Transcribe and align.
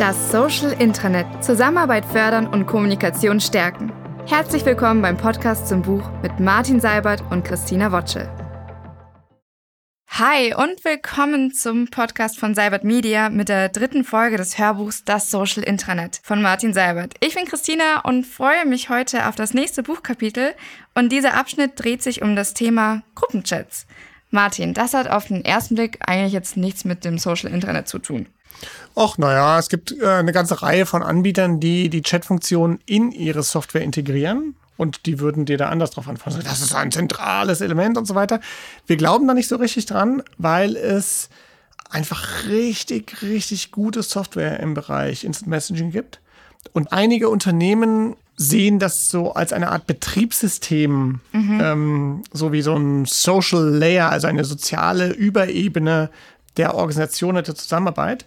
Das 0.00 0.32
Social 0.32 0.72
Intranet. 0.80 1.44
Zusammenarbeit 1.44 2.06
fördern 2.06 2.46
und 2.46 2.64
Kommunikation 2.64 3.38
stärken. 3.38 3.92
Herzlich 4.26 4.64
willkommen 4.64 5.02
beim 5.02 5.18
Podcast 5.18 5.68
zum 5.68 5.82
Buch 5.82 6.10
mit 6.22 6.40
Martin 6.40 6.80
Seibert 6.80 7.22
und 7.30 7.44
Christina 7.44 7.92
Wotschel. 7.92 8.26
Hi 10.08 10.54
und 10.54 10.82
willkommen 10.86 11.52
zum 11.52 11.88
Podcast 11.88 12.38
von 12.38 12.54
Seibert 12.54 12.82
Media 12.82 13.28
mit 13.28 13.50
der 13.50 13.68
dritten 13.68 14.02
Folge 14.02 14.38
des 14.38 14.56
Hörbuchs 14.56 15.04
Das 15.04 15.30
Social 15.30 15.64
Intranet 15.64 16.18
von 16.22 16.40
Martin 16.40 16.72
Seibert. 16.72 17.12
Ich 17.20 17.34
bin 17.34 17.44
Christina 17.44 18.00
und 18.00 18.24
freue 18.24 18.64
mich 18.64 18.88
heute 18.88 19.28
auf 19.28 19.34
das 19.34 19.52
nächste 19.52 19.82
Buchkapitel 19.82 20.54
und 20.94 21.12
dieser 21.12 21.34
Abschnitt 21.34 21.72
dreht 21.76 22.02
sich 22.02 22.22
um 22.22 22.36
das 22.36 22.54
Thema 22.54 23.02
Gruppenchats. 23.14 23.86
Martin, 24.30 24.72
das 24.72 24.94
hat 24.94 25.10
auf 25.10 25.26
den 25.26 25.44
ersten 25.44 25.74
Blick 25.74 25.98
eigentlich 26.06 26.32
jetzt 26.32 26.56
nichts 26.56 26.86
mit 26.86 27.04
dem 27.04 27.18
Social 27.18 27.52
Intranet 27.52 27.86
zu 27.86 27.98
tun. 27.98 28.26
Och, 28.94 29.18
naja, 29.18 29.58
es 29.58 29.68
gibt 29.68 29.92
äh, 29.92 30.06
eine 30.06 30.32
ganze 30.32 30.62
Reihe 30.62 30.86
von 30.86 31.02
Anbietern, 31.02 31.60
die 31.60 31.88
die 31.88 32.02
Chatfunktion 32.02 32.80
in 32.86 33.12
ihre 33.12 33.42
Software 33.42 33.82
integrieren 33.82 34.54
und 34.76 35.06
die 35.06 35.20
würden 35.20 35.44
dir 35.44 35.58
da 35.58 35.68
anders 35.68 35.90
drauf 35.90 36.08
antworten. 36.08 36.40
Das 36.42 36.60
ist 36.60 36.74
ein 36.74 36.90
zentrales 36.90 37.60
Element 37.60 37.98
und 37.98 38.06
so 38.06 38.14
weiter. 38.14 38.40
Wir 38.86 38.96
glauben 38.96 39.28
da 39.28 39.34
nicht 39.34 39.48
so 39.48 39.56
richtig 39.56 39.86
dran, 39.86 40.22
weil 40.38 40.74
es 40.74 41.28
einfach 41.90 42.46
richtig, 42.48 43.20
richtig 43.22 43.72
gute 43.72 44.02
Software 44.02 44.58
im 44.60 44.74
Bereich 44.74 45.24
Instant 45.24 45.48
Messaging 45.48 45.90
gibt. 45.90 46.20
Und 46.72 46.92
einige 46.92 47.28
Unternehmen 47.28 48.16
sehen 48.36 48.78
das 48.78 49.10
so 49.10 49.34
als 49.34 49.52
eine 49.52 49.70
Art 49.70 49.86
Betriebssystem, 49.86 51.20
mhm. 51.32 51.60
ähm, 51.62 52.22
so 52.32 52.52
wie 52.52 52.62
so 52.62 52.74
ein 52.74 53.04
Social 53.04 53.68
Layer, 53.68 54.08
also 54.08 54.28
eine 54.28 54.44
soziale 54.44 55.12
Überebene 55.12 56.08
der 56.56 56.74
Organisation 56.74 57.36
und 57.36 57.46
der 57.46 57.54
Zusammenarbeit. 57.54 58.26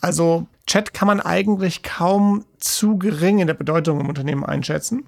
Also 0.00 0.46
Chat 0.66 0.94
kann 0.94 1.08
man 1.08 1.20
eigentlich 1.20 1.82
kaum 1.82 2.44
zu 2.58 2.98
gering 2.98 3.38
in 3.38 3.46
der 3.46 3.54
Bedeutung 3.54 4.00
im 4.00 4.08
Unternehmen 4.08 4.44
einschätzen. 4.44 5.04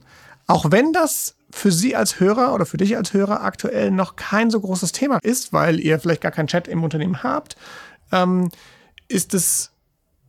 Auch 0.46 0.70
wenn 0.70 0.92
das 0.92 1.36
für 1.50 1.72
Sie 1.72 1.96
als 1.96 2.20
Hörer 2.20 2.54
oder 2.54 2.66
für 2.66 2.76
dich 2.76 2.96
als 2.96 3.12
Hörer 3.12 3.42
aktuell 3.42 3.90
noch 3.90 4.16
kein 4.16 4.50
so 4.50 4.60
großes 4.60 4.92
Thema 4.92 5.18
ist, 5.22 5.52
weil 5.52 5.80
ihr 5.80 5.98
vielleicht 5.98 6.20
gar 6.20 6.32
keinen 6.32 6.48
Chat 6.48 6.68
im 6.68 6.84
Unternehmen 6.84 7.22
habt, 7.22 7.56
ähm, 8.12 8.50
ist 9.08 9.34
es 9.34 9.72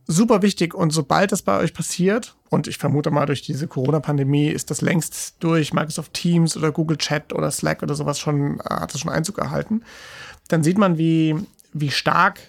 super 0.06 0.42
wichtig. 0.42 0.74
Und 0.74 0.90
sobald 0.90 1.32
das 1.32 1.42
bei 1.42 1.58
euch 1.58 1.74
passiert, 1.74 2.34
und 2.50 2.66
ich 2.66 2.78
vermute 2.78 3.10
mal 3.10 3.26
durch 3.26 3.42
diese 3.42 3.68
Corona-Pandemie 3.68 4.48
ist 4.48 4.70
das 4.70 4.80
längst 4.80 5.36
durch 5.40 5.72
Microsoft 5.72 6.14
Teams 6.14 6.56
oder 6.56 6.72
Google 6.72 6.96
Chat 6.96 7.32
oder 7.32 7.50
Slack 7.50 7.82
oder 7.82 7.94
sowas 7.94 8.18
schon, 8.18 8.58
äh, 8.60 8.74
hat 8.74 8.94
das 8.94 9.00
schon 9.00 9.12
Einzug 9.12 9.38
erhalten, 9.38 9.82
dann 10.48 10.62
sieht 10.62 10.78
man, 10.78 10.96
wie, 10.98 11.36
wie 11.72 11.90
stark 11.90 12.40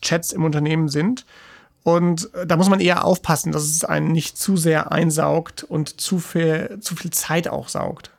Chats 0.00 0.32
im 0.32 0.44
Unternehmen 0.44 0.88
sind 0.88 1.24
und 1.82 2.32
äh, 2.34 2.46
da 2.46 2.56
muss 2.56 2.68
man 2.68 2.80
eher 2.80 3.04
aufpassen, 3.04 3.52
dass 3.52 3.62
es 3.64 3.84
einen 3.84 4.12
nicht 4.12 4.36
zu 4.36 4.56
sehr 4.56 4.92
einsaugt 4.92 5.64
und 5.64 6.00
zu 6.00 6.18
viel, 6.18 6.78
zu 6.80 6.96
viel 6.96 7.10
Zeit 7.10 7.48
auch 7.48 7.68
saugt. 7.68 8.10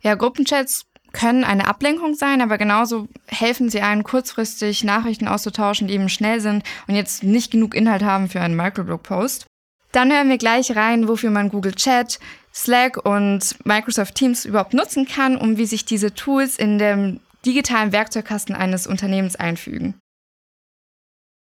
Ja, 0.00 0.14
Gruppenchats 0.14 0.86
können 1.12 1.44
eine 1.44 1.66
Ablenkung 1.66 2.14
sein, 2.14 2.42
aber 2.42 2.58
genauso 2.58 3.08
helfen 3.26 3.70
sie 3.70 3.80
einen 3.80 4.02
kurzfristig 4.02 4.84
Nachrichten 4.84 5.28
auszutauschen, 5.28 5.88
die 5.88 5.94
eben 5.94 6.08
schnell 6.08 6.40
sind 6.40 6.62
und 6.86 6.94
jetzt 6.94 7.22
nicht 7.22 7.50
genug 7.50 7.74
Inhalt 7.74 8.02
haben 8.02 8.28
für 8.28 8.40
einen 8.40 8.56
Microblog-Post. 8.56 9.46
Dann 9.92 10.12
hören 10.12 10.28
wir 10.28 10.36
gleich 10.36 10.76
rein, 10.76 11.08
wofür 11.08 11.30
man 11.30 11.48
Google 11.48 11.74
Chat, 11.74 12.18
Slack 12.52 13.02
und 13.04 13.56
Microsoft 13.64 14.14
Teams 14.14 14.44
überhaupt 14.44 14.74
nutzen 14.74 15.06
kann, 15.06 15.36
um 15.36 15.56
wie 15.56 15.66
sich 15.66 15.84
diese 15.84 16.12
Tools 16.12 16.58
in 16.58 16.78
dem 16.78 17.20
digitalen 17.46 17.92
Werkzeugkasten 17.92 18.54
eines 18.54 18.86
Unternehmens 18.86 19.36
einfügen. 19.36 19.94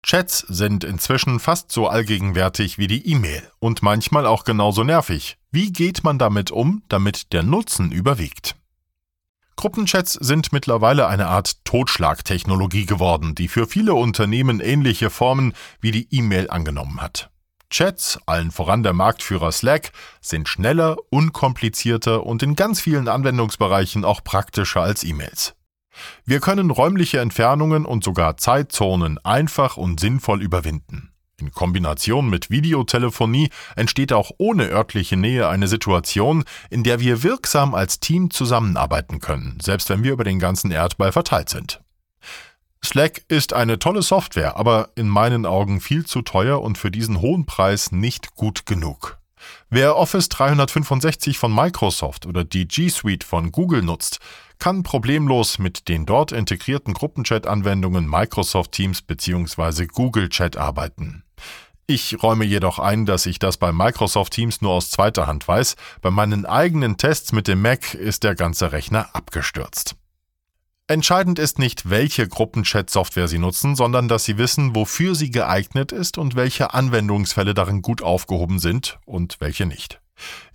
Chats 0.03 0.39
sind 0.49 0.85
inzwischen 0.85 1.41
fast 1.41 1.73
so 1.73 1.89
allgegenwärtig 1.89 2.79
wie 2.79 2.87
die 2.87 3.07
E-Mail 3.11 3.43
und 3.59 3.83
manchmal 3.83 4.27
auch 4.27 4.45
genauso 4.45 4.85
nervig. 4.85 5.37
Wie 5.51 5.73
geht 5.73 6.05
man 6.05 6.19
damit 6.19 6.51
um, 6.51 6.83
damit 6.89 7.33
der 7.33 7.43
Nutzen 7.43 7.91
überwiegt? 7.91 8.55
Gruppenchats 9.57 10.13
sind 10.13 10.53
mittlerweile 10.53 11.09
eine 11.09 11.27
Art 11.27 11.65
Totschlagtechnologie 11.65 12.87
geworden, 12.87 13.35
die 13.35 13.49
für 13.49 13.67
viele 13.67 13.95
Unternehmen 13.95 14.61
ähnliche 14.61 15.11
Formen 15.11 15.53
wie 15.81 15.91
die 15.91 16.07
E-Mail 16.15 16.49
angenommen 16.49 17.03
hat. 17.03 17.31
Chats, 17.69 18.21
allen 18.25 18.53
voran 18.53 18.85
der 18.85 18.93
Marktführer 18.93 19.51
Slack, 19.51 19.91
sind 20.21 20.49
schneller, 20.49 20.97
unkomplizierter 21.11 22.25
und 22.25 22.43
in 22.45 22.55
ganz 22.55 22.81
vielen 22.81 23.09
Anwendungsbereichen 23.09 24.05
auch 24.05 24.23
praktischer 24.23 24.81
als 24.81 25.03
E-Mails. 25.03 25.55
Wir 26.25 26.41
können 26.41 26.71
räumliche 26.71 27.21
Entfernungen 27.21 27.85
und 27.85 28.05
sogar 28.05 28.37
Zeitzonen 28.37 29.19
einfach 29.25 29.77
und 29.77 30.01
sinnvoll 30.01 30.43
überwinden. 30.43 31.13
In 31.41 31.53
Kombination 31.53 32.29
mit 32.29 32.51
Videotelefonie 32.51 33.51
entsteht 33.77 34.13
auch 34.13 34.33
ohne 34.39 34.71
örtliche 34.71 35.17
Nähe 35.17 35.49
eine 35.49 35.69
Situation, 35.69 36.45
in 36.69 36.83
der 36.83 36.99
wir 36.99 37.23
wirksam 37.23 37.75
als 37.75 38.01
Team 38.01 38.31
zusammenarbeiten 38.31 39.21
können, 39.21 39.59
selbst 39.63 39.89
wenn 39.89 40.03
wir 40.03 40.13
über 40.13 40.25
den 40.25 40.41
ganzen 40.41 40.73
Erdball 40.73 41.13
verteilt 41.13 41.49
sind. 41.49 41.81
Slack 42.85 43.23
ist 43.29 43.53
eine 43.53 43.79
tolle 43.79 44.03
Software, 44.03 44.57
aber 44.57 44.91
in 44.95 45.09
meinen 45.09 45.47
Augen 45.47 45.81
viel 45.81 46.07
zu 46.07 46.23
teuer 46.23 46.61
und 46.61 46.79
für 46.79 46.91
diesen 46.91 47.21
hohen 47.21 47.47
Preis 47.47 47.93
nicht 47.93 48.35
gut 48.35 48.67
genug. 48.67 49.18
Wer 49.71 49.97
Office 49.97 50.31
365 50.31 51.37
von 51.37 51.55
Microsoft 51.55 52.25
oder 52.25 52.43
die 52.43 52.67
G 52.67 52.89
Suite 52.89 53.23
von 53.23 53.53
Google 53.53 53.83
nutzt, 53.83 54.19
kann 54.59 54.83
problemlos 54.83 55.59
mit 55.59 55.89
den 55.89 56.07
dort 56.07 56.33
integrierten 56.33 56.95
Gruppenchat-Anwendungen 56.95 58.09
Microsoft 58.09 58.73
Teams 58.73 59.03
bzw. 59.03 59.87
Google 59.87 60.31
Chat 60.31 60.57
arbeiten. 60.57 61.23
Ich 61.87 62.23
räume 62.23 62.47
jedoch 62.47 62.79
ein, 62.79 63.05
dass 63.05 63.27
ich 63.27 63.39
das 63.39 63.59
bei 63.59 63.71
Microsoft 63.71 64.33
Teams 64.33 64.63
nur 64.63 64.73
aus 64.73 64.91
zweiter 64.91 65.27
Hand 65.27 65.47
weiß. 65.47 65.77
Bei 66.01 66.11
meinen 66.11 66.47
eigenen 66.47 66.97
Tests 66.97 67.33
mit 67.33 67.47
dem 67.47 67.61
Mac 67.61 67.93
ist 67.93 68.25
der 68.25 68.35
ganze 68.35 68.73
Rechner 68.73 69.11
abgestürzt. 69.13 69.97
Entscheidend 70.91 71.39
ist 71.39 71.59
nicht, 71.59 71.91
welche 71.91 72.27
Gruppenchat-Software 72.27 73.29
Sie 73.29 73.39
nutzen, 73.39 73.77
sondern 73.77 74.09
dass 74.09 74.25
Sie 74.25 74.39
wissen, 74.39 74.75
wofür 74.75 75.15
sie 75.15 75.31
geeignet 75.31 75.93
ist 75.93 76.17
und 76.17 76.35
welche 76.35 76.73
Anwendungsfälle 76.73 77.53
darin 77.53 77.83
gut 77.83 78.01
aufgehoben 78.01 78.59
sind 78.59 78.99
und 79.05 79.37
welche 79.39 79.67
nicht. 79.67 80.01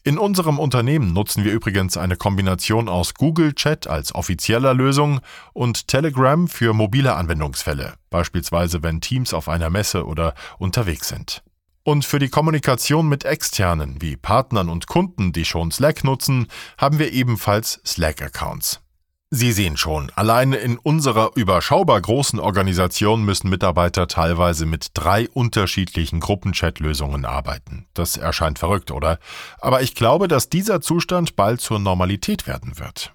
In 0.03 0.17
unserem 0.17 0.57
Unternehmen 0.57 1.13
nutzen 1.13 1.43
wir 1.43 1.53
übrigens 1.53 1.97
eine 1.97 2.15
Kombination 2.15 2.89
aus 2.89 3.13
Google 3.13 3.53
Chat 3.53 3.85
als 3.85 4.15
offizieller 4.15 4.73
Lösung 4.73 5.21
und 5.53 5.87
Telegram 5.87 6.47
für 6.47 6.73
mobile 6.73 7.13
Anwendungsfälle, 7.13 7.93
beispielsweise 8.09 8.81
wenn 8.81 9.01
Teams 9.01 9.35
auf 9.35 9.47
einer 9.47 9.69
Messe 9.69 10.03
oder 10.03 10.33
unterwegs 10.57 11.09
sind. 11.09 11.43
Und 11.83 12.05
für 12.05 12.17
die 12.17 12.29
Kommunikation 12.29 13.07
mit 13.07 13.23
externen 13.23 14.01
wie 14.01 14.17
Partnern 14.17 14.69
und 14.69 14.87
Kunden, 14.87 15.31
die 15.31 15.45
schon 15.45 15.69
Slack 15.69 16.03
nutzen, 16.03 16.47
haben 16.79 16.97
wir 16.97 17.13
ebenfalls 17.13 17.81
Slack-Accounts. 17.85 18.82
Sie 19.35 19.51
sehen 19.51 19.77
schon, 19.77 20.11
allein 20.13 20.53
in 20.53 20.77
unserer 20.77 21.31
überschaubar 21.33 21.99
großen 21.99 22.39
Organisation 22.39 23.25
müssen 23.25 23.49
Mitarbeiter 23.49 24.07
teilweise 24.07 24.67
mit 24.67 24.91
drei 24.93 25.27
unterschiedlichen 25.27 26.19
Gruppenchat-Lösungen 26.19 27.25
arbeiten. 27.25 27.87
Das 27.95 28.15
erscheint 28.15 28.59
verrückt, 28.59 28.91
oder? 28.91 29.17
Aber 29.59 29.81
ich 29.81 29.95
glaube, 29.95 30.27
dass 30.27 30.49
dieser 30.49 30.81
Zustand 30.81 31.35
bald 31.35 31.61
zur 31.61 31.79
Normalität 31.79 32.45
werden 32.45 32.77
wird. 32.77 33.11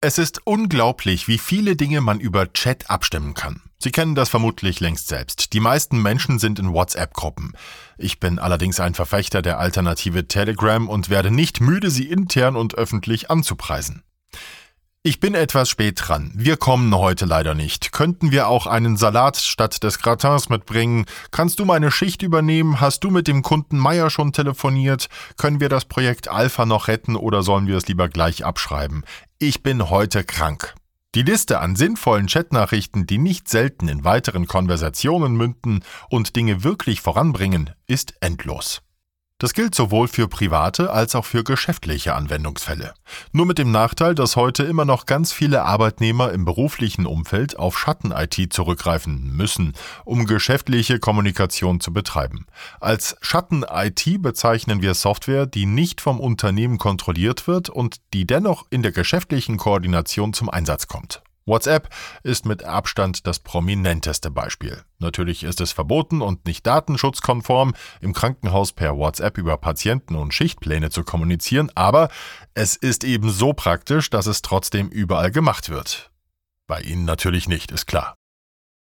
Es 0.00 0.18
ist 0.18 0.46
unglaublich, 0.46 1.26
wie 1.26 1.38
viele 1.38 1.74
Dinge 1.74 2.00
man 2.00 2.20
über 2.20 2.52
Chat 2.52 2.88
abstimmen 2.88 3.34
kann. 3.34 3.60
Sie 3.80 3.90
kennen 3.90 4.14
das 4.14 4.28
vermutlich 4.28 4.78
längst 4.78 5.08
selbst. 5.08 5.52
Die 5.52 5.58
meisten 5.58 6.00
Menschen 6.00 6.38
sind 6.38 6.60
in 6.60 6.72
WhatsApp-Gruppen. 6.72 7.54
Ich 7.98 8.20
bin 8.20 8.38
allerdings 8.38 8.78
ein 8.78 8.94
Verfechter 8.94 9.42
der 9.42 9.58
Alternative 9.58 10.28
Telegram 10.28 10.88
und 10.88 11.10
werde 11.10 11.32
nicht 11.32 11.60
müde, 11.60 11.90
sie 11.90 12.08
intern 12.08 12.54
und 12.54 12.76
öffentlich 12.76 13.32
anzupreisen. 13.32 14.04
Ich 15.04 15.18
bin 15.18 15.34
etwas 15.34 15.68
spät 15.68 16.00
dran. 16.00 16.30
Wir 16.32 16.56
kommen 16.56 16.94
heute 16.96 17.24
leider 17.24 17.54
nicht. 17.54 17.90
Könnten 17.90 18.30
wir 18.30 18.46
auch 18.46 18.68
einen 18.68 18.96
Salat 18.96 19.36
statt 19.36 19.82
des 19.82 19.98
Gratins 19.98 20.48
mitbringen? 20.48 21.06
Kannst 21.32 21.58
du 21.58 21.64
meine 21.64 21.90
Schicht 21.90 22.22
übernehmen? 22.22 22.80
Hast 22.80 23.02
du 23.02 23.10
mit 23.10 23.26
dem 23.26 23.42
Kunden 23.42 23.78
Meier 23.78 24.10
schon 24.10 24.32
telefoniert? 24.32 25.08
Können 25.36 25.58
wir 25.58 25.68
das 25.68 25.86
Projekt 25.86 26.28
Alpha 26.28 26.66
noch 26.66 26.86
retten 26.86 27.16
oder 27.16 27.42
sollen 27.42 27.66
wir 27.66 27.78
es 27.78 27.88
lieber 27.88 28.08
gleich 28.08 28.44
abschreiben? 28.44 29.02
Ich 29.40 29.64
bin 29.64 29.90
heute 29.90 30.22
krank. 30.22 30.72
Die 31.16 31.22
Liste 31.22 31.58
an 31.58 31.74
sinnvollen 31.74 32.28
Chatnachrichten, 32.28 33.04
die 33.04 33.18
nicht 33.18 33.48
selten 33.48 33.88
in 33.88 34.04
weiteren 34.04 34.46
Konversationen 34.46 35.34
münden 35.34 35.82
und 36.10 36.36
Dinge 36.36 36.62
wirklich 36.62 37.00
voranbringen, 37.00 37.70
ist 37.88 38.14
endlos. 38.20 38.81
Das 39.42 39.54
gilt 39.54 39.74
sowohl 39.74 40.06
für 40.06 40.28
private 40.28 40.92
als 40.92 41.16
auch 41.16 41.24
für 41.24 41.42
geschäftliche 41.42 42.14
Anwendungsfälle. 42.14 42.94
Nur 43.32 43.44
mit 43.44 43.58
dem 43.58 43.72
Nachteil, 43.72 44.14
dass 44.14 44.36
heute 44.36 44.62
immer 44.62 44.84
noch 44.84 45.04
ganz 45.04 45.32
viele 45.32 45.64
Arbeitnehmer 45.64 46.30
im 46.30 46.44
beruflichen 46.44 47.06
Umfeld 47.06 47.58
auf 47.58 47.76
Schatten-IT 47.76 48.52
zurückgreifen 48.52 49.36
müssen, 49.36 49.72
um 50.04 50.26
geschäftliche 50.26 51.00
Kommunikation 51.00 51.80
zu 51.80 51.92
betreiben. 51.92 52.46
Als 52.78 53.16
Schatten-IT 53.20 54.22
bezeichnen 54.22 54.80
wir 54.80 54.94
Software, 54.94 55.46
die 55.46 55.66
nicht 55.66 56.00
vom 56.00 56.20
Unternehmen 56.20 56.78
kontrolliert 56.78 57.48
wird 57.48 57.68
und 57.68 57.96
die 58.14 58.28
dennoch 58.28 58.66
in 58.70 58.84
der 58.84 58.92
geschäftlichen 58.92 59.56
Koordination 59.56 60.34
zum 60.34 60.50
Einsatz 60.50 60.86
kommt. 60.86 61.20
WhatsApp 61.44 61.88
ist 62.22 62.46
mit 62.46 62.64
Abstand 62.64 63.26
das 63.26 63.40
prominenteste 63.40 64.30
Beispiel. 64.30 64.82
Natürlich 64.98 65.42
ist 65.42 65.60
es 65.60 65.72
verboten 65.72 66.22
und 66.22 66.46
nicht 66.46 66.66
datenschutzkonform, 66.66 67.74
im 68.00 68.12
Krankenhaus 68.12 68.72
per 68.72 68.96
WhatsApp 68.96 69.38
über 69.38 69.56
Patienten 69.56 70.14
und 70.14 70.32
Schichtpläne 70.32 70.90
zu 70.90 71.02
kommunizieren, 71.02 71.70
aber 71.74 72.08
es 72.54 72.76
ist 72.76 73.04
eben 73.04 73.30
so 73.30 73.52
praktisch, 73.52 74.10
dass 74.10 74.26
es 74.26 74.42
trotzdem 74.42 74.88
überall 74.88 75.30
gemacht 75.30 75.68
wird. 75.68 76.10
Bei 76.66 76.80
Ihnen 76.80 77.04
natürlich 77.04 77.48
nicht, 77.48 77.72
ist 77.72 77.86
klar. 77.86 78.16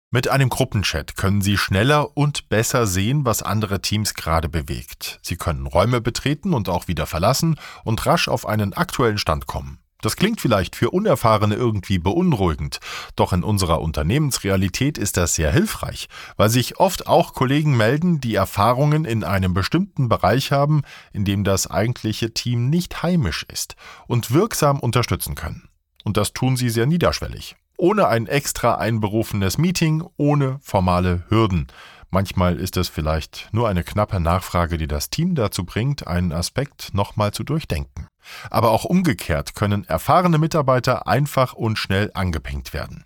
Mit 0.10 0.30
einem 0.30 0.50
Gruppenchat 0.50 1.18
können 1.18 1.42
Sie 1.42 1.58
schneller 1.58 2.16
und 2.16 2.48
besser 2.48 2.88
sehen, 2.88 3.26
was 3.26 3.44
andere 3.44 3.82
Teams 3.82 4.14
gerade 4.14 4.48
bewegt. 4.48 5.20
Sie 5.22 5.36
können 5.36 5.68
Räume 5.68 6.00
betreten 6.00 6.54
und 6.54 6.70
auch 6.70 6.88
wieder 6.88 7.06
verlassen 7.06 7.60
und 7.84 8.06
rasch 8.06 8.30
auf 8.30 8.46
einen 8.46 8.74
aktuellen 8.74 9.18
Stand 9.18 9.48
kommen. 9.48 9.80
Das 10.02 10.16
klingt 10.16 10.40
vielleicht 10.42 10.76
für 10.76 10.92
Unerfahrene 10.92 11.56
irgendwie 11.56 11.98
beunruhigend, 11.98 12.80
doch 13.16 13.34
in 13.34 13.44
unserer 13.44 13.82
Unternehmensrealität 13.82 14.98
ist 14.98 15.18
das 15.18 15.34
sehr 15.34 15.52
hilfreich, 15.52 16.08
weil 16.36 16.50
sich 16.50 16.80
oft 16.80 17.08
auch 17.08 17.34
Kollegen 17.34 17.76
melden, 17.76 18.22
die 18.22 18.36
Erfahrungen 18.36 19.06
in 19.06 19.24
einem 19.24 19.56
bestimmten 19.56 20.08
Bereich 20.08 20.52
haben, 20.52 20.84
in 21.14 21.26
dem 21.26 21.44
das 21.44 21.70
eigentliche 21.70 22.32
Team 22.34 22.70
nicht 22.70 23.02
heimisch 23.02 23.46
ist 23.52 23.76
und 24.06 24.32
wirksam 24.32 24.80
unterstützen 24.80 25.34
können. 25.34 25.68
Und 26.04 26.16
das 26.16 26.32
tun 26.32 26.58
sie 26.58 26.70
sehr 26.70 26.86
niederschwellig, 26.86 27.56
ohne 27.76 28.08
ein 28.08 28.28
extra 28.28 28.76
einberufenes 28.76 29.58
Meeting, 29.58 30.04
ohne 30.16 30.60
formale 30.62 31.24
Hürden. 31.30 31.68
Manchmal 32.18 32.60
ist 32.60 32.78
es 32.78 32.90
vielleicht 32.90 33.48
nur 33.52 33.70
eine 33.70 33.84
knappe 33.84 34.20
Nachfrage, 34.20 34.80
die 34.80 34.88
das 34.88 35.12
Team 35.12 35.36
dazu 35.36 35.64
bringt, 35.66 36.08
einen 36.08 36.32
Aspekt 36.32 36.96
nochmal 36.96 37.32
zu 37.32 37.44
durchdenken. 37.44 38.08
Aber 38.50 38.72
auch 38.72 38.86
umgekehrt 38.86 39.54
können 39.54 39.84
erfahrene 39.84 40.40
Mitarbeiter 40.40 41.06
einfach 41.06 41.54
und 41.54 41.78
schnell 41.78 42.10
angepinkt 42.16 42.74
werden. 42.74 43.06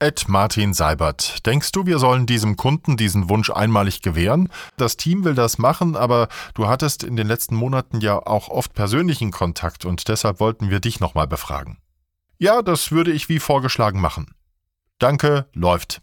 Ed 0.00 0.28
Martin 0.28 0.74
Seibert, 0.74 1.46
denkst 1.46 1.70
du, 1.70 1.86
wir 1.86 2.00
sollen 2.00 2.26
diesem 2.26 2.56
Kunden 2.56 2.96
diesen 2.96 3.28
Wunsch 3.28 3.48
einmalig 3.50 4.02
gewähren? 4.02 4.48
Das 4.76 4.96
Team 4.96 5.22
will 5.22 5.36
das 5.36 5.58
machen, 5.58 5.94
aber 5.94 6.26
du 6.54 6.66
hattest 6.66 7.04
in 7.04 7.14
den 7.14 7.28
letzten 7.28 7.54
Monaten 7.54 8.00
ja 8.00 8.18
auch 8.18 8.48
oft 8.48 8.74
persönlichen 8.74 9.30
Kontakt 9.30 9.84
und 9.84 10.08
deshalb 10.08 10.40
wollten 10.40 10.68
wir 10.68 10.80
dich 10.80 10.98
nochmal 10.98 11.28
befragen. 11.28 11.78
Ja, 12.38 12.62
das 12.62 12.90
würde 12.90 13.12
ich 13.12 13.28
wie 13.28 13.38
vorgeschlagen 13.38 14.00
machen. 14.00 14.34
Danke, 14.98 15.46
läuft. 15.52 16.02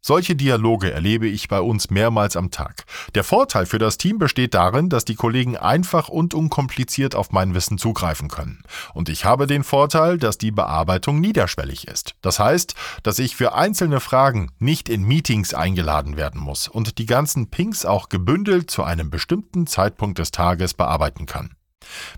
Solche 0.00 0.36
Dialoge 0.36 0.92
erlebe 0.92 1.26
ich 1.26 1.48
bei 1.48 1.60
uns 1.60 1.90
mehrmals 1.90 2.36
am 2.36 2.50
Tag. 2.50 2.84
Der 3.14 3.24
Vorteil 3.24 3.66
für 3.66 3.78
das 3.78 3.98
Team 3.98 4.18
besteht 4.18 4.54
darin, 4.54 4.88
dass 4.88 5.04
die 5.04 5.16
Kollegen 5.16 5.56
einfach 5.56 6.08
und 6.08 6.34
unkompliziert 6.34 7.14
auf 7.14 7.32
mein 7.32 7.54
Wissen 7.54 7.78
zugreifen 7.78 8.28
können. 8.28 8.62
Und 8.94 9.08
ich 9.08 9.24
habe 9.24 9.46
den 9.46 9.64
Vorteil, 9.64 10.16
dass 10.16 10.38
die 10.38 10.52
Bearbeitung 10.52 11.20
niederschwellig 11.20 11.88
ist. 11.88 12.14
Das 12.22 12.38
heißt, 12.38 12.74
dass 13.02 13.18
ich 13.18 13.34
für 13.34 13.54
einzelne 13.54 13.98
Fragen 14.00 14.52
nicht 14.58 14.88
in 14.88 15.02
Meetings 15.02 15.52
eingeladen 15.52 16.16
werden 16.16 16.40
muss 16.40 16.68
und 16.68 16.98
die 16.98 17.06
ganzen 17.06 17.50
Pings 17.50 17.84
auch 17.84 18.08
gebündelt 18.08 18.70
zu 18.70 18.84
einem 18.84 19.10
bestimmten 19.10 19.66
Zeitpunkt 19.66 20.18
des 20.18 20.30
Tages 20.30 20.74
bearbeiten 20.74 21.26
kann. 21.26 21.57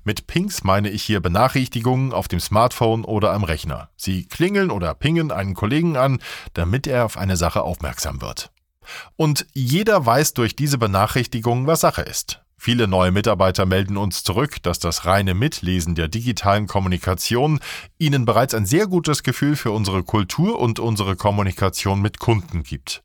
Mit 0.05 0.27
Pings 0.27 0.65
meine 0.65 0.91
ich 0.91 1.03
hier 1.03 1.21
Benachrichtigungen 1.21 2.13
auf 2.13 2.29
dem 2.29 2.41
Smartphone 2.41 3.05
oder 3.05 3.33
am 3.33 3.45
Rechner. 3.45 3.91
Sie 3.97 4.27
klingeln 4.27 4.71
oder 4.71 4.95
pingen 4.95 5.33
einen 5.33 5.55
Kollegen 5.55 5.97
an, 5.97 6.21
damit 6.55 6.87
er 6.87 7.05
auf 7.05 7.17
eine 7.17 7.37
Sache 7.37 7.63
aufmerksam 7.63 8.21
wird. 8.21 8.51
Und 9.17 9.47
jeder 9.53 10.05
weiß 10.05 10.35
durch 10.35 10.57
diese 10.57 10.79
Benachrichtigungen, 10.79 11.67
was 11.67 11.81
Sache 11.81 12.03
ist. 12.03 12.43
Viele 12.63 12.89
neue 12.89 13.11
Mitarbeiter 13.11 13.65
melden 13.65 13.97
uns 13.97 14.23
zurück, 14.23 14.63
dass 14.63 14.79
das 14.79 15.07
reine 15.07 15.33
Mitlesen 15.33 15.95
der 15.95 16.09
digitalen 16.09 16.67
Kommunikation 16.67 17.59
ihnen 17.97 18.27
bereits 18.27 18.53
ein 18.53 18.67
sehr 18.67 18.87
gutes 18.87 19.23
Gefühl 19.23 19.57
für 19.57 19.71
unsere 19.71 20.03
Kultur 20.03 20.59
und 20.59 20.79
unsere 20.79 21.17
Kommunikation 21.17 22.03
mit 22.03 22.19
Kunden 22.19 22.63
gibt. 22.63 23.03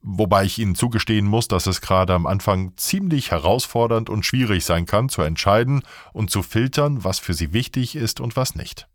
Wobei 0.00 0.44
ich 0.44 0.58
Ihnen 0.58 0.74
zugestehen 0.74 1.26
muss, 1.26 1.48
dass 1.48 1.66
es 1.66 1.80
gerade 1.80 2.14
am 2.14 2.26
Anfang 2.26 2.72
ziemlich 2.76 3.30
herausfordernd 3.30 4.08
und 4.08 4.24
schwierig 4.24 4.64
sein 4.64 4.86
kann, 4.86 5.08
zu 5.08 5.22
entscheiden 5.22 5.82
und 6.12 6.30
zu 6.30 6.42
filtern, 6.42 7.04
was 7.04 7.18
für 7.18 7.34
Sie 7.34 7.52
wichtig 7.52 7.96
ist 7.96 8.20
und 8.20 8.36
was 8.36 8.54
nicht. 8.54 8.88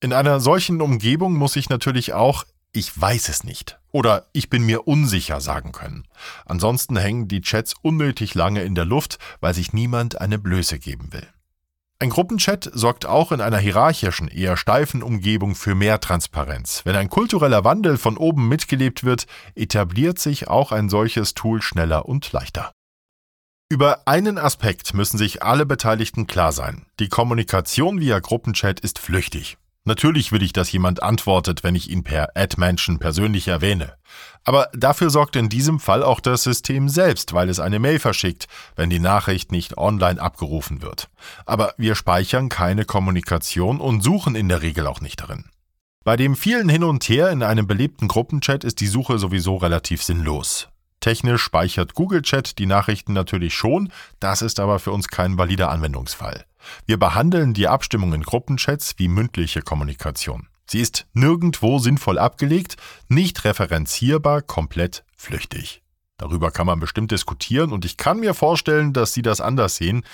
In 0.00 0.12
einer 0.12 0.40
solchen 0.40 0.80
Umgebung 0.80 1.34
muss 1.34 1.56
ich 1.56 1.68
natürlich 1.68 2.12
auch 2.12 2.44
ich 2.72 2.98
weiß 2.98 3.28
es 3.28 3.44
nicht 3.44 3.78
oder 3.90 4.26
ich 4.32 4.48
bin 4.48 4.64
mir 4.64 4.88
unsicher 4.88 5.40
sagen 5.40 5.72
können. 5.72 6.04
Ansonsten 6.46 6.96
hängen 6.96 7.28
die 7.28 7.42
Chats 7.42 7.74
unnötig 7.82 8.34
lange 8.34 8.62
in 8.62 8.74
der 8.74 8.86
Luft, 8.86 9.18
weil 9.40 9.52
sich 9.52 9.72
niemand 9.74 10.20
eine 10.20 10.38
Blöße 10.38 10.78
geben 10.78 11.12
will. 11.12 11.28
Ein 12.02 12.10
Gruppenchat 12.10 12.68
sorgt 12.74 13.06
auch 13.06 13.30
in 13.30 13.40
einer 13.40 13.58
hierarchischen, 13.58 14.26
eher 14.26 14.56
steifen 14.56 15.04
Umgebung 15.04 15.54
für 15.54 15.76
mehr 15.76 16.00
Transparenz. 16.00 16.80
Wenn 16.84 16.96
ein 16.96 17.08
kultureller 17.08 17.62
Wandel 17.62 17.96
von 17.96 18.16
oben 18.16 18.48
mitgelebt 18.48 19.04
wird, 19.04 19.26
etabliert 19.54 20.18
sich 20.18 20.48
auch 20.48 20.72
ein 20.72 20.88
solches 20.88 21.34
Tool 21.34 21.62
schneller 21.62 22.06
und 22.06 22.32
leichter. 22.32 22.72
Über 23.70 24.08
einen 24.08 24.36
Aspekt 24.36 24.94
müssen 24.94 25.16
sich 25.16 25.44
alle 25.44 25.64
Beteiligten 25.64 26.26
klar 26.26 26.50
sein. 26.50 26.86
Die 26.98 27.08
Kommunikation 27.08 28.00
via 28.00 28.18
Gruppenchat 28.18 28.80
ist 28.80 28.98
flüchtig. 28.98 29.56
Natürlich 29.84 30.30
will 30.30 30.42
ich, 30.42 30.52
dass 30.52 30.70
jemand 30.70 31.02
antwortet, 31.02 31.64
wenn 31.64 31.74
ich 31.74 31.90
ihn 31.90 32.04
per 32.04 32.36
Ad-Mention 32.36 33.00
persönlich 33.00 33.48
erwähne. 33.48 33.94
Aber 34.44 34.68
dafür 34.74 35.10
sorgt 35.10 35.34
in 35.34 35.48
diesem 35.48 35.80
Fall 35.80 36.04
auch 36.04 36.20
das 36.20 36.44
System 36.44 36.88
selbst, 36.88 37.32
weil 37.32 37.48
es 37.48 37.58
eine 37.58 37.80
Mail 37.80 37.98
verschickt, 37.98 38.46
wenn 38.76 38.90
die 38.90 39.00
Nachricht 39.00 39.50
nicht 39.50 39.78
online 39.78 40.20
abgerufen 40.20 40.82
wird. 40.82 41.08
Aber 41.46 41.74
wir 41.78 41.96
speichern 41.96 42.48
keine 42.48 42.84
Kommunikation 42.84 43.80
und 43.80 44.02
suchen 44.02 44.36
in 44.36 44.48
der 44.48 44.62
Regel 44.62 44.86
auch 44.86 45.00
nicht 45.00 45.20
darin. 45.20 45.46
Bei 46.04 46.16
dem 46.16 46.36
vielen 46.36 46.68
Hin 46.68 46.84
und 46.84 47.08
Her 47.08 47.30
in 47.30 47.42
einem 47.42 47.66
belebten 47.66 48.06
Gruppenchat 48.06 48.64
ist 48.64 48.80
die 48.80 48.88
Suche 48.88 49.18
sowieso 49.18 49.56
relativ 49.56 50.02
sinnlos. 50.02 50.68
Technisch 51.00 51.42
speichert 51.42 51.94
Google 51.94 52.22
Chat 52.22 52.58
die 52.58 52.66
Nachrichten 52.66 53.12
natürlich 53.12 53.54
schon, 53.54 53.92
das 54.20 54.42
ist 54.42 54.60
aber 54.60 54.78
für 54.78 54.92
uns 54.92 55.08
kein 55.08 55.38
valider 55.38 55.70
Anwendungsfall. 55.70 56.44
Wir 56.86 56.98
behandeln 56.98 57.54
die 57.54 57.68
Abstimmung 57.68 58.12
in 58.14 58.22
Gruppenchats 58.22 58.94
wie 58.98 59.08
mündliche 59.08 59.62
Kommunikation. 59.62 60.48
Sie 60.66 60.80
ist 60.80 61.06
nirgendwo 61.12 61.78
sinnvoll 61.78 62.18
abgelegt, 62.18 62.76
nicht 63.08 63.44
referenzierbar, 63.44 64.42
komplett 64.42 65.04
flüchtig. 65.16 65.82
Darüber 66.16 66.50
kann 66.50 66.66
man 66.66 66.80
bestimmt 66.80 67.10
diskutieren 67.10 67.72
und 67.72 67.84
ich 67.84 67.96
kann 67.96 68.20
mir 68.20 68.32
vorstellen, 68.32 68.92
dass 68.92 69.12
Sie 69.12 69.22
das 69.22 69.40
anders 69.40 69.76
sehen. 69.76 70.04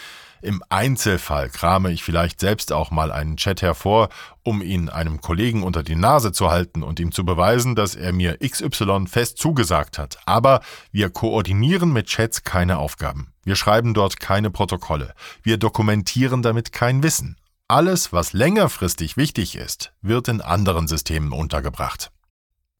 Im 0.41 0.63
Einzelfall 0.69 1.51
krame 1.51 1.91
ich 1.91 2.05
vielleicht 2.05 2.41
selbst 2.41 2.73
auch 2.73 2.91
mal 2.91 3.11
einen 3.11 3.37
Chat 3.37 3.63
hervor, 3.63 4.09
um 4.43 4.63
ihn 4.63 4.89
einem 4.89 5.21
Kollegen 5.21 5.63
unter 5.63 5.83
die 5.83 5.97
Nase 5.97 6.33
zu 6.33 6.51
halten 6.51 6.83
und 6.83 7.01
ihm 7.01 7.13
zu 7.13 7.25
beweisen, 7.25 7.75
dass 7.75 7.95
er 7.95 8.13
mir 8.13 8.39
XY 8.39 9.07
fest 9.09 9.39
zugesagt 9.39 9.99
hat. 9.99 10.19
Aber 10.27 10.61
wir 10.93 11.11
koordinieren 11.11 11.93
mit 11.93 12.07
Chats 12.07 12.45
keine 12.45 12.79
Aufgaben. 12.79 13.33
Wir 13.45 13.57
schreiben 13.57 13.95
dort 13.95 14.21
keine 14.21 14.51
Protokolle. 14.51 15.15
Wir 15.43 15.57
dokumentieren 15.57 16.43
damit 16.43 16.73
kein 16.73 17.03
Wissen. 17.03 17.37
Alles, 17.67 18.13
was 18.13 18.33
längerfristig 18.33 19.17
wichtig 19.17 19.57
ist, 19.57 19.93
wird 20.01 20.29
in 20.29 20.41
anderen 20.41 20.89
Systemen 20.89 21.33
untergebracht. 21.33 22.11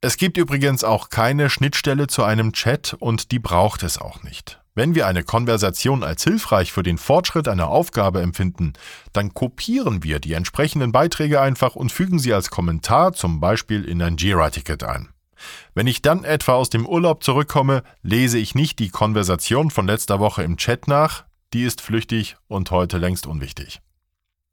Es 0.01 0.17
gibt 0.17 0.37
übrigens 0.37 0.85
auch 0.85 1.11
keine 1.11 1.51
Schnittstelle 1.51 2.07
zu 2.07 2.23
einem 2.23 2.53
Chat 2.53 2.95
und 2.99 3.33
die 3.33 3.41
braucht 3.41 3.83
es 3.83 3.99
auch 3.99 4.23
nicht. 4.23 4.61
Wenn 4.79 4.95
wir 4.95 5.09
eine 5.09 5.25
Konversation 5.25 6.05
als 6.05 6.23
hilfreich 6.23 6.71
für 6.71 6.85
den 6.85 6.99
Fortschritt 6.99 7.49
einer 7.49 7.67
Aufgabe 7.67 8.21
empfinden, 8.23 8.75
dann 9.13 9.35
kopieren 9.35 10.05
wir 10.05 10.21
die 10.21 10.35
entsprechenden 10.35 10.93
Beiträge 10.93 11.41
einfach 11.41 11.75
und 11.75 11.91
fügen 11.91 12.21
sie 12.21 12.33
als 12.33 12.51
Kommentar 12.51 13.13
zum 13.13 13.41
Beispiel 13.41 13.85
in 13.85 14.01
ein 14.01 14.19
Jira-Ticket 14.19 14.85
ein. 14.85 15.09
Wenn 15.75 15.89
ich 15.89 16.01
dann 16.01 16.23
etwa 16.23 16.53
aus 16.53 16.71
dem 16.71 16.87
Urlaub 16.87 17.25
zurückkomme, 17.25 17.83
lese 18.03 18.39
ich 18.39 18.55
nicht 18.55 18.79
die 18.79 18.91
Konversation 18.91 19.73
von 19.73 19.89
letzter 19.89 20.21
Woche 20.21 20.45
im 20.45 20.57
Chat 20.57 20.87
nach, 20.87 21.25
die 21.53 21.65
ist 21.65 21.81
flüchtig 21.81 22.37
und 22.47 22.71
heute 22.71 22.99
längst 22.99 23.27
unwichtig. 23.27 23.81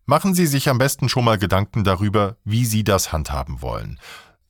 Machen 0.07 0.33
Sie 0.33 0.47
sich 0.47 0.69
am 0.69 0.79
besten 0.79 1.07
schon 1.07 1.25
mal 1.25 1.37
Gedanken 1.37 1.83
darüber, 1.83 2.37
wie 2.43 2.65
Sie 2.65 2.83
das 2.83 3.11
handhaben 3.11 3.61
wollen. 3.61 3.99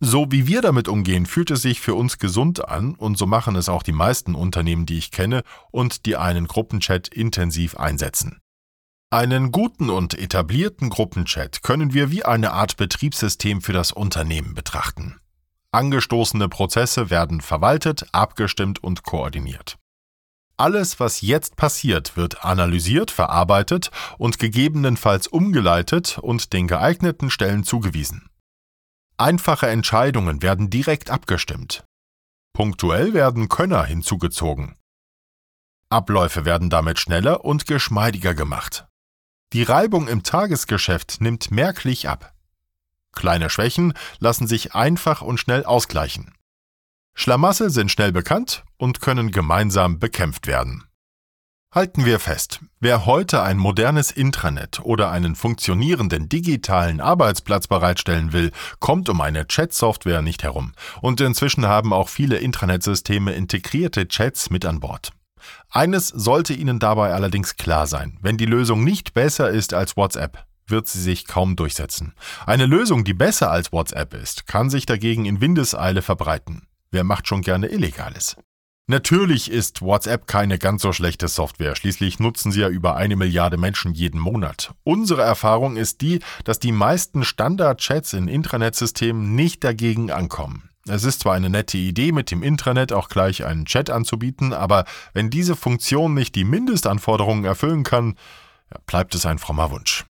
So 0.07 0.27
wie 0.29 0.45
wir 0.45 0.61
damit 0.61 0.87
umgehen, 0.87 1.25
fühlt 1.25 1.49
es 1.49 1.63
sich 1.63 1.81
für 1.81 1.95
uns 1.95 2.19
gesund 2.19 2.69
an 2.69 2.93
und 2.93 3.17
so 3.17 3.25
machen 3.25 3.55
es 3.55 3.69
auch 3.69 3.81
die 3.81 3.91
meisten 3.91 4.35
Unternehmen, 4.35 4.85
die 4.85 4.99
ich 4.99 5.09
kenne 5.09 5.41
und 5.71 6.05
die 6.05 6.15
einen 6.15 6.45
Gruppenchat 6.45 7.07
intensiv 7.07 7.75
einsetzen. 7.75 8.39
Einen 9.09 9.51
guten 9.51 9.89
und 9.89 10.13
etablierten 10.13 10.91
Gruppenchat 10.91 11.63
können 11.63 11.95
wir 11.95 12.11
wie 12.11 12.23
eine 12.23 12.51
Art 12.51 12.77
Betriebssystem 12.77 13.63
für 13.63 13.73
das 13.73 13.91
Unternehmen 13.91 14.53
betrachten. 14.53 15.19
Angestoßene 15.71 16.49
Prozesse 16.49 17.09
werden 17.09 17.41
verwaltet, 17.41 18.05
abgestimmt 18.11 18.83
und 18.83 19.01
koordiniert. 19.01 19.79
Alles, 20.55 20.99
was 20.99 21.21
jetzt 21.21 21.55
passiert, 21.55 22.15
wird 22.15 22.45
analysiert, 22.45 23.09
verarbeitet 23.09 23.89
und 24.19 24.37
gegebenenfalls 24.37 25.25
umgeleitet 25.25 26.19
und 26.21 26.53
den 26.53 26.67
geeigneten 26.67 27.31
Stellen 27.31 27.63
zugewiesen. 27.63 28.29
Einfache 29.17 29.67
Entscheidungen 29.69 30.41
werden 30.41 30.69
direkt 30.69 31.09
abgestimmt. 31.09 31.85
Punktuell 32.53 33.13
werden 33.13 33.47
Könner 33.47 33.85
hinzugezogen. 33.85 34.75
Abläufe 35.89 36.43
werden 36.43 36.69
damit 36.69 36.99
schneller 36.99 37.45
und 37.45 37.65
geschmeidiger 37.65 38.33
gemacht. 38.33 38.87
Die 39.53 39.63
Reibung 39.63 40.09
im 40.09 40.23
Tagesgeschäft 40.23 41.21
nimmt 41.21 41.49
merklich 41.49 42.09
ab. 42.09 42.33
Kleine 43.13 43.49
Schwächen 43.49 43.93
lassen 44.19 44.47
sich 44.47 44.75
einfach 44.75 45.21
und 45.21 45.39
schnell 45.39 45.63
ausgleichen. 45.63 46.33
Schlamassel 47.13 47.69
sind 47.69 47.89
schnell 47.89 48.11
bekannt 48.11 48.65
und 48.75 48.99
können 48.99 49.31
gemeinsam 49.31 49.99
bekämpft 49.99 50.47
werden. 50.47 50.83
Halten 51.75 52.05
wir 52.05 52.21
fest, 52.21 52.61
wer 52.79 53.05
heute 53.05 53.43
ein 53.43 53.57
modernes 53.57 54.09
Intranet 54.09 54.79
oder 54.81 55.11
einen 55.11 55.35
funktionierenden 55.35 56.29
digitalen 56.29 57.01
Arbeitsplatz 57.01 57.67
bereitstellen 57.67 58.31
will, 58.31 58.53
kommt 58.79 59.09
um 59.09 59.19
eine 59.19 59.45
Chat-Software 59.45 60.21
nicht 60.21 60.43
herum. 60.43 60.71
Und 61.01 61.19
inzwischen 61.19 61.65
haben 61.65 61.91
auch 61.91 62.07
viele 62.07 62.37
Intranetsysteme 62.37 63.33
integrierte 63.33 64.07
Chats 64.07 64.49
mit 64.49 64.65
an 64.65 64.79
Bord. 64.79 65.11
Eines 65.69 66.07
sollte 66.07 66.53
Ihnen 66.53 66.79
dabei 66.79 67.13
allerdings 67.13 67.57
klar 67.57 67.87
sein, 67.87 68.19
wenn 68.21 68.37
die 68.37 68.45
Lösung 68.45 68.85
nicht 68.85 69.13
besser 69.13 69.49
ist 69.49 69.73
als 69.73 69.97
WhatsApp, 69.97 70.45
wird 70.67 70.87
sie 70.87 71.01
sich 71.01 71.27
kaum 71.27 71.57
durchsetzen. 71.57 72.13
Eine 72.45 72.67
Lösung, 72.67 73.03
die 73.03 73.13
besser 73.13 73.51
als 73.51 73.73
WhatsApp 73.73 74.13
ist, 74.13 74.47
kann 74.47 74.69
sich 74.69 74.85
dagegen 74.85 75.25
in 75.25 75.41
Windeseile 75.41 76.01
verbreiten. 76.01 76.69
Wer 76.91 77.03
macht 77.03 77.27
schon 77.27 77.41
gerne 77.41 77.67
Illegales? 77.67 78.37
Natürlich 78.87 79.49
ist 79.49 79.81
WhatsApp 79.81 80.27
keine 80.27 80.59
ganz 80.59 80.83
so 80.83 80.93
schlechte 80.93 81.27
Software, 81.27 81.75
schließlich 81.75 82.19
nutzen 82.19 82.51
sie 82.51 82.61
ja 82.61 82.69
über 82.69 82.95
eine 82.95 83.15
Milliarde 83.15 83.57
Menschen 83.57 83.95
jeden 83.95 84.19
Monat. 84.19 84.75
Unsere 84.83 85.23
Erfahrung 85.23 85.75
ist 85.75 86.01
die, 86.01 86.19
dass 86.43 86.59
die 86.59 86.71
meisten 86.71 87.23
Standard-Chats 87.23 88.13
in 88.13 88.27
Intranet-Systemen 88.27 89.33
nicht 89.33 89.63
dagegen 89.63 90.11
ankommen. 90.11 90.69
Es 90.87 91.03
ist 91.03 91.21
zwar 91.21 91.33
eine 91.33 91.49
nette 91.49 91.79
Idee, 91.79 92.11
mit 92.11 92.29
dem 92.29 92.43
Intranet 92.43 92.93
auch 92.93 93.09
gleich 93.09 93.43
einen 93.43 93.65
Chat 93.65 93.89
anzubieten, 93.89 94.53
aber 94.53 94.85
wenn 95.13 95.31
diese 95.31 95.55
Funktion 95.55 96.13
nicht 96.13 96.35
die 96.35 96.43
Mindestanforderungen 96.43 97.43
erfüllen 97.43 97.83
kann, 97.83 98.13
bleibt 98.85 99.15
es 99.15 99.25
ein 99.25 99.39
frommer 99.39 99.71
Wunsch. 99.71 100.05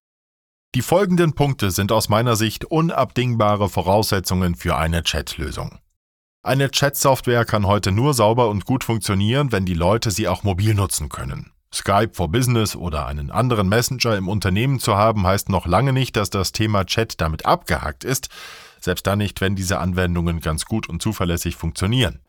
Die 0.74 0.82
folgenden 0.82 1.32
Punkte 1.32 1.70
sind 1.70 1.92
aus 1.92 2.10
meiner 2.10 2.36
Sicht 2.36 2.66
unabdingbare 2.66 3.70
Voraussetzungen 3.70 4.54
für 4.54 4.76
eine 4.76 5.02
Chat-Lösung. 5.02 5.78
Eine 6.46 6.70
Chat-Software 6.70 7.44
kann 7.44 7.66
heute 7.66 7.90
nur 7.90 8.14
sauber 8.14 8.48
und 8.50 8.66
gut 8.66 8.84
funktionieren, 8.84 9.50
wenn 9.50 9.66
die 9.66 9.74
Leute 9.74 10.12
sie 10.12 10.28
auch 10.28 10.44
mobil 10.44 10.74
nutzen 10.74 11.08
können. 11.08 11.50
Skype 11.74 12.10
for 12.12 12.30
Business 12.30 12.76
oder 12.76 13.06
einen 13.06 13.32
anderen 13.32 13.68
Messenger 13.68 14.16
im 14.16 14.28
Unternehmen 14.28 14.78
zu 14.78 14.94
haben, 14.94 15.26
heißt 15.26 15.48
noch 15.48 15.66
lange 15.66 15.92
nicht, 15.92 16.14
dass 16.14 16.30
das 16.30 16.52
Thema 16.52 16.86
Chat 16.86 17.20
damit 17.20 17.46
abgehakt 17.46 18.04
ist, 18.04 18.28
selbst 18.80 19.08
dann 19.08 19.18
nicht, 19.18 19.40
wenn 19.40 19.56
diese 19.56 19.80
Anwendungen 19.80 20.38
ganz 20.38 20.66
gut 20.66 20.88
und 20.88 21.02
zuverlässig 21.02 21.56
funktionieren. 21.56 22.20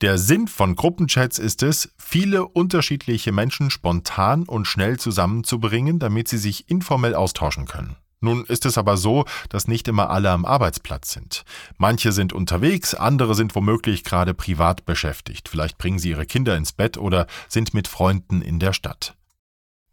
Der 0.00 0.18
Sinn 0.18 0.48
von 0.48 0.74
Gruppenchats 0.74 1.38
ist 1.38 1.62
es, 1.62 1.94
viele 1.96 2.48
unterschiedliche 2.48 3.30
Menschen 3.30 3.70
spontan 3.70 4.42
und 4.48 4.66
schnell 4.66 4.98
zusammenzubringen, 4.98 6.00
damit 6.00 6.26
sie 6.26 6.38
sich 6.38 6.68
informell 6.68 7.14
austauschen 7.14 7.66
können. 7.66 7.94
Nun 8.24 8.44
ist 8.46 8.64
es 8.64 8.78
aber 8.78 8.96
so, 8.96 9.26
dass 9.50 9.68
nicht 9.68 9.86
immer 9.86 10.08
alle 10.08 10.30
am 10.30 10.46
Arbeitsplatz 10.46 11.12
sind. 11.12 11.44
Manche 11.76 12.10
sind 12.10 12.32
unterwegs, 12.32 12.94
andere 12.94 13.34
sind 13.34 13.54
womöglich 13.54 14.02
gerade 14.02 14.32
privat 14.32 14.86
beschäftigt. 14.86 15.48
Vielleicht 15.48 15.76
bringen 15.76 15.98
sie 15.98 16.10
ihre 16.10 16.24
Kinder 16.24 16.56
ins 16.56 16.72
Bett 16.72 16.96
oder 16.96 17.26
sind 17.48 17.74
mit 17.74 17.86
Freunden 17.86 18.40
in 18.40 18.58
der 18.58 18.72
Stadt. 18.72 19.14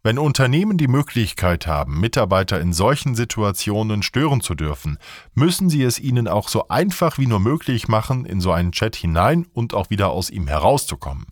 Wenn 0.02 0.18
Unternehmen 0.18 0.78
die 0.78 0.88
Möglichkeit 0.88 1.66
haben, 1.66 2.00
Mitarbeiter 2.00 2.58
in 2.60 2.72
solchen 2.72 3.14
Situationen 3.14 4.02
stören 4.02 4.40
zu 4.40 4.54
dürfen, 4.54 4.98
müssen 5.34 5.70
sie 5.70 5.84
es 5.84 6.00
ihnen 6.00 6.26
auch 6.26 6.48
so 6.48 6.68
einfach 6.68 7.18
wie 7.18 7.26
nur 7.26 7.38
möglich 7.38 7.86
machen, 7.86 8.24
in 8.24 8.40
so 8.40 8.50
einen 8.50 8.72
Chat 8.72 8.96
hinein 8.96 9.46
und 9.52 9.74
auch 9.74 9.90
wieder 9.90 10.10
aus 10.10 10.30
ihm 10.30 10.48
herauszukommen. 10.48 11.26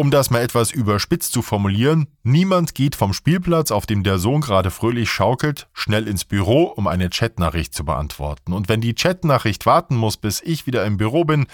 Um 0.00 0.10
das 0.10 0.30
mal 0.30 0.40
etwas 0.40 0.70
überspitzt 0.70 1.30
zu 1.30 1.42
formulieren, 1.42 2.06
niemand 2.22 2.74
geht 2.74 2.96
vom 2.96 3.12
Spielplatz, 3.12 3.70
auf 3.70 3.84
dem 3.84 4.02
der 4.02 4.18
Sohn 4.18 4.40
gerade 4.40 4.70
fröhlich 4.70 5.10
schaukelt, 5.10 5.68
schnell 5.74 6.08
ins 6.08 6.24
Büro, 6.24 6.62
um 6.62 6.86
eine 6.86 7.10
Chatnachricht 7.10 7.74
zu 7.74 7.84
beantworten. 7.84 8.54
Und 8.54 8.70
wenn 8.70 8.80
die 8.80 8.94
Chatnachricht 8.94 9.66
warten 9.66 9.96
muss, 9.96 10.16
bis 10.16 10.40
ich 10.40 10.66
wieder 10.66 10.86
im 10.86 10.96
Büro 10.96 11.24
bin, 11.24 11.46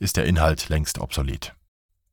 ist 0.00 0.18
der 0.18 0.26
Inhalt 0.26 0.68
längst 0.68 0.98
obsolet. 0.98 1.54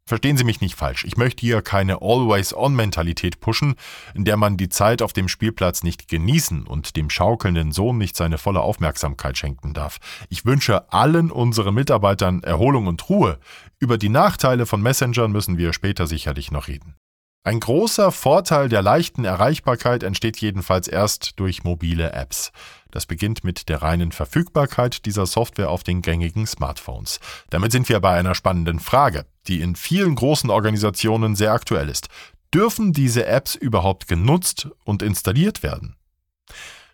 Verstehen 0.06 0.36
Sie 0.36 0.44
mich 0.44 0.62
nicht 0.62 0.76
falsch, 0.76 1.06
ich 1.06 1.16
möchte 1.16 1.42
hier 1.42 1.62
keine 1.62 2.02
Always-On-Mentalität 2.02 3.40
pushen, 3.40 3.76
in 4.14 4.26
der 4.26 4.36
man 4.36 4.58
die 4.58 4.70
Zeit 4.70 5.02
auf 5.02 5.14
dem 5.14 5.28
Spielplatz 5.28 5.84
nicht 5.84 6.08
genießen 6.08 6.68
und 6.68 6.96
dem 6.96 7.10
schaukelnden 7.10 7.72
Sohn 7.72 7.98
nicht 7.98 8.18
seine 8.18 8.38
volle 8.38 8.62
Aufmerksamkeit 8.62 9.38
schenken 9.38 9.74
darf. 9.74 10.00
Ich 10.30 10.46
wünsche 10.46 10.92
allen 10.92 11.32
unseren 11.32 11.76
Mitarbeitern 11.76 12.44
Erholung 12.44 12.88
und 12.88 13.10
Ruhe. 13.10 13.40
Über 13.80 13.98
die 13.98 14.10
Nachteile 14.10 14.66
von 14.66 14.82
Messengern 14.82 15.32
müssen 15.32 15.58
wir 15.58 15.72
später 15.72 16.08
sicherlich 16.08 16.52
noch 16.52 16.68
reden. 16.68 16.96
Ein 17.44 17.60
großer 17.60 18.12
Vorteil 18.12 18.70
der 18.70 18.84
leichten 18.84 19.26
Erreichbarkeit 19.26 20.04
entsteht 20.04 20.38
jedenfalls 20.38 20.88
erst 20.88 21.40
durch 21.40 21.64
mobile 21.64 22.14
Apps. 22.14 22.52
Das 22.92 23.06
beginnt 23.06 23.44
mit 23.44 23.70
der 23.70 23.82
reinen 23.82 24.12
Verfügbarkeit 24.12 25.06
dieser 25.06 25.26
Software 25.26 25.70
auf 25.70 25.84
den 25.84 26.02
gängigen 26.02 26.46
Smartphones. 26.46 27.20
Damit 27.50 27.72
sind 27.72 27.90
wir 27.90 28.00
bei 28.00 28.18
einer 28.18 28.36
spannenden 28.36 28.80
Frage, 28.80 29.26
die 29.48 29.62
in 29.62 29.76
vielen 29.76 30.16
großen 30.16 30.50
Organisationen 30.50 31.36
sehr 31.36 31.54
aktuell 31.54 31.90
ist. 31.90 32.08
Dürfen 32.54 32.92
diese 32.92 33.26
Apps 33.26 33.56
überhaupt 33.56 34.08
genutzt 34.08 34.70
und 34.84 35.02
installiert 35.02 35.64
werden? 35.64 35.96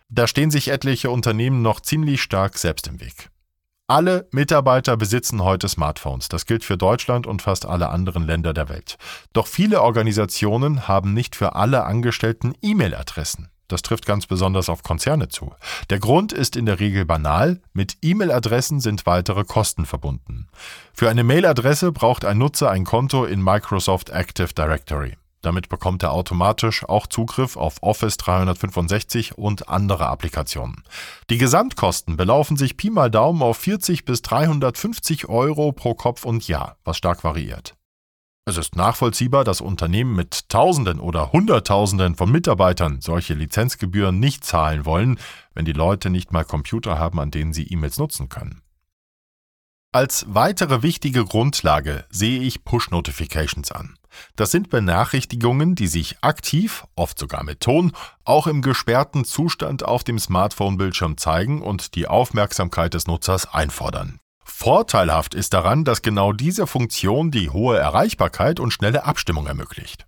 Da 0.08 0.26
stehen 0.26 0.50
sich 0.50 0.68
etliche 0.68 1.10
Unternehmen 1.10 1.62
noch 1.62 1.80
ziemlich 1.80 2.22
stark 2.22 2.56
selbst 2.56 2.86
im 2.86 3.00
Weg. 3.00 3.30
Alle 3.90 4.28
Mitarbeiter 4.32 4.98
besitzen 4.98 5.42
heute 5.42 5.66
Smartphones. 5.66 6.28
Das 6.28 6.44
gilt 6.44 6.62
für 6.62 6.76
Deutschland 6.76 7.26
und 7.26 7.40
fast 7.40 7.64
alle 7.64 7.88
anderen 7.88 8.26
Länder 8.26 8.52
der 8.52 8.68
Welt. 8.68 8.98
Doch 9.32 9.46
viele 9.46 9.80
Organisationen 9.80 10.86
haben 10.88 11.14
nicht 11.14 11.34
für 11.34 11.54
alle 11.54 11.84
Angestellten 11.84 12.52
E-Mail-Adressen. 12.60 13.48
Das 13.68 13.82
trifft 13.82 14.06
ganz 14.06 14.26
besonders 14.26 14.68
auf 14.68 14.82
Konzerne 14.82 15.28
zu. 15.28 15.54
Der 15.90 15.98
Grund 15.98 16.32
ist 16.32 16.56
in 16.56 16.66
der 16.66 16.80
Regel 16.80 17.04
banal, 17.04 17.60
mit 17.74 17.98
E-Mail-Adressen 18.02 18.80
sind 18.80 19.06
weitere 19.06 19.44
Kosten 19.44 19.84
verbunden. 19.86 20.48
Für 20.94 21.10
eine 21.10 21.22
Mail-Adresse 21.22 21.92
braucht 21.92 22.24
ein 22.24 22.38
Nutzer 22.38 22.70
ein 22.70 22.84
Konto 22.84 23.24
in 23.24 23.42
Microsoft 23.42 24.08
Active 24.08 24.54
Directory. 24.54 25.16
Damit 25.42 25.68
bekommt 25.68 26.02
er 26.02 26.12
automatisch 26.12 26.84
auch 26.84 27.06
Zugriff 27.06 27.56
auf 27.56 27.76
Office 27.80 28.16
365 28.16 29.38
und 29.38 29.68
andere 29.68 30.08
Applikationen. 30.08 30.82
Die 31.30 31.38
Gesamtkosten 31.38 32.16
belaufen 32.16 32.56
sich 32.56 32.76
Pi 32.76 32.90
mal 32.90 33.10
Daumen 33.10 33.42
auf 33.42 33.58
40 33.58 34.04
bis 34.04 34.22
350 34.22 35.28
Euro 35.28 35.70
pro 35.72 35.94
Kopf 35.94 36.24
und 36.24 36.48
Jahr, 36.48 36.76
was 36.84 36.96
stark 36.96 37.22
variiert. 37.22 37.77
Es 38.48 38.56
ist 38.56 38.76
nachvollziehbar, 38.76 39.44
dass 39.44 39.60
Unternehmen 39.60 40.16
mit 40.16 40.48
Tausenden 40.48 41.00
oder 41.00 41.32
Hunderttausenden 41.32 42.14
von 42.14 42.32
Mitarbeitern 42.32 43.02
solche 43.02 43.34
Lizenzgebühren 43.34 44.18
nicht 44.18 44.42
zahlen 44.42 44.86
wollen, 44.86 45.20
wenn 45.52 45.66
die 45.66 45.74
Leute 45.74 46.08
nicht 46.08 46.32
mal 46.32 46.46
Computer 46.46 46.98
haben, 46.98 47.20
an 47.20 47.30
denen 47.30 47.52
sie 47.52 47.64
E-Mails 47.64 47.98
nutzen 47.98 48.30
können. 48.30 48.62
Als 49.92 50.24
weitere 50.30 50.82
wichtige 50.82 51.26
Grundlage 51.26 52.06
sehe 52.08 52.40
ich 52.40 52.64
Push-Notifications 52.64 53.70
an. 53.70 53.98
Das 54.34 54.50
sind 54.50 54.70
Benachrichtigungen, 54.70 55.74
die 55.74 55.86
sich 55.86 56.16
aktiv, 56.22 56.86
oft 56.96 57.18
sogar 57.18 57.44
mit 57.44 57.60
Ton, 57.60 57.92
auch 58.24 58.46
im 58.46 58.62
gesperrten 58.62 59.26
Zustand 59.26 59.84
auf 59.84 60.04
dem 60.04 60.18
Smartphone-Bildschirm 60.18 61.18
zeigen 61.18 61.60
und 61.60 61.94
die 61.96 62.08
Aufmerksamkeit 62.08 62.94
des 62.94 63.06
Nutzers 63.08 63.52
einfordern. 63.52 64.20
Vorteilhaft 64.50 65.34
ist 65.34 65.54
daran, 65.54 65.84
dass 65.84 66.02
genau 66.02 66.32
diese 66.32 66.66
Funktion 66.66 67.30
die 67.30 67.50
hohe 67.50 67.78
Erreichbarkeit 67.78 68.58
und 68.58 68.72
schnelle 68.72 69.04
Abstimmung 69.04 69.46
ermöglicht. 69.46 70.06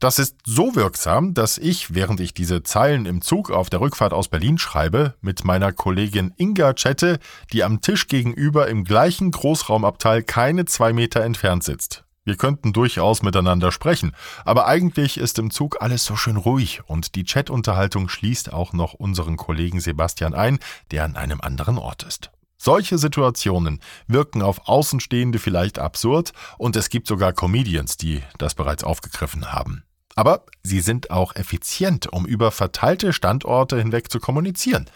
Das 0.00 0.18
ist 0.18 0.36
so 0.44 0.74
wirksam, 0.74 1.34
dass 1.34 1.58
ich, 1.58 1.94
während 1.94 2.20
ich 2.20 2.32
diese 2.32 2.62
Zeilen 2.62 3.04
im 3.04 3.20
Zug 3.20 3.50
auf 3.50 3.68
der 3.68 3.80
Rückfahrt 3.80 4.12
aus 4.12 4.28
Berlin 4.28 4.56
schreibe, 4.56 5.14
mit 5.20 5.44
meiner 5.44 5.72
Kollegin 5.72 6.32
Inga 6.36 6.74
chatte, 6.74 7.18
die 7.52 7.64
am 7.64 7.80
Tisch 7.80 8.06
gegenüber 8.06 8.68
im 8.68 8.84
gleichen 8.84 9.32
Großraumabteil 9.32 10.22
keine 10.22 10.64
zwei 10.64 10.92
Meter 10.92 11.22
entfernt 11.22 11.64
sitzt. 11.64 12.04
Wir 12.24 12.36
könnten 12.36 12.72
durchaus 12.72 13.22
miteinander 13.22 13.72
sprechen, 13.72 14.14
aber 14.44 14.66
eigentlich 14.66 15.18
ist 15.18 15.38
im 15.38 15.50
Zug 15.50 15.80
alles 15.80 16.04
so 16.04 16.14
schön 16.14 16.36
ruhig 16.36 16.82
und 16.86 17.14
die 17.14 17.24
Chatunterhaltung 17.24 18.08
schließt 18.08 18.52
auch 18.52 18.72
noch 18.72 18.94
unseren 18.94 19.36
Kollegen 19.36 19.80
Sebastian 19.80 20.34
ein, 20.34 20.58
der 20.90 21.04
an 21.04 21.16
einem 21.16 21.40
anderen 21.40 21.78
Ort 21.78 22.02
ist. 22.02 22.30
Solche 22.60 22.98
Situationen 22.98 23.80
wirken 24.08 24.42
auf 24.42 24.68
Außenstehende 24.68 25.38
vielleicht 25.38 25.78
absurd 25.78 26.32
und 26.58 26.74
es 26.74 26.90
gibt 26.90 27.06
sogar 27.06 27.32
Comedians, 27.32 27.96
die 27.96 28.22
das 28.36 28.54
bereits 28.54 28.82
aufgegriffen 28.82 29.52
haben. 29.52 29.84
Aber 30.16 30.44
sie 30.64 30.80
sind 30.80 31.12
auch 31.12 31.36
effizient, 31.36 32.12
um 32.12 32.26
über 32.26 32.50
verteilte 32.50 33.12
Standorte 33.12 33.78
hinweg 33.78 34.10
zu 34.10 34.18
kommunizieren. 34.18 34.90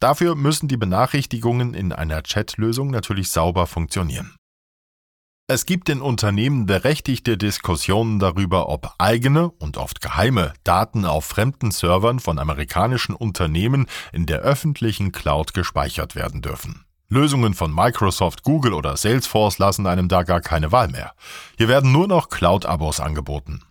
Dafür 0.00 0.34
müssen 0.34 0.68
die 0.68 0.76
Benachrichtigungen 0.76 1.72
in 1.72 1.92
einer 1.92 2.22
Chatlösung 2.22 2.90
natürlich 2.90 3.30
sauber 3.30 3.66
funktionieren. 3.66 4.36
Es 5.48 5.64
gibt 5.64 5.88
in 5.88 6.02
Unternehmen 6.02 6.66
berechtigte 6.66 7.38
Diskussionen 7.38 8.18
darüber, 8.18 8.68
ob 8.68 8.94
eigene 8.98 9.48
und 9.48 9.78
oft 9.78 10.00
geheime 10.00 10.52
Daten 10.64 11.04
auf 11.04 11.24
fremden 11.24 11.70
Servern 11.70 12.18
von 12.18 12.38
amerikanischen 12.38 13.14
Unternehmen 13.14 13.86
in 14.12 14.26
der 14.26 14.40
öffentlichen 14.40 15.12
Cloud 15.12 15.54
gespeichert 15.54 16.16
werden 16.16 16.42
dürfen. 16.42 16.85
Lösungen 17.08 17.54
von 17.54 17.72
Microsoft, 17.72 18.42
Google 18.42 18.74
oder 18.74 18.96
Salesforce 18.96 19.58
lassen 19.58 19.86
einem 19.86 20.08
da 20.08 20.24
gar 20.24 20.40
keine 20.40 20.72
Wahl 20.72 20.88
mehr. 20.88 21.12
Hier 21.56 21.68
werden 21.68 21.92
nur 21.92 22.08
noch 22.08 22.28
Cloud-Abos 22.28 23.00
angeboten. 23.00 23.62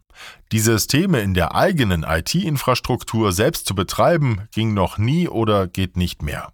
Die 0.53 0.59
Systeme 0.59 1.19
in 1.19 1.33
der 1.33 1.53
eigenen 1.53 2.03
IT-Infrastruktur 2.03 3.33
selbst 3.33 3.65
zu 3.67 3.75
betreiben, 3.75 4.47
ging 4.53 4.73
noch 4.73 4.97
nie 4.97 5.27
oder 5.27 5.67
geht 5.67 5.97
nicht 5.97 6.21
mehr. 6.21 6.53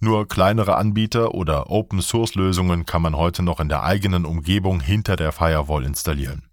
Nur 0.00 0.26
kleinere 0.26 0.76
Anbieter 0.76 1.34
oder 1.34 1.70
Open-Source-Lösungen 1.70 2.86
kann 2.86 3.02
man 3.02 3.16
heute 3.16 3.42
noch 3.42 3.60
in 3.60 3.68
der 3.68 3.84
eigenen 3.84 4.24
Umgebung 4.24 4.80
hinter 4.80 5.16
der 5.16 5.32
Firewall 5.32 5.84
installieren. 5.84 6.48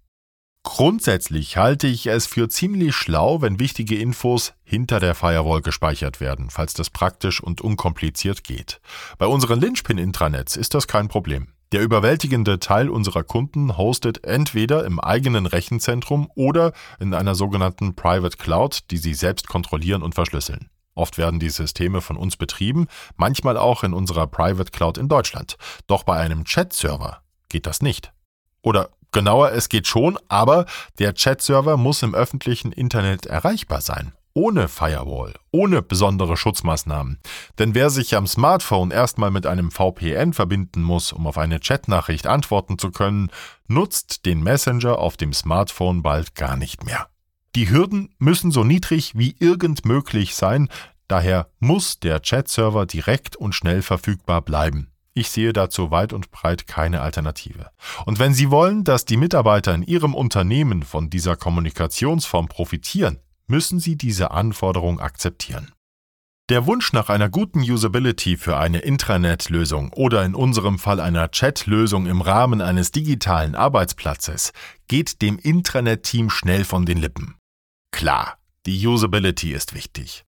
Grundsätzlich 0.64 1.58
halte 1.58 1.86
ich 1.86 2.06
es 2.06 2.26
für 2.26 2.48
ziemlich 2.48 2.96
schlau, 2.96 3.42
wenn 3.42 3.60
wichtige 3.60 3.96
Infos 3.96 4.54
hinter 4.64 4.98
der 4.98 5.14
Firewall 5.14 5.60
gespeichert 5.60 6.20
werden, 6.20 6.48
falls 6.48 6.72
das 6.72 6.88
praktisch 6.88 7.40
und 7.42 7.60
unkompliziert 7.60 8.42
geht. 8.42 8.80
Bei 9.18 9.26
unseren 9.26 9.60
Linchpin-Intranets 9.60 10.56
ist 10.56 10.74
das 10.74 10.88
kein 10.88 11.08
Problem. 11.08 11.48
Der 11.72 11.82
überwältigende 11.82 12.60
Teil 12.60 12.88
unserer 12.88 13.24
Kunden 13.24 13.76
hostet 13.76 14.24
entweder 14.24 14.84
im 14.86 14.98
eigenen 14.98 15.46
Rechenzentrum 15.46 16.30
oder 16.34 16.72
in 16.98 17.12
einer 17.12 17.34
sogenannten 17.34 17.94
Private 17.94 18.38
Cloud, 18.38 18.90
die 18.90 18.96
sie 18.96 19.14
selbst 19.14 19.46
kontrollieren 19.46 20.02
und 20.02 20.14
verschlüsseln. 20.14 20.70
Oft 20.94 21.18
werden 21.18 21.40
die 21.40 21.50
Systeme 21.50 22.00
von 22.00 22.16
uns 22.16 22.36
betrieben, 22.36 22.86
manchmal 23.16 23.58
auch 23.58 23.84
in 23.84 23.92
unserer 23.92 24.26
Private 24.26 24.70
Cloud 24.70 24.96
in 24.96 25.08
Deutschland. 25.08 25.56
Doch 25.86 26.04
bei 26.04 26.16
einem 26.16 26.44
Chat-Server 26.44 27.20
geht 27.48 27.66
das 27.66 27.82
nicht. 27.82 28.12
Oder 28.62 28.90
genauer, 29.14 29.52
es 29.52 29.70
geht 29.70 29.86
schon, 29.86 30.18
aber 30.28 30.66
der 30.98 31.14
Chat-Server 31.14 31.78
muss 31.78 32.02
im 32.02 32.14
öffentlichen 32.14 32.72
Internet 32.72 33.24
erreichbar 33.24 33.80
sein. 33.80 34.12
Ohne 34.36 34.66
Firewall, 34.66 35.34
ohne 35.52 35.80
besondere 35.80 36.36
Schutzmaßnahmen. 36.36 37.20
Denn 37.60 37.74
wer 37.74 37.88
sich 37.88 38.16
am 38.16 38.26
Smartphone 38.26 38.90
erstmal 38.90 39.30
mit 39.30 39.46
einem 39.46 39.70
VPN 39.70 40.32
verbinden 40.32 40.82
muss, 40.82 41.12
um 41.12 41.28
auf 41.28 41.38
eine 41.38 41.60
Chatnachricht 41.60 42.26
antworten 42.26 42.76
zu 42.76 42.90
können, 42.90 43.30
nutzt 43.68 44.26
den 44.26 44.42
Messenger 44.42 44.98
auf 44.98 45.16
dem 45.16 45.32
Smartphone 45.32 46.02
bald 46.02 46.34
gar 46.34 46.56
nicht 46.56 46.84
mehr. 46.84 47.06
Die 47.54 47.70
Hürden 47.70 48.12
müssen 48.18 48.50
so 48.50 48.64
niedrig 48.64 49.16
wie 49.16 49.36
irgend 49.38 49.84
möglich 49.84 50.34
sein, 50.34 50.68
daher 51.06 51.46
muss 51.60 52.00
der 52.00 52.20
Chat-Server 52.20 52.86
direkt 52.86 53.36
und 53.36 53.54
schnell 53.54 53.82
verfügbar 53.82 54.42
bleiben. 54.42 54.93
Ich 55.16 55.30
sehe 55.30 55.52
dazu 55.52 55.92
weit 55.92 56.12
und 56.12 56.32
breit 56.32 56.66
keine 56.66 57.00
Alternative. 57.00 57.70
Und 58.04 58.18
wenn 58.18 58.34
Sie 58.34 58.50
wollen, 58.50 58.82
dass 58.82 59.04
die 59.04 59.16
Mitarbeiter 59.16 59.72
in 59.72 59.84
Ihrem 59.84 60.12
Unternehmen 60.12 60.82
von 60.82 61.08
dieser 61.08 61.36
Kommunikationsform 61.36 62.48
profitieren, 62.48 63.20
müssen 63.46 63.78
Sie 63.78 63.96
diese 63.96 64.32
Anforderung 64.32 64.98
akzeptieren. 64.98 65.70
Der 66.50 66.66
Wunsch 66.66 66.92
nach 66.92 67.08
einer 67.08 67.30
guten 67.30 67.60
Usability 67.60 68.36
für 68.36 68.58
eine 68.58 68.80
Intranet-Lösung 68.80 69.92
oder 69.94 70.24
in 70.24 70.34
unserem 70.34 70.78
Fall 70.78 71.00
einer 71.00 71.30
Chat-Lösung 71.30 72.04
im 72.06 72.20
Rahmen 72.20 72.60
eines 72.60 72.90
digitalen 72.90 73.54
Arbeitsplatzes 73.54 74.52
geht 74.86 75.22
dem 75.22 75.38
Intranet-Team 75.38 76.28
schnell 76.28 76.64
von 76.64 76.84
den 76.84 76.98
Lippen. 76.98 77.36
Klar, 77.92 78.36
die 78.66 78.86
Usability 78.86 79.52
ist 79.52 79.74
wichtig. 79.74 80.24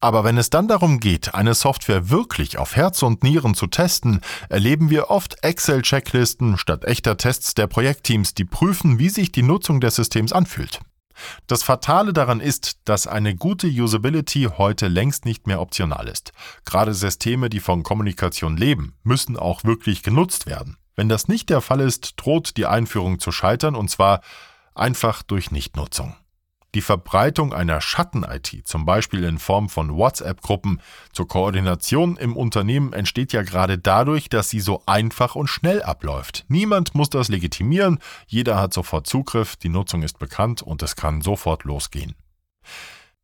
Aber 0.00 0.24
wenn 0.24 0.36
es 0.36 0.50
dann 0.50 0.68
darum 0.68 1.00
geht, 1.00 1.34
eine 1.34 1.54
Software 1.54 2.10
wirklich 2.10 2.58
auf 2.58 2.76
Herz 2.76 3.02
und 3.02 3.22
Nieren 3.22 3.54
zu 3.54 3.66
testen, 3.66 4.20
erleben 4.48 4.90
wir 4.90 5.10
oft 5.10 5.42
Excel-Checklisten 5.42 6.58
statt 6.58 6.84
echter 6.84 7.16
Tests 7.16 7.54
der 7.54 7.66
Projektteams, 7.66 8.34
die 8.34 8.44
prüfen, 8.44 8.98
wie 8.98 9.08
sich 9.08 9.32
die 9.32 9.42
Nutzung 9.42 9.80
des 9.80 9.96
Systems 9.96 10.32
anfühlt. 10.32 10.80
Das 11.46 11.62
Fatale 11.62 12.12
daran 12.12 12.40
ist, 12.40 12.78
dass 12.84 13.06
eine 13.06 13.34
gute 13.34 13.68
Usability 13.68 14.48
heute 14.58 14.88
längst 14.88 15.24
nicht 15.24 15.46
mehr 15.46 15.62
optional 15.62 16.08
ist. 16.08 16.32
Gerade 16.66 16.92
Systeme, 16.92 17.48
die 17.48 17.60
von 17.60 17.82
Kommunikation 17.82 18.58
leben, 18.58 18.94
müssen 19.02 19.38
auch 19.38 19.64
wirklich 19.64 20.02
genutzt 20.02 20.46
werden. 20.46 20.76
Wenn 20.94 21.08
das 21.08 21.28
nicht 21.28 21.48
der 21.48 21.62
Fall 21.62 21.80
ist, 21.80 22.14
droht 22.16 22.58
die 22.58 22.66
Einführung 22.66 23.18
zu 23.18 23.32
scheitern, 23.32 23.74
und 23.74 23.90
zwar 23.90 24.20
einfach 24.74 25.22
durch 25.22 25.50
Nichtnutzung. 25.50 26.16
Die 26.76 26.82
Verbreitung 26.82 27.54
einer 27.54 27.80
Schatten-IT, 27.80 28.68
zum 28.68 28.84
Beispiel 28.84 29.24
in 29.24 29.38
Form 29.38 29.70
von 29.70 29.96
WhatsApp-Gruppen 29.96 30.82
zur 31.10 31.26
Koordination 31.26 32.18
im 32.18 32.36
Unternehmen, 32.36 32.92
entsteht 32.92 33.32
ja 33.32 33.40
gerade 33.40 33.78
dadurch, 33.78 34.28
dass 34.28 34.50
sie 34.50 34.60
so 34.60 34.82
einfach 34.84 35.36
und 35.36 35.46
schnell 35.46 35.82
abläuft. 35.82 36.44
Niemand 36.48 36.94
muss 36.94 37.08
das 37.08 37.28
legitimieren, 37.28 37.98
jeder 38.26 38.60
hat 38.60 38.74
sofort 38.74 39.06
Zugriff, 39.06 39.56
die 39.56 39.70
Nutzung 39.70 40.02
ist 40.02 40.18
bekannt 40.18 40.60
und 40.60 40.82
es 40.82 40.96
kann 40.96 41.22
sofort 41.22 41.64
losgehen. 41.64 42.14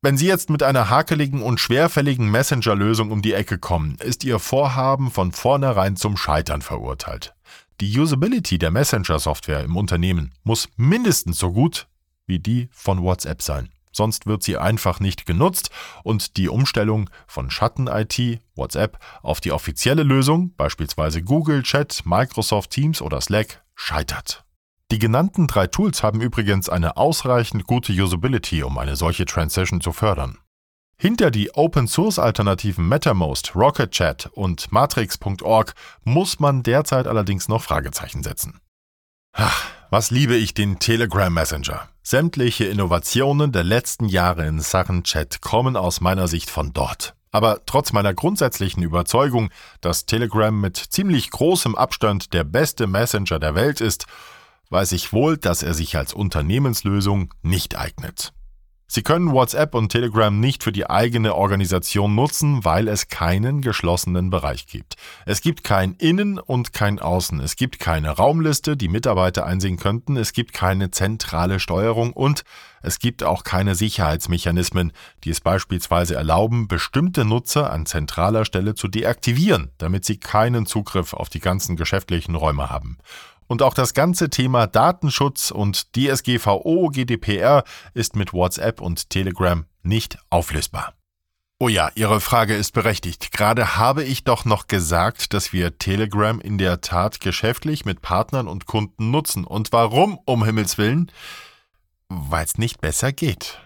Wenn 0.00 0.16
Sie 0.16 0.28
jetzt 0.28 0.48
mit 0.48 0.62
einer 0.62 0.88
hakeligen 0.88 1.42
und 1.42 1.60
schwerfälligen 1.60 2.30
Messenger-Lösung 2.30 3.10
um 3.10 3.20
die 3.20 3.34
Ecke 3.34 3.58
kommen, 3.58 3.96
ist 3.96 4.24
Ihr 4.24 4.38
Vorhaben 4.38 5.10
von 5.10 5.30
vornherein 5.30 5.96
zum 5.96 6.16
Scheitern 6.16 6.62
verurteilt. 6.62 7.34
Die 7.82 7.98
Usability 7.98 8.56
der 8.56 8.70
Messenger-Software 8.70 9.62
im 9.62 9.76
Unternehmen 9.76 10.32
muss 10.42 10.70
mindestens 10.76 11.38
so 11.38 11.52
gut 11.52 11.86
wie 12.26 12.38
die 12.38 12.68
von 12.72 13.02
WhatsApp 13.02 13.42
sein. 13.42 13.70
Sonst 13.92 14.26
wird 14.26 14.42
sie 14.42 14.56
einfach 14.56 15.00
nicht 15.00 15.26
genutzt 15.26 15.70
und 16.02 16.36
die 16.38 16.48
Umstellung 16.48 17.10
von 17.26 17.50
Schatten-IT, 17.50 18.40
WhatsApp, 18.54 18.98
auf 19.22 19.40
die 19.40 19.52
offizielle 19.52 20.02
Lösung, 20.02 20.54
beispielsweise 20.56 21.22
Google 21.22 21.62
Chat, 21.62 22.02
Microsoft 22.04 22.70
Teams 22.70 23.02
oder 23.02 23.20
Slack, 23.20 23.62
scheitert. 23.74 24.44
Die 24.90 24.98
genannten 24.98 25.46
drei 25.46 25.66
Tools 25.66 26.02
haben 26.02 26.20
übrigens 26.20 26.68
eine 26.68 26.96
ausreichend 26.96 27.66
gute 27.66 27.92
Usability, 27.92 28.62
um 28.62 28.78
eine 28.78 28.96
solche 28.96 29.24
Transition 29.24 29.80
zu 29.80 29.92
fördern. 29.92 30.38
Hinter 30.98 31.30
die 31.30 31.52
Open-Source-Alternativen 31.54 32.86
MetaMost, 32.86 33.56
RocketChat 33.56 34.26
und 34.34 34.70
Matrix.org 34.70 35.74
muss 36.04 36.38
man 36.38 36.62
derzeit 36.62 37.06
allerdings 37.06 37.48
noch 37.48 37.62
Fragezeichen 37.62 38.22
setzen. 38.22 38.60
Ach, 39.32 39.64
was 39.92 40.10
liebe 40.10 40.34
ich 40.34 40.54
den 40.54 40.78
Telegram 40.78 41.30
Messenger. 41.30 41.86
Sämtliche 42.02 42.64
Innovationen 42.64 43.52
der 43.52 43.62
letzten 43.62 44.06
Jahre 44.08 44.46
in 44.46 44.58
Sachen 44.58 45.04
Chat 45.04 45.42
kommen 45.42 45.76
aus 45.76 46.00
meiner 46.00 46.28
Sicht 46.28 46.48
von 46.48 46.72
dort. 46.72 47.14
Aber 47.30 47.60
trotz 47.66 47.92
meiner 47.92 48.14
grundsätzlichen 48.14 48.82
Überzeugung, 48.82 49.50
dass 49.82 50.06
Telegram 50.06 50.58
mit 50.58 50.78
ziemlich 50.78 51.30
großem 51.30 51.74
Abstand 51.74 52.32
der 52.32 52.42
beste 52.42 52.86
Messenger 52.86 53.38
der 53.38 53.54
Welt 53.54 53.82
ist, 53.82 54.06
weiß 54.70 54.92
ich 54.92 55.12
wohl, 55.12 55.36
dass 55.36 55.62
er 55.62 55.74
sich 55.74 55.94
als 55.94 56.14
Unternehmenslösung 56.14 57.34
nicht 57.42 57.76
eignet. 57.76 58.32
Sie 58.94 59.02
können 59.02 59.32
WhatsApp 59.32 59.74
und 59.74 59.88
Telegram 59.88 60.38
nicht 60.38 60.62
für 60.62 60.70
die 60.70 60.90
eigene 60.90 61.34
Organisation 61.34 62.14
nutzen, 62.14 62.62
weil 62.62 62.88
es 62.88 63.08
keinen 63.08 63.62
geschlossenen 63.62 64.28
Bereich 64.28 64.66
gibt. 64.66 64.96
Es 65.24 65.40
gibt 65.40 65.64
kein 65.64 65.94
Innen 65.94 66.38
und 66.38 66.74
kein 66.74 66.98
Außen. 66.98 67.40
Es 67.40 67.56
gibt 67.56 67.78
keine 67.78 68.10
Raumliste, 68.10 68.76
die 68.76 68.88
Mitarbeiter 68.88 69.46
einsehen 69.46 69.78
könnten. 69.78 70.18
Es 70.18 70.34
gibt 70.34 70.52
keine 70.52 70.90
zentrale 70.90 71.58
Steuerung 71.58 72.12
und 72.12 72.42
es 72.82 72.98
gibt 72.98 73.22
auch 73.22 73.44
keine 73.44 73.76
Sicherheitsmechanismen, 73.76 74.92
die 75.24 75.30
es 75.30 75.40
beispielsweise 75.40 76.16
erlauben, 76.16 76.68
bestimmte 76.68 77.24
Nutzer 77.24 77.72
an 77.72 77.86
zentraler 77.86 78.44
Stelle 78.44 78.74
zu 78.74 78.88
deaktivieren, 78.88 79.70
damit 79.78 80.04
sie 80.04 80.18
keinen 80.18 80.66
Zugriff 80.66 81.14
auf 81.14 81.30
die 81.30 81.40
ganzen 81.40 81.76
geschäftlichen 81.76 82.34
Räume 82.34 82.68
haben. 82.68 82.98
Und 83.52 83.60
auch 83.60 83.74
das 83.74 83.92
ganze 83.92 84.30
Thema 84.30 84.66
Datenschutz 84.66 85.50
und 85.50 85.94
DSGVO, 85.94 86.88
GDPR 86.88 87.64
ist 87.92 88.16
mit 88.16 88.32
WhatsApp 88.32 88.80
und 88.80 89.10
Telegram 89.10 89.66
nicht 89.82 90.16
auflösbar. 90.30 90.94
Oh 91.58 91.68
ja, 91.68 91.90
Ihre 91.94 92.22
Frage 92.22 92.56
ist 92.56 92.72
berechtigt. 92.72 93.30
Gerade 93.30 93.76
habe 93.76 94.04
ich 94.04 94.24
doch 94.24 94.46
noch 94.46 94.68
gesagt, 94.68 95.34
dass 95.34 95.52
wir 95.52 95.76
Telegram 95.76 96.40
in 96.40 96.56
der 96.56 96.80
Tat 96.80 97.20
geschäftlich 97.20 97.84
mit 97.84 98.00
Partnern 98.00 98.48
und 98.48 98.64
Kunden 98.64 99.10
nutzen. 99.10 99.44
Und 99.44 99.70
warum, 99.70 100.18
um 100.24 100.46
Himmels 100.46 100.78
willen? 100.78 101.12
Weil 102.08 102.46
es 102.46 102.56
nicht 102.56 102.80
besser 102.80 103.12
geht. 103.12 103.60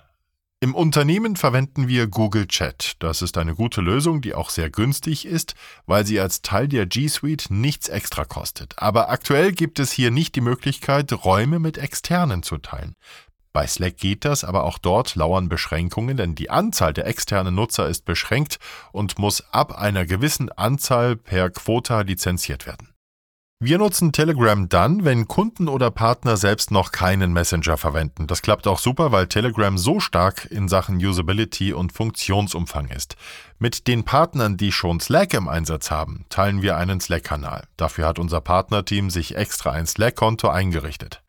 Im 0.58 0.74
Unternehmen 0.74 1.36
verwenden 1.36 1.86
wir 1.86 2.06
Google 2.06 2.46
Chat. 2.46 2.94
Das 3.00 3.20
ist 3.20 3.36
eine 3.36 3.54
gute 3.54 3.82
Lösung, 3.82 4.22
die 4.22 4.34
auch 4.34 4.48
sehr 4.48 4.70
günstig 4.70 5.26
ist, 5.26 5.54
weil 5.84 6.06
sie 6.06 6.18
als 6.18 6.40
Teil 6.40 6.66
der 6.66 6.86
G 6.86 7.08
Suite 7.08 7.50
nichts 7.50 7.88
extra 7.88 8.24
kostet. 8.24 8.72
Aber 8.78 9.10
aktuell 9.10 9.52
gibt 9.52 9.78
es 9.78 9.92
hier 9.92 10.10
nicht 10.10 10.34
die 10.34 10.40
Möglichkeit, 10.40 11.12
Räume 11.12 11.58
mit 11.58 11.76
externen 11.76 12.42
zu 12.42 12.56
teilen. 12.56 12.94
Bei 13.52 13.66
Slack 13.66 13.98
geht 13.98 14.24
das, 14.24 14.44
aber 14.44 14.64
auch 14.64 14.78
dort 14.78 15.14
lauern 15.14 15.50
Beschränkungen, 15.50 16.16
denn 16.16 16.34
die 16.34 16.48
Anzahl 16.48 16.94
der 16.94 17.06
externen 17.06 17.54
Nutzer 17.54 17.86
ist 17.86 18.06
beschränkt 18.06 18.58
und 18.92 19.18
muss 19.18 19.44
ab 19.52 19.78
einer 19.78 20.06
gewissen 20.06 20.50
Anzahl 20.52 21.16
per 21.16 21.50
Quota 21.50 22.00
lizenziert 22.00 22.64
werden. 22.66 22.95
Wir 23.58 23.78
nutzen 23.78 24.12
Telegram 24.12 24.68
dann, 24.68 25.06
wenn 25.06 25.28
Kunden 25.28 25.68
oder 25.68 25.90
Partner 25.90 26.36
selbst 26.36 26.70
noch 26.70 26.92
keinen 26.92 27.32
Messenger 27.32 27.78
verwenden. 27.78 28.26
Das 28.26 28.42
klappt 28.42 28.66
auch 28.66 28.78
super, 28.78 29.12
weil 29.12 29.28
Telegram 29.28 29.78
so 29.78 29.98
stark 29.98 30.44
in 30.50 30.68
Sachen 30.68 30.98
Usability 30.98 31.72
und 31.72 31.90
Funktionsumfang 31.90 32.88
ist. 32.88 33.16
Mit 33.58 33.86
den 33.86 34.04
Partnern, 34.04 34.58
die 34.58 34.72
schon 34.72 35.00
Slack 35.00 35.32
im 35.32 35.48
Einsatz 35.48 35.90
haben, 35.90 36.26
teilen 36.28 36.60
wir 36.60 36.76
einen 36.76 37.00
Slack-Kanal. 37.00 37.64
Dafür 37.78 38.06
hat 38.06 38.18
unser 38.18 38.42
Partnerteam 38.42 39.08
sich 39.08 39.36
extra 39.36 39.70
ein 39.70 39.86
Slack-Konto 39.86 40.50
eingerichtet. 40.50 41.22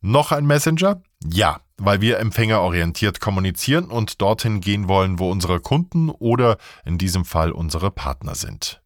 Noch 0.00 0.32
ein 0.32 0.46
Messenger? 0.46 1.02
Ja, 1.22 1.60
weil 1.76 2.00
wir 2.00 2.18
empfängerorientiert 2.18 3.20
kommunizieren 3.20 3.90
und 3.90 4.22
dorthin 4.22 4.62
gehen 4.62 4.88
wollen, 4.88 5.18
wo 5.18 5.30
unsere 5.30 5.60
Kunden 5.60 6.08
oder 6.08 6.56
in 6.86 6.96
diesem 6.96 7.26
Fall 7.26 7.52
unsere 7.52 7.90
Partner 7.90 8.34
sind. 8.34 8.80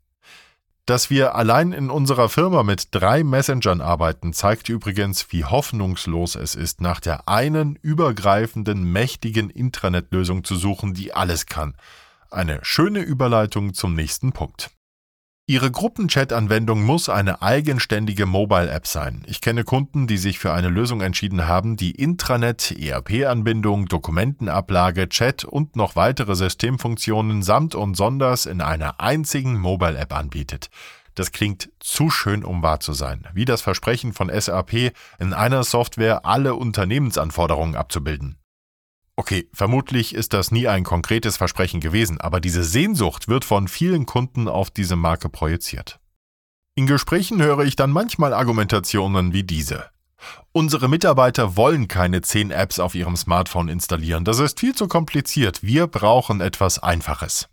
Dass 0.84 1.10
wir 1.10 1.36
allein 1.36 1.72
in 1.72 1.90
unserer 1.90 2.28
Firma 2.28 2.64
mit 2.64 2.88
drei 2.90 3.22
Messengern 3.22 3.80
arbeiten, 3.80 4.32
zeigt 4.32 4.68
übrigens, 4.68 5.30
wie 5.30 5.44
hoffnungslos 5.44 6.34
es 6.34 6.56
ist, 6.56 6.80
nach 6.80 6.98
der 6.98 7.28
einen 7.28 7.76
übergreifenden, 7.76 8.82
mächtigen 8.82 9.48
Intranet-Lösung 9.48 10.42
zu 10.42 10.56
suchen, 10.56 10.92
die 10.92 11.14
alles 11.14 11.46
kann. 11.46 11.76
Eine 12.32 12.58
schöne 12.62 12.98
Überleitung 13.00 13.74
zum 13.74 13.94
nächsten 13.94 14.32
Punkt. 14.32 14.70
Ihre 15.48 15.72
Gruppenchat-Anwendung 15.72 16.84
muss 16.84 17.08
eine 17.08 17.42
eigenständige 17.42 18.26
Mobile-App 18.26 18.86
sein. 18.86 19.24
Ich 19.26 19.40
kenne 19.40 19.64
Kunden, 19.64 20.06
die 20.06 20.16
sich 20.16 20.38
für 20.38 20.52
eine 20.52 20.68
Lösung 20.68 21.00
entschieden 21.00 21.48
haben, 21.48 21.76
die 21.76 21.90
Intranet, 21.90 22.70
ERP-Anbindung, 22.70 23.86
Dokumentenablage, 23.86 25.08
Chat 25.08 25.44
und 25.44 25.74
noch 25.74 25.96
weitere 25.96 26.36
Systemfunktionen 26.36 27.42
samt 27.42 27.74
und 27.74 27.96
sonders 27.96 28.46
in 28.46 28.60
einer 28.60 29.00
einzigen 29.00 29.58
Mobile-App 29.58 30.14
anbietet. 30.14 30.70
Das 31.16 31.32
klingt 31.32 31.70
zu 31.80 32.08
schön, 32.08 32.44
um 32.44 32.62
wahr 32.62 32.78
zu 32.78 32.92
sein, 32.92 33.26
wie 33.34 33.44
das 33.44 33.62
Versprechen 33.62 34.12
von 34.12 34.30
SAP, 34.30 34.92
in 35.18 35.34
einer 35.34 35.64
Software 35.64 36.24
alle 36.24 36.54
Unternehmensanforderungen 36.54 37.74
abzubilden. 37.74 38.38
Okay, 39.16 39.48
vermutlich 39.52 40.14
ist 40.14 40.32
das 40.32 40.50
nie 40.50 40.68
ein 40.68 40.84
konkretes 40.84 41.36
Versprechen 41.36 41.80
gewesen, 41.80 42.20
aber 42.20 42.40
diese 42.40 42.64
Sehnsucht 42.64 43.28
wird 43.28 43.44
von 43.44 43.68
vielen 43.68 44.06
Kunden 44.06 44.48
auf 44.48 44.70
diese 44.70 44.96
Marke 44.96 45.28
projiziert. 45.28 46.00
In 46.74 46.86
Gesprächen 46.86 47.42
höre 47.42 47.60
ich 47.60 47.76
dann 47.76 47.90
manchmal 47.90 48.32
Argumentationen 48.32 49.34
wie 49.34 49.44
diese. 49.44 49.90
Unsere 50.52 50.88
Mitarbeiter 50.88 51.56
wollen 51.56 51.88
keine 51.88 52.22
10 52.22 52.50
Apps 52.50 52.78
auf 52.78 52.94
ihrem 52.94 53.16
Smartphone 53.16 53.68
installieren, 53.68 54.24
das 54.24 54.38
ist 54.38 54.60
viel 54.60 54.74
zu 54.74 54.88
kompliziert, 54.88 55.62
wir 55.62 55.86
brauchen 55.86 56.40
etwas 56.40 56.78
Einfaches. 56.78 57.48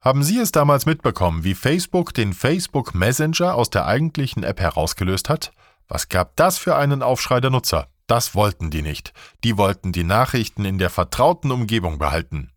Haben 0.00 0.22
Sie 0.22 0.38
es 0.38 0.52
damals 0.52 0.86
mitbekommen, 0.86 1.44
wie 1.44 1.54
Facebook 1.54 2.14
den 2.14 2.32
Facebook 2.32 2.94
Messenger 2.94 3.54
aus 3.54 3.70
der 3.70 3.86
eigentlichen 3.86 4.42
App 4.42 4.60
herausgelöst 4.60 5.28
hat? 5.28 5.52
Was 5.88 6.08
gab 6.08 6.36
das 6.36 6.58
für 6.58 6.76
einen 6.76 7.02
Aufschrei 7.02 7.40
der 7.40 7.50
Nutzer? 7.50 7.88
Das 8.06 8.34
wollten 8.34 8.70
die 8.70 8.82
nicht. 8.82 9.12
Die 9.42 9.56
wollten 9.56 9.92
die 9.92 10.04
Nachrichten 10.04 10.64
in 10.64 10.78
der 10.78 10.90
vertrauten 10.90 11.50
Umgebung 11.50 11.98
behalten. 11.98 12.52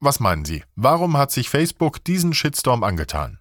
Was 0.00 0.20
meinen 0.20 0.44
Sie? 0.44 0.64
Warum 0.76 1.16
hat 1.16 1.30
sich 1.30 1.50
Facebook 1.50 2.02
diesen 2.04 2.32
Shitstorm 2.32 2.84
angetan? 2.84 3.40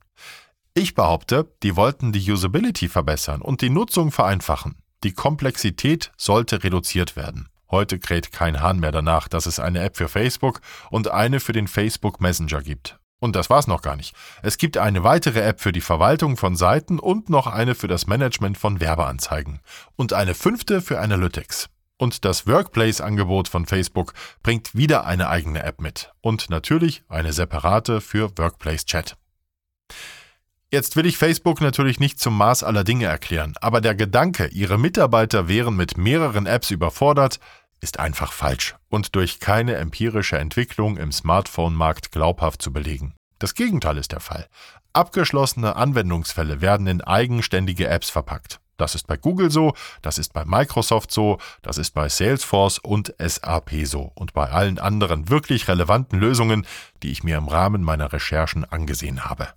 Ich 0.73 0.93
behaupte, 0.93 1.51
die 1.63 1.75
wollten 1.75 2.11
die 2.11 2.31
Usability 2.31 2.87
verbessern 2.87 3.41
und 3.41 3.61
die 3.61 3.69
Nutzung 3.69 4.11
vereinfachen. 4.11 4.75
Die 5.03 5.13
Komplexität 5.13 6.11
sollte 6.17 6.63
reduziert 6.63 7.15
werden. 7.15 7.49
Heute 7.69 7.99
kräht 7.99 8.31
kein 8.31 8.61
Hahn 8.61 8.79
mehr 8.79 8.91
danach, 8.91 9.27
dass 9.27 9.45
es 9.45 9.59
eine 9.59 9.81
App 9.81 9.97
für 9.97 10.07
Facebook 10.07 10.61
und 10.89 11.09
eine 11.09 11.39
für 11.39 11.53
den 11.53 11.67
Facebook 11.67 12.21
Messenger 12.21 12.61
gibt. 12.61 12.99
Und 13.19 13.35
das 13.35 13.49
war's 13.49 13.67
noch 13.67 13.81
gar 13.81 13.95
nicht. 13.95 14.15
Es 14.43 14.57
gibt 14.57 14.77
eine 14.77 15.03
weitere 15.03 15.41
App 15.41 15.59
für 15.59 15.71
die 15.71 15.81
Verwaltung 15.81 16.37
von 16.37 16.55
Seiten 16.55 16.99
und 16.99 17.29
noch 17.29 17.47
eine 17.47 17.73
für 17.73 17.87
das 17.87 18.05
Management 18.05 18.57
von 18.57 18.79
Werbeanzeigen. 18.79 19.59
Und 19.95 20.13
eine 20.13 20.35
fünfte 20.35 20.81
für 20.81 20.99
Analytics. 20.99 21.69
Und 21.97 22.25
das 22.25 22.45
Workplace-Angebot 22.45 23.47
von 23.47 23.65
Facebook 23.65 24.13
bringt 24.43 24.75
wieder 24.75 25.05
eine 25.05 25.29
eigene 25.29 25.63
App 25.63 25.81
mit. 25.81 26.11
Und 26.21 26.51
natürlich 26.51 27.03
eine 27.09 27.33
separate 27.33 28.01
für 28.01 28.37
Workplace 28.37 28.85
Chat. 28.85 29.17
Jetzt 30.69 30.95
will 30.97 31.05
ich 31.05 31.17
Facebook 31.17 31.61
natürlich 31.61 31.99
nicht 31.99 32.19
zum 32.19 32.37
Maß 32.37 32.63
aller 32.63 32.83
Dinge 32.83 33.05
erklären, 33.05 33.53
aber 33.61 33.79
der 33.79 33.95
Gedanke, 33.95 34.47
ihre 34.47 34.77
Mitarbeiter 34.77 35.47
wären 35.47 35.77
mit 35.77 35.97
mehreren 35.97 36.45
Apps 36.45 36.71
überfordert, 36.71 37.39
ist 37.81 37.99
einfach 37.99 38.31
falsch 38.31 38.75
und 38.89 39.15
durch 39.15 39.39
keine 39.39 39.75
empirische 39.75 40.37
Entwicklung 40.37 40.97
im 40.97 41.11
Smartphone-Markt 41.11 42.11
glaubhaft 42.11 42.61
zu 42.61 42.73
belegen. 42.73 43.15
Das 43.39 43.53
Gegenteil 43.53 43.97
ist 43.97 44.11
der 44.11 44.19
Fall. 44.19 44.47
Abgeschlossene 44.93 45.75
Anwendungsfälle 45.75 46.61
werden 46.61 46.87
in 46.87 47.01
eigenständige 47.01 47.87
Apps 47.87 48.09
verpackt. 48.09 48.59
Das 48.77 48.93
ist 48.93 49.07
bei 49.07 49.17
Google 49.17 49.49
so, 49.49 49.73
das 50.01 50.17
ist 50.17 50.33
bei 50.33 50.45
Microsoft 50.45 51.11
so, 51.11 51.39
das 51.63 51.77
ist 51.77 51.93
bei 51.93 52.09
Salesforce 52.09 52.77
und 52.79 53.13
SAP 53.17 53.71
so 53.85 54.11
und 54.13 54.33
bei 54.33 54.49
allen 54.49 54.79
anderen 54.79 55.29
wirklich 55.29 55.67
relevanten 55.67 56.19
Lösungen, 56.19 56.65
die 57.01 57.11
ich 57.11 57.23
mir 57.23 57.37
im 57.37 57.47
Rahmen 57.47 57.83
meiner 57.83 58.13
Recherchen 58.13 58.65
angesehen 58.65 59.25
habe. 59.25 59.49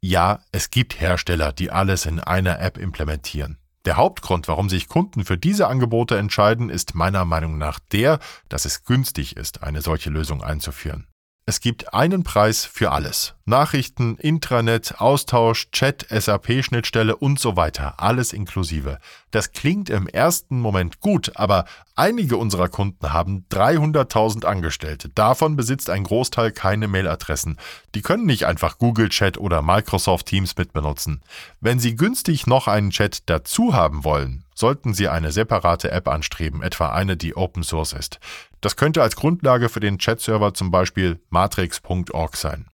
Ja, 0.00 0.40
es 0.52 0.70
gibt 0.70 1.00
Hersteller, 1.00 1.52
die 1.52 1.70
alles 1.70 2.06
in 2.06 2.20
einer 2.20 2.60
App 2.60 2.78
implementieren. 2.78 3.58
Der 3.84 3.96
Hauptgrund, 3.96 4.48
warum 4.48 4.70
sich 4.70 4.88
Kunden 4.88 5.24
für 5.24 5.36
diese 5.36 5.68
Angebote 5.68 6.16
entscheiden, 6.16 6.70
ist 6.70 6.94
meiner 6.94 7.24
Meinung 7.26 7.58
nach 7.58 7.78
der, 7.78 8.18
dass 8.48 8.64
es 8.64 8.84
günstig 8.84 9.36
ist, 9.36 9.62
eine 9.62 9.82
solche 9.82 10.08
Lösung 10.08 10.42
einzuführen. 10.42 11.06
Es 11.46 11.60
gibt 11.60 11.92
einen 11.92 12.22
Preis 12.24 12.64
für 12.64 12.92
alles. 12.92 13.34
Nachrichten, 13.46 14.16
Intranet, 14.16 15.00
Austausch, 15.00 15.70
Chat, 15.70 16.06
SAP-Schnittstelle 16.08 17.14
und 17.14 17.38
so 17.38 17.56
weiter. 17.56 17.94
Alles 17.98 18.32
inklusive. 18.32 18.98
Das 19.30 19.52
klingt 19.52 19.90
im 19.90 20.06
ersten 20.08 20.60
Moment 20.60 21.00
gut, 21.00 21.32
aber 21.34 21.66
einige 21.94 22.38
unserer 22.38 22.68
Kunden 22.68 23.12
haben 23.12 23.44
300.000 23.50 24.46
Angestellte. 24.46 25.10
Davon 25.10 25.56
besitzt 25.56 25.90
ein 25.90 26.04
Großteil 26.04 26.52
keine 26.52 26.88
Mailadressen. 26.88 27.58
Die 27.94 28.00
können 28.00 28.24
nicht 28.24 28.46
einfach 28.46 28.78
Google 28.78 29.10
Chat 29.10 29.36
oder 29.36 29.60
Microsoft 29.60 30.24
Teams 30.24 30.56
mitbenutzen. 30.56 31.20
Wenn 31.60 31.78
sie 31.78 31.96
günstig 31.96 32.46
noch 32.46 32.66
einen 32.66 32.90
Chat 32.90 33.28
dazu 33.28 33.74
haben 33.74 34.04
wollen, 34.04 34.44
sollten 34.54 34.94
Sie 34.94 35.08
eine 35.08 35.32
separate 35.32 35.90
App 35.90 36.08
anstreben, 36.08 36.62
etwa 36.62 36.92
eine, 36.92 37.16
die 37.16 37.36
Open 37.36 37.62
Source 37.62 37.92
ist. 37.92 38.20
Das 38.60 38.76
könnte 38.76 39.02
als 39.02 39.16
Grundlage 39.16 39.68
für 39.68 39.80
den 39.80 39.98
Chat-Server 39.98 40.54
zum 40.54 40.70
Beispiel 40.70 41.20
matrix.org 41.28 42.36
sein. 42.36 42.66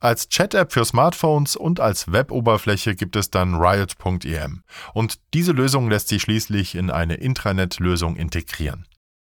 Als 0.00 0.28
Chat-App 0.28 0.72
für 0.72 0.84
Smartphones 0.84 1.56
und 1.56 1.80
als 1.80 2.12
Web-Oberfläche 2.12 2.94
gibt 2.94 3.16
es 3.16 3.30
dann 3.30 3.56
Riot.em. 3.56 4.62
Und 4.94 5.18
diese 5.34 5.50
Lösung 5.50 5.90
lässt 5.90 6.08
sich 6.08 6.22
schließlich 6.22 6.76
in 6.76 6.90
eine 6.90 7.14
Intranet-Lösung 7.14 8.14
integrieren. 8.14 8.86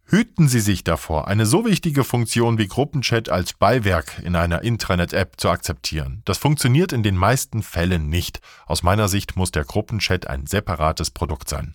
Hüten 0.08 0.48
Sie 0.48 0.60
sich 0.60 0.84
davor, 0.84 1.28
eine 1.28 1.46
so 1.46 1.64
wichtige 1.64 2.04
Funktion 2.04 2.58
wie 2.58 2.68
Gruppenchat 2.68 3.28
als 3.28 3.52
Beiwerk 3.52 4.20
in 4.24 4.36
einer 4.36 4.62
Intranet-App 4.62 5.34
zu 5.36 5.50
akzeptieren. 5.50 6.22
Das 6.24 6.38
funktioniert 6.38 6.92
in 6.92 7.02
den 7.02 7.16
meisten 7.16 7.62
Fällen 7.62 8.08
nicht. 8.08 8.40
Aus 8.66 8.82
meiner 8.82 9.08
Sicht 9.08 9.36
muss 9.36 9.52
der 9.52 9.64
Gruppenchat 9.64 10.28
ein 10.28 10.46
separates 10.46 11.10
Produkt 11.10 11.48
sein. 11.48 11.74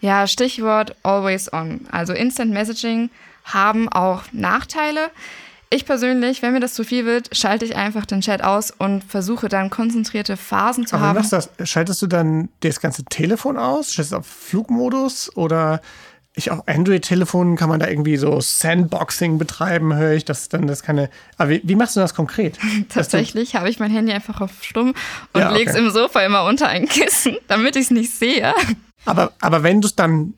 Ja, 0.00 0.26
Stichwort 0.26 0.96
Always 1.02 1.52
On. 1.52 1.86
Also 1.90 2.12
Instant 2.12 2.52
Messaging 2.52 3.10
haben 3.44 3.88
auch 3.88 4.24
Nachteile. 4.32 5.10
Ich 5.72 5.86
persönlich, 5.86 6.42
wenn 6.42 6.52
mir 6.52 6.60
das 6.60 6.74
zu 6.74 6.84
viel 6.84 7.06
wird, 7.06 7.34
schalte 7.34 7.64
ich 7.64 7.76
einfach 7.76 8.04
den 8.04 8.20
Chat 8.20 8.44
aus 8.44 8.70
und 8.70 9.02
versuche 9.04 9.48
dann 9.48 9.70
konzentrierte 9.70 10.36
Phasen 10.36 10.86
zu 10.86 10.96
Aber 10.96 11.06
haben. 11.06 11.22
Du 11.22 11.28
das? 11.30 11.48
Schaltest 11.64 12.02
du 12.02 12.06
dann 12.06 12.50
das 12.60 12.80
ganze 12.80 13.04
Telefon 13.04 13.56
aus? 13.56 13.94
Schaltest 13.94 14.12
du 14.12 14.16
auf 14.18 14.26
Flugmodus? 14.26 15.34
Oder 15.34 15.80
ich 16.34 16.50
auf 16.50 16.68
Android-Telefonen 16.68 17.56
kann 17.56 17.70
man 17.70 17.80
da 17.80 17.88
irgendwie 17.88 18.18
so 18.18 18.38
Sandboxing 18.38 19.38
betreiben, 19.38 19.94
höre 19.94 20.12
ich, 20.12 20.26
dass 20.26 20.50
dann 20.50 20.66
das 20.66 20.82
keine. 20.82 21.08
Aber 21.38 21.48
wie, 21.48 21.62
wie 21.64 21.74
machst 21.74 21.96
du 21.96 22.00
das 22.00 22.14
konkret? 22.14 22.58
Tatsächlich 22.90 23.54
habe 23.56 23.70
ich 23.70 23.78
mein 23.78 23.90
Handy 23.90 24.12
einfach 24.12 24.42
auf 24.42 24.50
stumm 24.62 24.94
und 25.32 25.40
Ja, 25.40 25.48
okay. 25.48 25.58
lege 25.58 25.70
es 25.70 25.76
im 25.76 25.90
Sofa 25.90 26.20
immer 26.20 26.44
unter 26.44 26.68
ein 26.68 26.86
Kissen, 26.86 27.36
damit 27.48 27.76
ich 27.76 27.84
es 27.84 27.90
nicht 27.90 28.12
sehe. 28.12 28.54
Aber, 29.06 29.32
aber 29.40 29.62
wenn 29.62 29.80
du 29.80 29.88
es 29.88 29.96
dann 29.96 30.34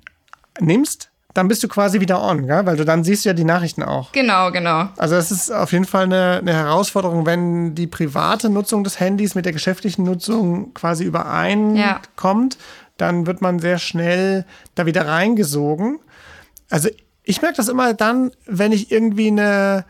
nimmst, 0.61 1.11
dann 1.35 1.49
bist 1.49 1.63
du 1.65 1.69
quasi 1.69 2.01
wieder 2.01 2.23
on, 2.23 2.47
gell? 2.47 2.65
weil 2.65 2.77
du 2.77 2.85
dann 2.85 3.03
siehst 3.03 3.25
du 3.25 3.31
ja 3.31 3.33
die 3.35 3.45
Nachrichten 3.45 3.83
auch. 3.83 4.13
Genau, 4.13 4.53
genau. 4.53 4.89
Also 4.97 5.17
es 5.17 5.33
ist 5.33 5.51
auf 5.51 5.73
jeden 5.73 5.85
Fall 5.85 6.05
eine, 6.05 6.39
eine 6.39 6.55
Herausforderung, 6.55 7.27
wenn 7.27 7.75
die 7.75 7.89
private 7.89 8.49
Nutzung 8.49 8.85
des 8.85 9.01
Handys 9.01 9.35
mit 9.35 9.45
der 9.45 9.53
geschäftlichen 9.53 10.05
Nutzung 10.05 10.73
quasi 10.75 11.05
übereinkommt, 11.05 12.57
dann 12.97 13.27
wird 13.27 13.43
man 13.43 13.59
sehr 13.59 13.79
schnell 13.79 14.47
da 14.77 14.87
wieder 14.87 15.09
reingesogen. 15.09 15.99
Also 16.71 16.89
ich 17.25 17.43
merke 17.43 17.57
das 17.57 17.69
immer 17.69 17.95
dann, 17.95 18.31
wenn 18.47 18.71
ich 18.71 18.93
irgendwie 18.93 19.29
eine, 19.29 19.85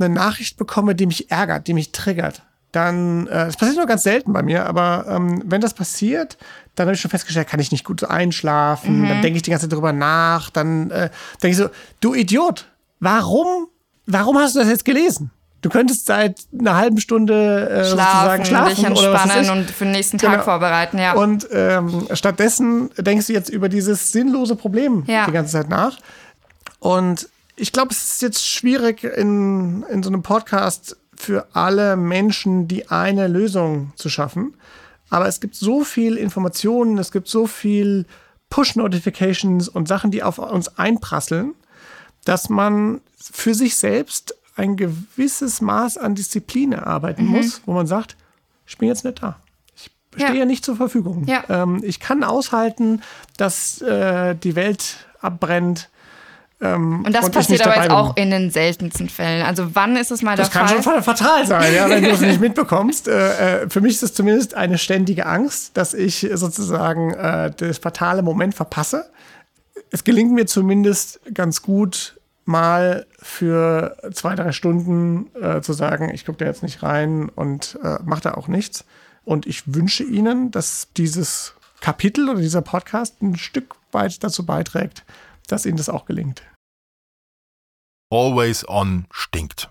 eine 0.00 0.08
Nachricht 0.08 0.56
bekomme, 0.56 0.96
die 0.96 1.06
mich 1.06 1.30
ärgert, 1.30 1.68
die 1.68 1.74
mich 1.74 1.92
triggert. 1.92 2.42
Dann, 2.72 3.28
äh, 3.28 3.46
das 3.46 3.56
passiert 3.56 3.76
nur 3.76 3.86
ganz 3.86 4.02
selten 4.02 4.32
bei 4.32 4.42
mir, 4.42 4.66
aber 4.66 5.06
ähm, 5.08 5.42
wenn 5.46 5.60
das 5.60 5.74
passiert, 5.74 6.36
dann 6.74 6.86
habe 6.86 6.94
ich 6.94 7.00
schon 7.00 7.10
festgestellt, 7.10 7.48
kann 7.48 7.60
ich 7.60 7.70
nicht 7.72 7.84
gut 7.84 8.00
so 8.00 8.08
einschlafen, 8.08 9.08
dann 9.08 9.22
denke 9.22 9.36
ich 9.36 9.42
die 9.42 9.50
ganze 9.50 9.68
Zeit 9.68 9.76
drüber 9.76 9.92
nach, 9.92 10.50
dann 10.50 10.90
äh, 10.90 11.10
denke 11.42 11.48
ich 11.52 11.56
so, 11.56 11.68
du 12.00 12.14
Idiot, 12.14 12.66
warum, 13.00 13.68
warum 14.06 14.38
hast 14.38 14.54
du 14.54 14.60
das 14.60 14.68
jetzt 14.68 14.84
gelesen? 14.84 15.30
Du 15.62 15.70
könntest 15.70 16.04
seit 16.04 16.40
einer 16.58 16.76
halben 16.76 17.00
Stunde 17.00 17.70
äh, 17.70 17.84
Schlafen, 17.86 18.44
schlafen 18.44 18.74
dich 18.74 18.84
entspannen 18.84 19.48
und 19.50 19.70
für 19.70 19.84
den 19.84 19.92
nächsten 19.92 20.18
Tag 20.18 20.32
Genau. 20.32 20.42
vorbereiten, 20.44 20.98
ja. 20.98 21.14
Und 21.14 21.48
ähm, 21.52 22.06
stattdessen 22.12 22.90
denkst 22.98 23.28
du 23.28 23.32
jetzt 23.32 23.48
über 23.48 23.70
dieses 23.70 24.12
sinnlose 24.12 24.56
Problem 24.56 25.04
Ja. 25.06 25.24
die 25.26 25.32
ganze 25.32 25.52
Zeit 25.52 25.70
nach. 25.70 25.96
Und 26.80 27.28
ich 27.56 27.72
glaube, 27.72 27.92
es 27.92 28.02
ist 28.14 28.22
jetzt 28.22 28.46
schwierig 28.46 29.04
in, 29.04 29.84
in 29.90 30.02
so 30.02 30.10
einem 30.10 30.22
Podcast 30.22 30.96
für 31.16 31.46
alle 31.54 31.96
Menschen 31.96 32.68
die 32.68 32.90
eine 32.90 33.28
Lösung 33.28 33.92
zu 33.96 34.10
schaffen. 34.10 34.54
Aber 35.14 35.28
es 35.28 35.38
gibt 35.38 35.54
so 35.54 35.84
viel 35.84 36.16
Informationen, 36.16 36.98
es 36.98 37.12
gibt 37.12 37.28
so 37.28 37.46
viel 37.46 38.04
Push-Notifications 38.50 39.68
und 39.68 39.86
Sachen, 39.86 40.10
die 40.10 40.24
auf 40.24 40.38
uns 40.38 40.76
einprasseln, 40.76 41.54
dass 42.24 42.48
man 42.48 43.00
für 43.16 43.54
sich 43.54 43.76
selbst 43.76 44.34
ein 44.56 44.76
gewisses 44.76 45.60
Maß 45.60 45.98
an 45.98 46.16
Disziplin 46.16 46.72
erarbeiten 46.72 47.26
muss, 47.26 47.62
wo 47.64 47.74
man 47.74 47.86
sagt, 47.86 48.16
ich 48.66 48.76
bin 48.76 48.88
jetzt 48.88 49.04
nicht 49.04 49.22
da. 49.22 49.36
Ich 49.76 49.88
stehe 50.14 50.30
Ja. 50.30 50.34
ja 50.40 50.44
nicht 50.46 50.64
zur 50.64 50.74
Verfügung. 50.74 51.26
Ja. 51.28 51.44
Ähm, 51.48 51.80
ich 51.84 52.00
kann 52.00 52.24
aushalten, 52.24 53.00
dass 53.36 53.80
äh, 53.82 54.34
die 54.34 54.56
Welt 54.56 54.96
abbrennt. 55.20 55.90
Ähm, 56.64 57.04
und 57.04 57.12
das 57.14 57.30
passiert 57.30 57.66
aber 57.66 57.76
jetzt 57.76 57.90
auch 57.90 58.16
in 58.16 58.30
den 58.30 58.50
seltensten 58.50 59.08
Fällen. 59.08 59.44
Also 59.44 59.74
wann 59.74 59.96
ist 59.96 60.10
es 60.10 60.22
mal 60.22 60.36
das 60.36 60.48
der 60.48 60.60
Fall? 60.60 60.76
Das 60.76 60.84
kann 60.84 60.94
schon 60.94 61.02
fatal 61.02 61.46
sein, 61.46 61.74
ja, 61.74 61.88
wenn 61.88 62.02
du 62.02 62.10
es 62.10 62.20
nicht 62.20 62.40
mitbekommst. 62.40 63.06
Äh, 63.06 63.64
äh, 63.64 63.70
für 63.70 63.80
mich 63.80 63.92
ist 63.92 64.02
es 64.02 64.14
zumindest 64.14 64.54
eine 64.54 64.78
ständige 64.78 65.26
Angst, 65.26 65.76
dass 65.76 65.92
ich 65.92 66.26
sozusagen 66.34 67.12
äh, 67.12 67.52
das 67.54 67.78
fatale 67.78 68.22
Moment 68.22 68.54
verpasse. 68.54 69.10
Es 69.90 70.04
gelingt 70.04 70.32
mir 70.32 70.46
zumindest 70.46 71.20
ganz 71.34 71.60
gut, 71.60 72.18
mal 72.46 73.06
für 73.20 73.96
zwei, 74.12 74.34
drei 74.34 74.52
Stunden 74.52 75.30
äh, 75.40 75.60
zu 75.60 75.72
sagen, 75.72 76.10
ich 76.12 76.26
gucke 76.26 76.38
da 76.38 76.46
jetzt 76.46 76.62
nicht 76.62 76.82
rein 76.82 77.28
und 77.28 77.78
äh, 77.82 77.98
mache 78.04 78.22
da 78.22 78.34
auch 78.34 78.48
nichts. 78.48 78.84
Und 79.24 79.46
ich 79.46 79.74
wünsche 79.74 80.04
Ihnen, 80.04 80.50
dass 80.50 80.88
dieses 80.96 81.54
Kapitel 81.80 82.28
oder 82.28 82.40
dieser 82.40 82.62
Podcast 82.62 83.20
ein 83.22 83.36
Stück 83.36 83.74
weit 83.92 84.22
dazu 84.22 84.44
beiträgt, 84.44 85.04
dass 85.46 85.66
Ihnen 85.66 85.76
das 85.76 85.88
auch 85.88 86.04
gelingt. 86.04 86.42
Always 88.14 88.64
On 88.68 89.06
stinkt. 89.10 89.70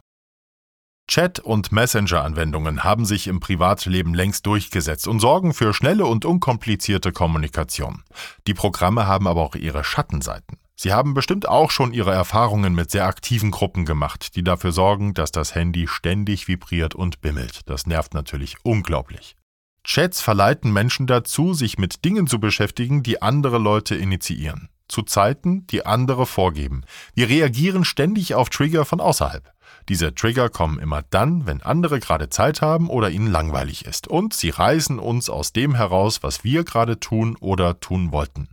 Chat- 1.10 1.39
und 1.39 1.71
Messenger-Anwendungen 1.71 2.84
haben 2.84 3.06
sich 3.06 3.27
im 3.27 3.39
Privatleben 3.39 4.13
längst 4.13 4.45
durchgesetzt 4.45 5.08
und 5.08 5.21
sorgen 5.21 5.53
für 5.53 5.73
schnelle 5.73 6.06
und 6.06 6.25
unkomplizierte 6.25 7.13
Kommunikation. 7.13 8.03
Die 8.45 8.53
Programme 8.53 9.08
haben 9.08 9.29
aber 9.29 9.41
auch 9.41 9.56
ihre 9.56 9.86
Schattenseiten. 9.86 10.58
Sie 10.75 10.91
haben 10.91 11.13
bestimmt 11.13 11.47
auch 11.47 11.71
schon 11.71 11.93
Ihre 11.93 12.12
Erfahrungen 12.12 12.75
mit 12.75 12.91
sehr 12.91 13.06
aktiven 13.06 13.49
Gruppen 13.49 13.86
gemacht, 13.86 14.36
die 14.36 14.43
dafür 14.43 14.73
sorgen, 14.73 15.13
dass 15.13 15.32
das 15.32 15.56
Handy 15.56 15.88
ständig 15.88 16.49
vibriert 16.49 16.95
und 16.95 17.21
bimmelt. 17.21 17.62
Das 17.69 17.86
nervt 17.86 18.13
natürlich 18.13 18.58
unglaublich. 18.63 19.38
Chats 19.86 20.19
verleiten 20.19 20.73
Menschen 20.73 21.08
dazu, 21.08 21.53
sich 21.53 21.77
mit 21.77 22.03
Dingen 22.03 22.27
zu 22.27 22.39
beschäftigen, 22.39 23.03
die 23.03 23.21
andere 23.21 23.58
Leute 23.58 23.95
initiieren. 23.95 24.67
Zu 24.87 25.03
Zeiten, 25.03 25.65
die 25.67 25.85
andere 25.85 26.25
vorgeben. 26.25 26.83
Wir 27.13 27.29
reagieren 27.29 27.85
ständig 27.85 28.35
auf 28.35 28.49
Trigger 28.49 28.85
von 28.85 28.99
außerhalb. 28.99 29.53
Diese 29.89 30.13
Trigger 30.15 30.49
kommen 30.49 30.79
immer 30.79 31.01
dann, 31.09 31.45
wenn 31.45 31.61
andere 31.61 31.99
gerade 31.99 32.29
Zeit 32.29 32.61
haben 32.61 32.89
oder 32.89 33.09
ihnen 33.09 33.31
langweilig 33.31 33.85
ist. 33.85 34.07
Und 34.07 34.33
sie 34.33 34.49
reißen 34.49 34.99
uns 34.99 35.29
aus 35.29 35.53
dem 35.53 35.75
heraus, 35.75 36.23
was 36.23 36.43
wir 36.43 36.63
gerade 36.63 36.99
tun 36.99 37.35
oder 37.39 37.79
tun 37.79 38.11
wollten. 38.11 38.49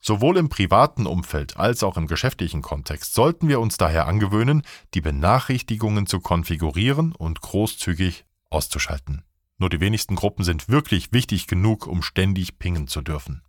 Sowohl 0.00 0.36
im 0.36 0.48
privaten 0.48 1.06
Umfeld 1.06 1.56
als 1.56 1.82
auch 1.82 1.96
im 1.96 2.06
geschäftlichen 2.06 2.62
Kontext 2.62 3.14
sollten 3.14 3.48
wir 3.48 3.58
uns 3.58 3.76
daher 3.76 4.06
angewöhnen, 4.06 4.62
die 4.94 5.00
Benachrichtigungen 5.00 6.06
zu 6.06 6.20
konfigurieren 6.20 7.12
und 7.12 7.40
großzügig 7.40 8.24
auszuschalten. 8.50 9.24
Nur 9.58 9.68
die 9.68 9.80
wenigsten 9.80 10.14
Gruppen 10.14 10.44
sind 10.44 10.68
wirklich 10.68 11.12
wichtig 11.12 11.46
genug, 11.46 11.86
um 11.86 12.02
ständig 12.02 12.58
pingen 12.58 12.86
zu 12.86 13.00
dürfen. 13.00 13.42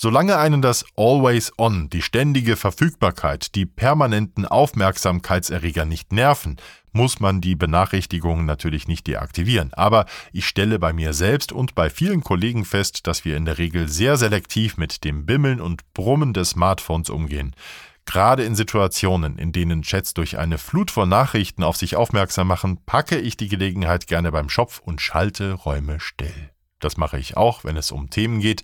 Solange 0.00 0.38
einen 0.38 0.62
das 0.62 0.84
Always 0.96 1.50
On, 1.58 1.90
die 1.90 2.02
ständige 2.02 2.54
Verfügbarkeit, 2.54 3.56
die 3.56 3.66
permanenten 3.66 4.46
Aufmerksamkeitserreger 4.46 5.84
nicht 5.86 6.12
nerven, 6.12 6.54
muss 6.92 7.18
man 7.18 7.40
die 7.40 7.56
Benachrichtigungen 7.56 8.46
natürlich 8.46 8.86
nicht 8.86 9.08
deaktivieren. 9.08 9.74
Aber 9.74 10.06
ich 10.32 10.46
stelle 10.46 10.78
bei 10.78 10.92
mir 10.92 11.14
selbst 11.14 11.50
und 11.50 11.74
bei 11.74 11.90
vielen 11.90 12.22
Kollegen 12.22 12.64
fest, 12.64 13.08
dass 13.08 13.24
wir 13.24 13.36
in 13.36 13.44
der 13.44 13.58
Regel 13.58 13.88
sehr 13.88 14.16
selektiv 14.16 14.76
mit 14.76 15.02
dem 15.02 15.26
Bimmeln 15.26 15.60
und 15.60 15.82
Brummen 15.94 16.32
des 16.32 16.50
Smartphones 16.50 17.10
umgehen. 17.10 17.56
Gerade 18.04 18.44
in 18.44 18.54
Situationen, 18.54 19.36
in 19.36 19.50
denen 19.50 19.82
Chats 19.82 20.14
durch 20.14 20.38
eine 20.38 20.58
Flut 20.58 20.92
von 20.92 21.08
Nachrichten 21.08 21.64
auf 21.64 21.76
sich 21.76 21.96
aufmerksam 21.96 22.46
machen, 22.46 22.78
packe 22.86 23.18
ich 23.18 23.36
die 23.36 23.48
Gelegenheit 23.48 24.06
gerne 24.06 24.30
beim 24.30 24.48
Schopf 24.48 24.78
und 24.78 25.00
schalte 25.00 25.54
Räume 25.54 25.98
still. 25.98 26.50
Das 26.80 26.96
mache 26.96 27.18
ich 27.18 27.36
auch, 27.36 27.64
wenn 27.64 27.76
es 27.76 27.90
um 27.90 28.08
Themen 28.08 28.40
geht, 28.40 28.62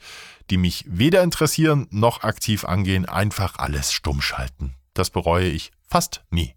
die 0.50 0.56
mich 0.56 0.84
weder 0.88 1.22
interessieren 1.22 1.86
noch 1.90 2.22
aktiv 2.22 2.64
angehen, 2.64 3.06
einfach 3.06 3.58
alles 3.58 3.92
stumm 3.92 4.20
schalten. 4.20 4.74
Das 4.94 5.10
bereue 5.10 5.48
ich 5.48 5.72
fast 5.88 6.24
nie. 6.30 6.54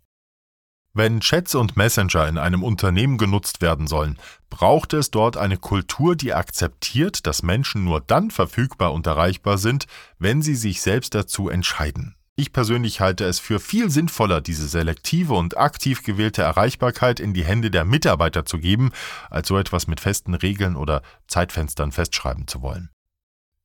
Wenn 0.94 1.20
Chats 1.20 1.54
und 1.54 1.78
Messenger 1.78 2.28
in 2.28 2.40
einem 2.40 2.64
Unternehmen 2.64 3.20
genutzt 3.20 3.62
werden 3.62 3.86
sollen, 3.86 4.18
braucht 4.50 4.94
es 4.94 5.12
dort 5.12 5.38
eine 5.38 5.58
Kultur, 5.58 6.16
die 6.16 6.34
akzeptiert, 6.34 7.28
dass 7.28 7.44
Menschen 7.44 7.84
nur 7.84 8.02
dann 8.02 8.32
verfügbar 8.32 8.94
und 8.94 9.06
erreichbar 9.06 9.60
sind, 9.60 9.86
wenn 10.18 10.42
sie 10.42 10.56
sich 10.56 10.82
selbst 10.82 11.14
dazu 11.14 11.50
entscheiden. 11.50 12.16
Ich 12.36 12.52
persönlich 12.52 13.00
halte 13.00 13.26
es 13.26 13.40
für 13.40 13.60
viel 13.60 13.92
sinnvoller, 13.92 14.42
diese 14.42 14.68
selektive 14.68 15.36
und 15.36 15.58
aktiv 15.58 16.04
gewählte 16.04 16.42
Erreichbarkeit 16.42 17.20
in 17.20 17.34
die 17.34 17.44
Hände 17.44 17.70
der 17.70 17.86
Mitarbeiter 17.86 18.46
zu 18.46 18.58
geben, 18.58 18.92
als 19.30 19.48
so 19.48 19.58
etwas 19.58 19.86
mit 19.86 20.00
festen 20.00 20.34
Regeln 20.34 20.76
oder 20.76 21.04
Zeitfenstern 21.28 21.92
festschreiben 21.92 22.48
zu 22.48 22.64
wollen. 22.64 22.90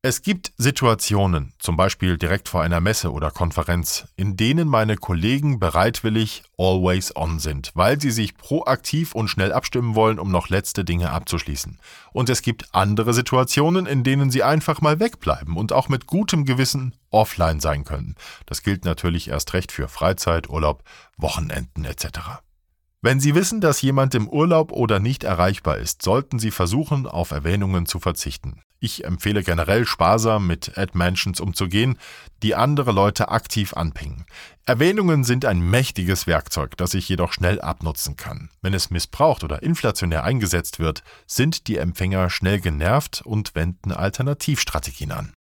Es 0.04 0.22
gibt 0.22 0.52
Situationen, 0.58 1.52
zum 1.60 1.76
Beispiel 1.76 2.18
direkt 2.18 2.48
vor 2.48 2.60
einer 2.60 2.80
Messe 2.80 3.12
oder 3.12 3.30
Konferenz, 3.30 4.08
in 4.16 4.36
denen 4.36 4.66
meine 4.66 4.96
Kollegen 4.96 5.60
bereitwillig 5.60 6.42
always 6.58 7.14
on 7.14 7.38
sind, 7.38 7.70
weil 7.74 8.00
sie 8.00 8.10
sich 8.10 8.36
proaktiv 8.36 9.14
und 9.14 9.28
schnell 9.28 9.52
abstimmen 9.52 9.94
wollen, 9.94 10.18
um 10.18 10.32
noch 10.32 10.48
letzte 10.48 10.84
Dinge 10.84 11.10
abzuschließen. 11.10 11.78
Und 12.12 12.30
es 12.30 12.42
gibt 12.42 12.74
andere 12.74 13.14
Situationen, 13.14 13.86
in 13.86 14.02
denen 14.02 14.32
sie 14.32 14.42
einfach 14.42 14.80
mal 14.80 14.98
wegbleiben 14.98 15.56
und 15.56 15.72
auch 15.72 15.88
mit 15.88 16.08
gutem 16.08 16.46
Gewissen 16.46 16.96
offline 17.10 17.60
sein 17.60 17.84
können. 17.84 18.16
Das 18.46 18.64
gilt 18.64 18.84
natürlich 18.84 19.28
erst 19.28 19.54
recht 19.54 19.70
für 19.70 19.86
Freizeit, 19.86 20.50
Urlaub, 20.50 20.82
Wochenenden 21.16 21.84
etc. 21.84 22.42
Wenn 23.02 23.20
Sie 23.20 23.36
wissen, 23.36 23.60
dass 23.60 23.82
jemand 23.82 24.16
im 24.16 24.28
Urlaub 24.28 24.72
oder 24.72 24.98
nicht 24.98 25.22
erreichbar 25.22 25.78
ist, 25.78 26.02
sollten 26.02 26.40
Sie 26.40 26.50
versuchen, 26.50 27.06
auf 27.06 27.30
Erwähnungen 27.30 27.86
zu 27.86 28.00
verzichten. 28.00 28.62
Ich 28.84 29.04
empfehle 29.04 29.44
generell 29.44 29.86
sparsam 29.86 30.48
mit 30.48 30.76
Ad-Mentions 30.76 31.38
umzugehen, 31.38 32.00
die 32.42 32.56
andere 32.56 32.90
Leute 32.90 33.28
aktiv 33.28 33.74
anpingen. 33.74 34.26
Erwähnungen 34.66 35.22
sind 35.22 35.44
ein 35.44 35.60
mächtiges 35.60 36.26
Werkzeug, 36.26 36.76
das 36.76 36.92
ich 36.94 37.08
jedoch 37.08 37.32
schnell 37.32 37.60
abnutzen 37.60 38.16
kann. 38.16 38.50
Wenn 38.60 38.74
es 38.74 38.90
missbraucht 38.90 39.44
oder 39.44 39.62
inflationär 39.62 40.24
eingesetzt 40.24 40.80
wird, 40.80 41.04
sind 41.28 41.68
die 41.68 41.76
Empfänger 41.76 42.28
schnell 42.28 42.58
genervt 42.58 43.22
und 43.24 43.54
wenden 43.54 43.92
Alternativstrategien 43.92 45.12
an. 45.12 45.32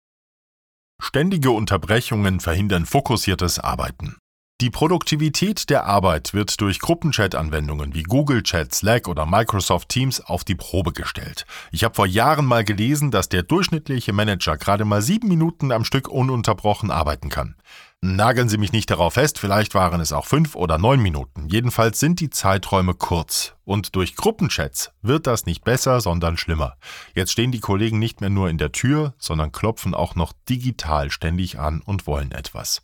Ständige 1.01 1.49
Unterbrechungen 1.49 2.41
verhindern 2.41 2.86
fokussiertes 2.86 3.58
Arbeiten. 3.58 4.17
Die 4.62 4.69
Produktivität 4.69 5.71
der 5.71 5.88
Arbeit 5.88 6.36
wird 6.36 6.62
durch 6.62 6.78
Gruppenchat-Anwendungen 6.78 7.95
wie 7.95 8.04
Google 8.04 8.43
Chat, 8.43 8.76
Slack 8.76 9.08
oder 9.08 9.26
Microsoft 9.26 9.89
Teams 9.89 10.21
auf 10.21 10.43
die 10.43 10.54
Probe 10.54 10.93
gestellt. 10.93 11.47
Ich 11.71 11.84
habe 11.84 11.95
vor 11.95 12.06
Jahren 12.06 12.45
mal 12.45 12.63
gelesen, 12.63 13.10
dass 13.10 13.28
der 13.28 13.41
durchschnittliche 13.41 14.13
Manager 14.13 14.58
gerade 14.58 14.86
mal 14.86 15.02
sieben 15.02 15.30
Minuten 15.30 15.71
am 15.71 15.84
Stück 15.84 16.10
ununterbrochen 16.10 16.91
arbeiten 16.91 17.30
kann. 17.30 17.56
Nageln 18.02 18.50
Sie 18.50 18.60
mich 18.60 18.71
nicht 18.71 18.91
darauf 18.91 19.15
fest, 19.15 19.39
vielleicht 19.39 19.74
waren 19.74 20.00
es 20.00 20.13
auch 20.13 20.28
fünf 20.28 20.56
oder 20.56 20.78
neun 20.78 21.02
Minuten. 21.02 21.47
Jedenfalls 21.50 22.00
sind 22.00 22.19
die 22.19 22.30
Zeiträume 22.30 22.93
kurz. 22.93 23.56
Und 23.63 23.95
durch 23.95 24.15
Gruppenchats 24.15 24.91
wird 25.02 25.26
das 25.26 25.47
nicht 25.47 25.63
besser, 25.63 26.02
sondern 26.02 26.38
schlimmer. 26.38 26.76
Jetzt 27.15 27.32
stehen 27.32 27.52
die 27.52 27.62
Kollegen 27.62 27.97
nicht 27.97 28.21
mehr 28.21 28.30
nur 28.30 28.47
in 28.47 28.60
der 28.60 28.71
Tür, 28.71 29.15
sondern 29.17 29.52
klopfen 29.52 29.95
auch 29.95 30.13
noch 30.13 30.34
digital 30.47 31.10
ständig 31.10 31.58
an 31.58 31.82
und 31.82 32.06
wollen 32.06 32.32
etwas. 32.32 32.84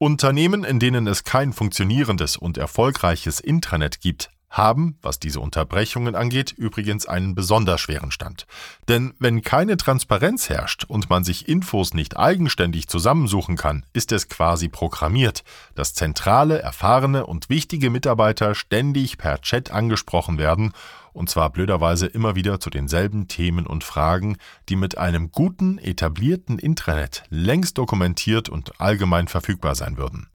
Unternehmen, 0.00 0.62
in 0.62 0.78
denen 0.78 1.08
es 1.08 1.24
kein 1.24 1.52
funktionierendes 1.52 2.36
und 2.36 2.56
erfolgreiches 2.56 3.40
Intranet 3.40 4.00
gibt, 4.00 4.30
haben, 4.50 4.98
was 5.02 5.18
diese 5.18 5.40
Unterbrechungen 5.40 6.14
angeht, 6.14 6.52
übrigens 6.52 7.06
einen 7.06 7.34
besonders 7.34 7.80
schweren 7.80 8.10
Stand. 8.10 8.46
Denn 8.88 9.14
wenn 9.18 9.42
keine 9.42 9.76
Transparenz 9.76 10.48
herrscht 10.48 10.84
und 10.84 11.10
man 11.10 11.24
sich 11.24 11.48
Infos 11.48 11.94
nicht 11.94 12.16
eigenständig 12.16 12.88
zusammensuchen 12.88 13.56
kann, 13.56 13.84
ist 13.92 14.12
es 14.12 14.28
quasi 14.28 14.68
programmiert, 14.68 15.44
dass 15.74 15.94
zentrale, 15.94 16.60
erfahrene 16.60 17.26
und 17.26 17.48
wichtige 17.50 17.90
Mitarbeiter 17.90 18.54
ständig 18.54 19.18
per 19.18 19.40
Chat 19.40 19.70
angesprochen 19.70 20.38
werden 20.38 20.72
und 21.18 21.28
zwar 21.28 21.50
blöderweise 21.50 22.06
immer 22.06 22.36
wieder 22.36 22.60
zu 22.60 22.70
denselben 22.70 23.26
Themen 23.26 23.66
und 23.66 23.82
Fragen, 23.82 24.36
die 24.68 24.76
mit 24.76 24.98
einem 24.98 25.32
guten, 25.32 25.78
etablierten 25.78 26.60
Intranet 26.60 27.24
längst 27.28 27.76
dokumentiert 27.76 28.48
und 28.48 28.80
allgemein 28.80 29.26
verfügbar 29.26 29.74
sein 29.74 29.96
würden. 29.96 30.28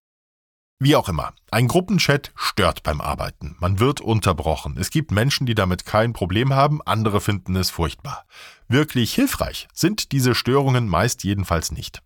Wie 0.83 0.97
auch 0.97 1.07
immer, 1.07 1.31
ein 1.49 1.69
Gruppenchat 1.69 2.33
stört 2.35 2.83
beim 2.83 2.99
Arbeiten. 2.99 3.55
Man 3.61 3.79
wird 3.79 4.01
unterbrochen. 4.01 4.75
Es 4.77 4.89
gibt 4.89 5.11
Menschen, 5.11 5.45
die 5.45 5.55
damit 5.55 5.85
kein 5.85 6.11
Problem 6.11 6.53
haben, 6.53 6.81
andere 6.81 7.21
finden 7.21 7.55
es 7.55 7.69
furchtbar. 7.69 8.25
Wirklich 8.67 9.13
hilfreich 9.13 9.69
sind 9.73 10.11
diese 10.11 10.35
Störungen 10.35 10.89
meist 10.89 11.23
jedenfalls 11.23 11.71
nicht. 11.71 12.03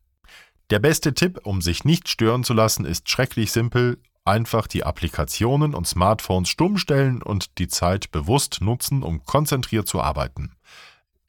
Der 0.69 0.77
beste 0.77 1.15
Tipp, 1.15 1.39
um 1.43 1.63
sich 1.63 1.85
nicht 1.85 2.07
stören 2.07 2.43
zu 2.43 2.53
lassen, 2.53 2.85
ist 2.85 3.09
schrecklich 3.09 3.51
simpel 3.51 3.97
einfach 4.25 4.67
die 4.67 4.83
Applikationen 4.83 5.73
und 5.73 5.87
Smartphones 5.87 6.47
stumm 6.47 6.77
stellen 6.77 7.23
und 7.23 7.57
die 7.57 7.69
Zeit 7.69 8.11
bewusst 8.11 8.59
nutzen, 8.61 9.01
um 9.01 9.23
konzentriert 9.23 9.87
zu 9.87 10.01
arbeiten. 10.01 10.51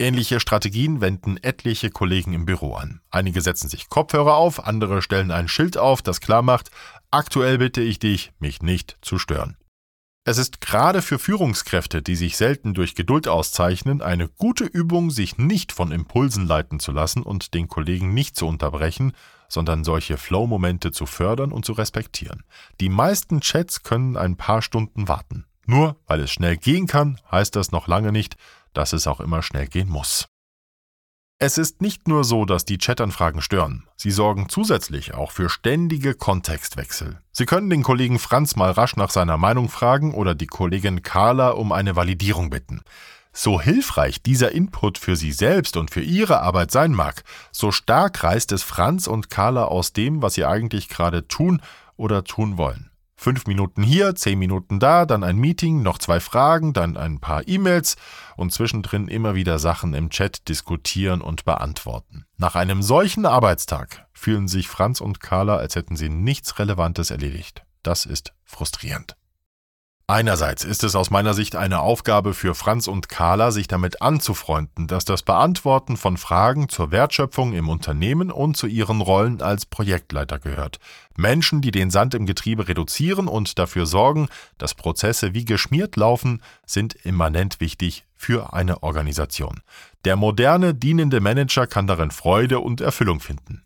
Ähnliche 0.00 0.38
Strategien 0.38 1.00
wenden 1.00 1.38
etliche 1.38 1.90
Kollegen 1.90 2.32
im 2.32 2.44
Büro 2.44 2.74
an. 2.74 3.00
Einige 3.10 3.40
setzen 3.40 3.68
sich 3.68 3.88
Kopfhörer 3.88 4.36
auf, 4.36 4.64
andere 4.64 5.02
stellen 5.02 5.32
ein 5.32 5.48
Schild 5.48 5.76
auf, 5.76 6.02
das 6.02 6.20
klar 6.20 6.42
macht, 6.42 6.70
aktuell 7.10 7.58
bitte 7.58 7.80
ich 7.80 7.98
dich, 7.98 8.30
mich 8.38 8.62
nicht 8.62 8.96
zu 9.02 9.18
stören. 9.18 9.56
Es 10.24 10.38
ist 10.38 10.60
gerade 10.60 11.02
für 11.02 11.18
Führungskräfte, 11.18 12.00
die 12.00 12.14
sich 12.14 12.36
selten 12.36 12.74
durch 12.74 12.94
Geduld 12.94 13.26
auszeichnen, 13.26 14.00
eine 14.00 14.28
gute 14.28 14.64
Übung, 14.64 15.10
sich 15.10 15.36
nicht 15.36 15.72
von 15.72 15.90
Impulsen 15.90 16.46
leiten 16.46 16.78
zu 16.78 16.92
lassen 16.92 17.24
und 17.24 17.52
den 17.54 17.66
Kollegen 17.66 18.14
nicht 18.14 18.36
zu 18.36 18.46
unterbrechen, 18.46 19.14
sondern 19.48 19.82
solche 19.82 20.16
Flow-Momente 20.16 20.92
zu 20.92 21.06
fördern 21.06 21.50
und 21.50 21.64
zu 21.64 21.72
respektieren. 21.72 22.44
Die 22.80 22.90
meisten 22.90 23.40
Chats 23.40 23.82
können 23.82 24.16
ein 24.16 24.36
paar 24.36 24.62
Stunden 24.62 25.08
warten. 25.08 25.44
Nur 25.66 25.96
weil 26.06 26.20
es 26.20 26.30
schnell 26.30 26.56
gehen 26.56 26.86
kann, 26.86 27.20
heißt 27.30 27.56
das 27.56 27.72
noch 27.72 27.88
lange 27.88 28.12
nicht, 28.12 28.36
dass 28.78 28.92
es 28.92 29.08
auch 29.08 29.20
immer 29.20 29.42
schnell 29.42 29.66
gehen 29.66 29.88
muss. 29.88 30.28
Es 31.40 31.58
ist 31.58 31.82
nicht 31.82 32.08
nur 32.08 32.24
so, 32.24 32.44
dass 32.44 32.64
die 32.64 32.78
Chatanfragen 32.78 33.42
stören. 33.42 33.86
Sie 33.96 34.10
sorgen 34.10 34.48
zusätzlich 34.48 35.14
auch 35.14 35.30
für 35.30 35.48
ständige 35.48 36.14
Kontextwechsel. 36.14 37.20
Sie 37.32 37.46
können 37.46 37.70
den 37.70 37.82
Kollegen 37.82 38.18
Franz 38.18 38.56
mal 38.56 38.70
rasch 38.70 38.96
nach 38.96 39.10
seiner 39.10 39.36
Meinung 39.36 39.68
fragen 39.68 40.14
oder 40.14 40.34
die 40.34 40.46
Kollegin 40.46 41.02
Carla 41.02 41.50
um 41.50 41.72
eine 41.72 41.96
Validierung 41.96 42.50
bitten. 42.50 42.82
So 43.32 43.60
hilfreich 43.60 44.22
dieser 44.22 44.52
Input 44.52 44.98
für 44.98 45.14
Sie 45.14 45.30
selbst 45.30 45.76
und 45.76 45.92
für 45.92 46.00
Ihre 46.00 46.40
Arbeit 46.40 46.72
sein 46.72 46.92
mag, 46.92 47.22
so 47.52 47.70
stark 47.70 48.24
reißt 48.24 48.50
es 48.52 48.64
Franz 48.64 49.06
und 49.06 49.30
Carla 49.30 49.64
aus 49.64 49.92
dem, 49.92 50.22
was 50.22 50.34
Sie 50.34 50.44
eigentlich 50.44 50.88
gerade 50.88 51.28
tun 51.28 51.62
oder 51.96 52.24
tun 52.24 52.58
wollen. 52.58 52.87
Fünf 53.20 53.46
Minuten 53.46 53.82
hier, 53.82 54.14
zehn 54.14 54.38
Minuten 54.38 54.78
da, 54.78 55.04
dann 55.04 55.24
ein 55.24 55.38
Meeting, 55.38 55.82
noch 55.82 55.98
zwei 55.98 56.20
Fragen, 56.20 56.72
dann 56.72 56.96
ein 56.96 57.18
paar 57.18 57.48
E-Mails 57.48 57.96
und 58.36 58.52
zwischendrin 58.52 59.08
immer 59.08 59.34
wieder 59.34 59.58
Sachen 59.58 59.92
im 59.92 60.08
Chat 60.08 60.48
diskutieren 60.48 61.20
und 61.20 61.44
beantworten. 61.44 62.26
Nach 62.36 62.54
einem 62.54 62.80
solchen 62.80 63.26
Arbeitstag 63.26 64.06
fühlen 64.12 64.46
sich 64.46 64.68
Franz 64.68 65.00
und 65.00 65.18
Carla, 65.18 65.56
als 65.56 65.74
hätten 65.74 65.96
sie 65.96 66.08
nichts 66.08 66.60
Relevantes 66.60 67.10
erledigt. 67.10 67.64
Das 67.82 68.06
ist 68.06 68.34
frustrierend. 68.44 69.17
Einerseits 70.10 70.64
ist 70.64 70.84
es 70.84 70.96
aus 70.96 71.10
meiner 71.10 71.34
Sicht 71.34 71.54
eine 71.54 71.80
Aufgabe 71.80 72.32
für 72.32 72.54
Franz 72.54 72.88
und 72.88 73.10
Carla, 73.10 73.50
sich 73.50 73.68
damit 73.68 74.00
anzufreunden, 74.00 74.86
dass 74.86 75.04
das 75.04 75.22
Beantworten 75.22 75.98
von 75.98 76.16
Fragen 76.16 76.70
zur 76.70 76.90
Wertschöpfung 76.90 77.52
im 77.52 77.68
Unternehmen 77.68 78.30
und 78.30 78.56
zu 78.56 78.66
ihren 78.66 79.02
Rollen 79.02 79.42
als 79.42 79.66
Projektleiter 79.66 80.38
gehört. 80.38 80.78
Menschen, 81.14 81.60
die 81.60 81.72
den 81.72 81.90
Sand 81.90 82.14
im 82.14 82.24
Getriebe 82.24 82.68
reduzieren 82.68 83.28
und 83.28 83.58
dafür 83.58 83.84
sorgen, 83.84 84.28
dass 84.56 84.74
Prozesse 84.74 85.34
wie 85.34 85.44
geschmiert 85.44 85.96
laufen, 85.96 86.40
sind 86.64 86.94
immanent 86.94 87.60
wichtig 87.60 88.06
für 88.16 88.54
eine 88.54 88.82
Organisation. 88.82 89.60
Der 90.06 90.16
moderne, 90.16 90.72
dienende 90.74 91.20
Manager 91.20 91.66
kann 91.66 91.86
darin 91.86 92.12
Freude 92.12 92.60
und 92.60 92.80
Erfüllung 92.80 93.20
finden. 93.20 93.62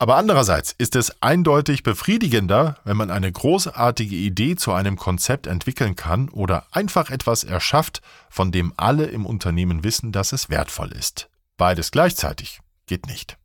Aber 0.00 0.16
andererseits 0.16 0.74
ist 0.78 0.96
es 0.96 1.20
eindeutig 1.20 1.82
befriedigender, 1.82 2.78
wenn 2.84 2.96
man 2.96 3.10
eine 3.10 3.30
großartige 3.30 4.16
Idee 4.16 4.56
zu 4.56 4.72
einem 4.72 4.96
Konzept 4.96 5.46
entwickeln 5.46 5.94
kann 5.94 6.30
oder 6.30 6.64
einfach 6.70 7.10
etwas 7.10 7.44
erschafft, 7.44 8.00
von 8.30 8.50
dem 8.50 8.72
alle 8.78 9.04
im 9.04 9.26
Unternehmen 9.26 9.84
wissen, 9.84 10.10
dass 10.10 10.32
es 10.32 10.48
wertvoll 10.48 10.92
ist. 10.92 11.28
Beides 11.58 11.90
gleichzeitig 11.90 12.60
geht 12.86 13.08
nicht. 13.08 13.36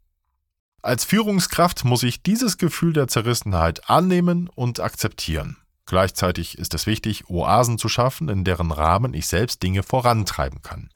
Als 0.82 1.04
Führungskraft 1.04 1.84
muss 1.84 2.04
ich 2.04 2.24
dieses 2.24 2.58
Gefühl 2.58 2.94
der 2.94 3.10
Zerrissenheit 3.10 3.90
annehmen 3.90 4.48
und 4.48 4.80
akzeptieren. 4.80 5.58
Gleichzeitig 5.86 6.58
ist 6.58 6.74
es 6.74 6.88
wichtig, 6.88 7.30
Oasen 7.30 7.78
zu 7.78 7.90
schaffen, 7.90 8.30
in 8.30 8.46
deren 8.46 8.72
Rahmen 8.72 9.14
ich 9.14 9.28
selbst 9.28 9.62
Dinge 9.62 9.84
vorantreiben 9.84 10.62
kann. 10.62 10.90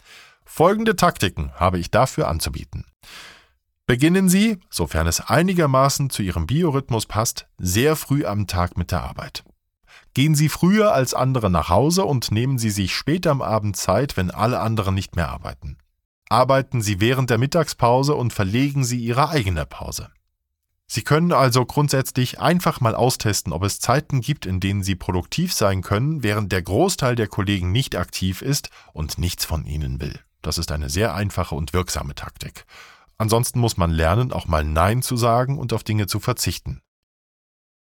Folgende 0.45 0.95
Taktiken 0.95 1.51
habe 1.55 1.79
ich 1.79 1.91
dafür 1.91 2.29
anzubieten. 2.29 2.85
Beginnen 3.89 4.29
Sie, 4.29 4.59
sofern 4.69 5.07
es 5.07 5.19
einigermaßen 5.19 6.11
zu 6.11 6.21
Ihrem 6.21 6.45
Biorhythmus 6.45 7.07
passt, 7.07 7.47
sehr 7.57 7.95
früh 7.95 8.23
am 8.23 8.45
Tag 8.45 8.77
mit 8.77 8.91
der 8.91 9.01
Arbeit. 9.01 9.43
Gehen 10.13 10.35
Sie 10.35 10.47
früher 10.47 10.93
als 10.93 11.15
andere 11.15 11.49
nach 11.49 11.69
Hause 11.69 12.05
und 12.05 12.31
nehmen 12.31 12.59
Sie 12.59 12.69
sich 12.69 12.95
später 12.95 13.31
am 13.31 13.41
Abend 13.41 13.77
Zeit, 13.77 14.15
wenn 14.15 14.29
alle 14.29 14.59
anderen 14.59 14.93
nicht 14.93 15.15
mehr 15.15 15.29
arbeiten. 15.29 15.79
Arbeiten 16.29 16.83
Sie 16.83 17.01
während 17.01 17.31
der 17.31 17.39
Mittagspause 17.39 18.13
und 18.13 18.31
verlegen 18.31 18.83
Sie 18.83 18.99
Ihre 18.99 19.29
eigene 19.29 19.65
Pause. 19.65 20.09
Sie 20.85 21.01
können 21.01 21.31
also 21.31 21.65
grundsätzlich 21.65 22.39
einfach 22.39 22.81
mal 22.81 22.93
austesten, 22.93 23.51
ob 23.51 23.63
es 23.63 23.79
Zeiten 23.79 24.21
gibt, 24.21 24.45
in 24.45 24.59
denen 24.59 24.83
Sie 24.83 24.93
produktiv 24.93 25.51
sein 25.51 25.81
können, 25.81 26.21
während 26.21 26.51
der 26.51 26.61
Großteil 26.61 27.15
der 27.15 27.27
Kollegen 27.27 27.71
nicht 27.71 27.95
aktiv 27.95 28.43
ist 28.43 28.69
und 28.93 29.17
nichts 29.17 29.45
von 29.45 29.65
Ihnen 29.65 29.99
will. 29.99 30.19
Das 30.43 30.59
ist 30.59 30.71
eine 30.71 30.91
sehr 30.91 31.15
einfache 31.15 31.55
und 31.55 31.73
wirksame 31.73 32.13
Taktik. 32.13 32.67
Ansonsten 33.19 33.59
muss 33.59 33.77
man 33.77 33.91
lernen, 33.91 34.31
auch 34.31 34.47
mal 34.47 34.63
Nein 34.63 35.01
zu 35.01 35.17
sagen 35.17 35.59
und 35.59 35.73
auf 35.73 35.83
Dinge 35.83 36.07
zu 36.07 36.19
verzichten. 36.19 36.81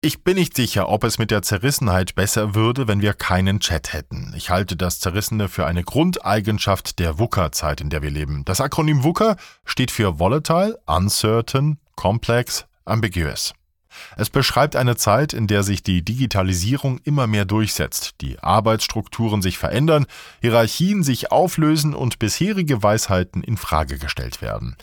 Ich 0.03 0.23
bin 0.23 0.35
nicht 0.35 0.55
sicher, 0.55 0.91
ob 0.91 1.03
es 1.03 1.17
mit 1.17 1.31
der 1.31 1.41
Zerrissenheit 1.41 2.15
besser 2.15 2.55
würde, 2.55 2.87
wenn 2.89 3.01
wir 3.01 3.15
keinen 3.15 3.59
Chat 3.59 3.95
hätten. 3.95 4.35
Ich 4.37 4.51
halte 4.51 4.77
das 4.77 5.01
Zerrissene 5.01 5.49
für 5.49 5.65
eine 5.65 5.83
Grundeigenschaft 5.83 6.99
der 6.99 7.19
VUCA-Zeit, 7.19 7.81
in 7.81 7.89
der 7.89 8.03
wir 8.03 8.11
leben. 8.11 8.45
Das 8.45 8.61
Akronym 8.61 9.03
VUCA 9.03 9.39
steht 9.65 9.91
für 9.91 10.19
Volatile, 10.19 10.79
Uncertain, 10.85 11.79
Complex, 11.97 12.67
Ambiguous. 12.85 13.55
Es 14.17 14.31
beschreibt 14.31 14.77
eine 14.77 14.97
Zeit, 14.97 15.33
in 15.33 15.47
der 15.47 15.63
sich 15.63 15.83
die 15.83 16.05
Digitalisierung 16.05 16.99
immer 17.05 17.27
mehr 17.27 17.45
durchsetzt, 17.45 18.17
die 18.21 18.39
Arbeitsstrukturen 18.39 19.43
sich 19.43 19.59
verändern, 19.59 20.07
Hierarchien 20.41 21.03
sich 21.03 21.33
auflösen 21.33 21.95
und 21.95 22.19
bisherige 22.19 22.83
Weisheiten 22.83 23.43
in 23.43 23.57
Frage 23.57 23.99
gestellt 23.99 24.43
werden. 24.43 24.77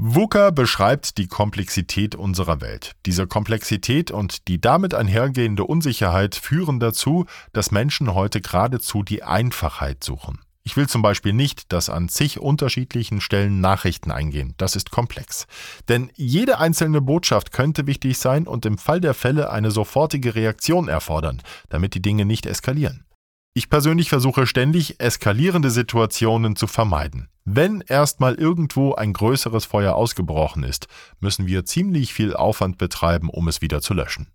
VUCA 0.00 0.50
beschreibt 0.50 1.18
die 1.18 1.26
Komplexität 1.26 2.14
unserer 2.14 2.60
Welt. 2.60 2.92
Diese 3.04 3.26
Komplexität 3.26 4.12
und 4.12 4.46
die 4.46 4.60
damit 4.60 4.94
einhergehende 4.94 5.64
Unsicherheit 5.64 6.36
führen 6.36 6.78
dazu, 6.78 7.26
dass 7.52 7.72
Menschen 7.72 8.14
heute 8.14 8.40
geradezu 8.40 9.02
die 9.02 9.24
Einfachheit 9.24 10.04
suchen. 10.04 10.38
Ich 10.64 10.76
will 10.76 10.88
zum 10.88 11.00
Beispiel 11.00 11.32
nicht, 11.32 11.72
dass 11.72 11.88
an 11.88 12.08
zig 12.08 12.40
unterschiedlichen 12.40 13.20
Stellen 13.20 13.60
Nachrichten 13.60 14.10
eingehen. 14.10 14.54
Das 14.58 14.76
ist 14.76 14.90
komplex. 14.90 15.46
Denn 15.88 16.10
jede 16.14 16.58
einzelne 16.58 17.00
Botschaft 17.00 17.52
könnte 17.52 17.86
wichtig 17.86 18.18
sein 18.18 18.46
und 18.46 18.66
im 18.66 18.76
Fall 18.76 19.00
der 19.00 19.14
Fälle 19.14 19.50
eine 19.50 19.70
sofortige 19.70 20.34
Reaktion 20.34 20.88
erfordern, 20.88 21.42
damit 21.70 21.94
die 21.94 22.02
Dinge 22.02 22.24
nicht 22.24 22.44
eskalieren. 22.44 23.06
Ich 23.54 23.70
persönlich 23.70 24.08
versuche 24.08 24.46
ständig, 24.46 25.00
eskalierende 25.00 25.70
Situationen 25.70 26.54
zu 26.54 26.66
vermeiden. 26.66 27.28
Wenn 27.44 27.80
erstmal 27.80 28.34
irgendwo 28.34 28.94
ein 28.94 29.14
größeres 29.14 29.64
Feuer 29.64 29.94
ausgebrochen 29.94 30.62
ist, 30.64 30.86
müssen 31.18 31.46
wir 31.46 31.64
ziemlich 31.64 32.12
viel 32.12 32.36
Aufwand 32.36 32.76
betreiben, 32.76 33.30
um 33.30 33.48
es 33.48 33.62
wieder 33.62 33.80
zu 33.80 33.94
löschen. 33.94 34.28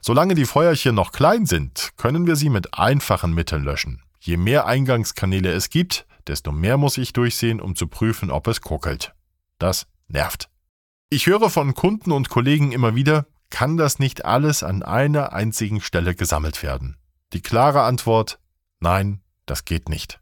Solange 0.00 0.34
die 0.34 0.46
Feuerchen 0.46 0.94
noch 0.94 1.12
klein 1.12 1.46
sind, 1.46 1.90
können 1.96 2.26
wir 2.26 2.36
sie 2.36 2.48
mit 2.48 2.74
einfachen 2.74 3.34
Mitteln 3.34 3.64
löschen. 3.64 4.02
Je 4.20 4.36
mehr 4.36 4.66
Eingangskanäle 4.66 5.50
es 5.50 5.70
gibt, 5.70 6.06
desto 6.26 6.52
mehr 6.52 6.76
muss 6.76 6.98
ich 6.98 7.14
durchsehen, 7.14 7.60
um 7.60 7.74
zu 7.74 7.86
prüfen, 7.86 8.30
ob 8.30 8.46
es 8.46 8.60
kokelt. 8.60 9.14
Das 9.58 9.86
nervt. 10.08 10.50
Ich 11.08 11.26
höre 11.26 11.48
von 11.48 11.74
Kunden 11.74 12.12
und 12.12 12.28
Kollegen 12.28 12.70
immer 12.70 12.94
wieder, 12.94 13.26
kann 13.48 13.76
das 13.76 13.98
nicht 13.98 14.24
alles 14.26 14.62
an 14.62 14.82
einer 14.82 15.32
einzigen 15.32 15.80
Stelle 15.80 16.14
gesammelt 16.14 16.62
werden? 16.62 16.98
Die 17.32 17.40
klare 17.40 17.82
Antwort, 17.82 18.38
nein, 18.78 19.22
das 19.46 19.64
geht 19.64 19.88
nicht. 19.88 20.20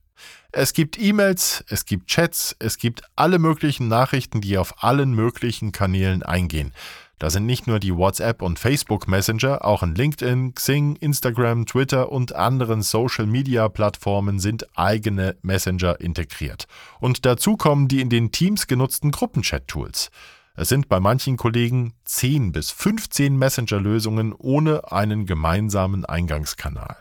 Es 0.53 0.73
gibt 0.73 0.99
E-Mails, 0.99 1.65
es 1.69 1.85
gibt 1.85 2.07
Chats, 2.07 2.57
es 2.59 2.79
gibt 2.79 3.03
alle 3.17 3.39
möglichen 3.39 3.89
Nachrichten, 3.89 4.41
die 4.41 4.57
auf 4.57 4.83
allen 4.83 5.13
möglichen 5.13 5.73
Kanälen 5.73 6.23
eingehen. 6.23 6.73
Da 7.19 7.31
sind 7.31 7.47
nicht 7.47 7.67
nur 7.67 7.81
die 7.81 7.95
WhatsApp 7.95 8.43
und 8.43 8.61
Facebook 8.61 9.09
Messenger, 9.09 9.65
auch 9.65 9.83
in 9.83 9.95
LinkedIn, 9.95 10.55
Xing, 10.55 10.95
Instagram, 10.97 11.67
Twitter 11.67 12.13
und 12.13 12.35
anderen 12.35 12.83
Social 12.83 13.27
Media 13.27 13.69
Plattformen 13.69 14.39
sind 14.39 14.67
eigene 14.79 15.37
Messenger 15.43 16.01
integriert. 16.01 16.67
Und 17.01 17.27
dazu 17.27 17.57
kommen 17.57 17.89
die 17.89 18.01
in 18.01 18.09
den 18.09 18.31
Teams 18.31 18.69
genutzten 18.69 19.11
Gruppenchat-Tools. 19.11 20.11
Es 20.55 20.69
sind 20.69 20.89
bei 20.89 21.01
manchen 21.01 21.37
Kollegen 21.37 21.95
10 22.05 22.53
bis 22.53 22.71
15 22.71 23.37
Messenger-Lösungen 23.37 24.33
ohne 24.33 24.93
einen 24.93 25.27
gemeinsamen 25.27 26.05
Eingangskanal. 26.05 26.97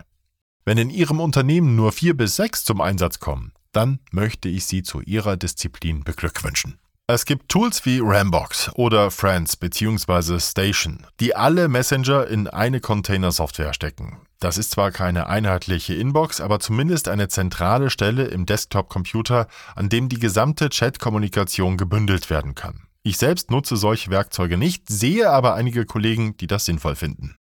Wenn 0.66 0.78
in 0.78 0.90
Ihrem 0.90 1.20
Unternehmen 1.20 1.76
nur 1.76 1.92
vier 1.92 2.18
bis 2.18 2.36
sechs 2.36 2.66
zum 2.66 2.82
Einsatz 2.82 3.20
kommen, 3.20 3.54
dann 3.72 4.00
möchte 4.12 4.50
ich 4.50 4.66
Sie 4.66 4.84
zu 4.84 5.02
Ihrer 5.02 5.38
Disziplin 5.38 6.04
beglückwünschen. 6.04 6.78
Es 7.10 7.24
gibt 7.24 7.48
Tools 7.48 7.86
wie 7.86 8.02
Rambox 8.04 8.70
oder 8.76 9.12
Friends 9.12 9.56
bzw. 9.56 10.42
Station, 10.42 11.08
die 11.22 11.34
alle 11.38 11.70
Messenger 11.70 12.28
in 12.28 12.50
eine 12.50 12.82
Container-Software 12.82 13.72
stecken. 13.72 14.18
Das 14.42 14.58
ist 14.58 14.72
zwar 14.72 14.92
keine 14.92 15.28
einheitliche 15.28 15.94
Inbox, 15.94 16.42
aber 16.42 16.60
zumindest 16.60 17.08
eine 17.08 17.30
zentrale 17.30 17.90
Stelle 17.92 18.26
im 18.26 18.46
Desktop-Computer, 18.46 19.48
an 19.78 19.88
dem 19.88 20.10
die 20.10 20.20
gesamte 20.20 20.68
Chat-Kommunikation 20.68 21.78
gebündelt 21.78 22.30
werden 22.30 22.56
kann. 22.56 22.82
Ich 23.04 23.18
selbst 23.18 23.52
nutze 23.52 23.78
solche 23.78 24.10
Werkzeuge 24.10 24.58
nicht, 24.58 24.90
sehe 24.90 25.30
aber 25.30 25.54
einige 25.54 25.86
Kollegen, 25.86 26.36
die 26.36 26.48
das 26.48 26.66
sinnvoll 26.66 26.98
finden. 26.98 27.38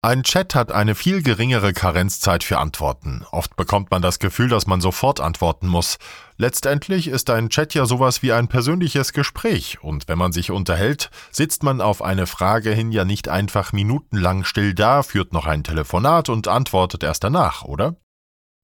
Ein 0.00 0.22
Chat 0.22 0.54
hat 0.54 0.70
eine 0.70 0.94
viel 0.94 1.24
geringere 1.24 1.72
Karenzzeit 1.72 2.44
für 2.44 2.58
Antworten. 2.58 3.26
Oft 3.32 3.56
bekommt 3.56 3.90
man 3.90 4.00
das 4.00 4.20
Gefühl, 4.20 4.48
dass 4.48 4.68
man 4.68 4.80
sofort 4.80 5.18
antworten 5.18 5.66
muss. 5.66 5.98
Letztendlich 6.36 7.08
ist 7.08 7.30
ein 7.30 7.48
Chat 7.50 7.74
ja 7.74 7.84
sowas 7.84 8.22
wie 8.22 8.32
ein 8.32 8.46
persönliches 8.46 9.12
Gespräch 9.12 9.82
und 9.82 10.06
wenn 10.06 10.16
man 10.16 10.30
sich 10.30 10.52
unterhält, 10.52 11.10
sitzt 11.32 11.64
man 11.64 11.80
auf 11.80 12.00
eine 12.00 12.28
Frage 12.28 12.70
hin 12.70 12.92
ja 12.92 13.04
nicht 13.04 13.28
einfach 13.28 13.72
minutenlang 13.72 14.44
still 14.44 14.72
da, 14.72 15.02
führt 15.02 15.32
noch 15.32 15.46
ein 15.46 15.64
Telefonat 15.64 16.28
und 16.28 16.46
antwortet 16.46 17.02
erst 17.02 17.24
danach, 17.24 17.64
oder? 17.64 17.96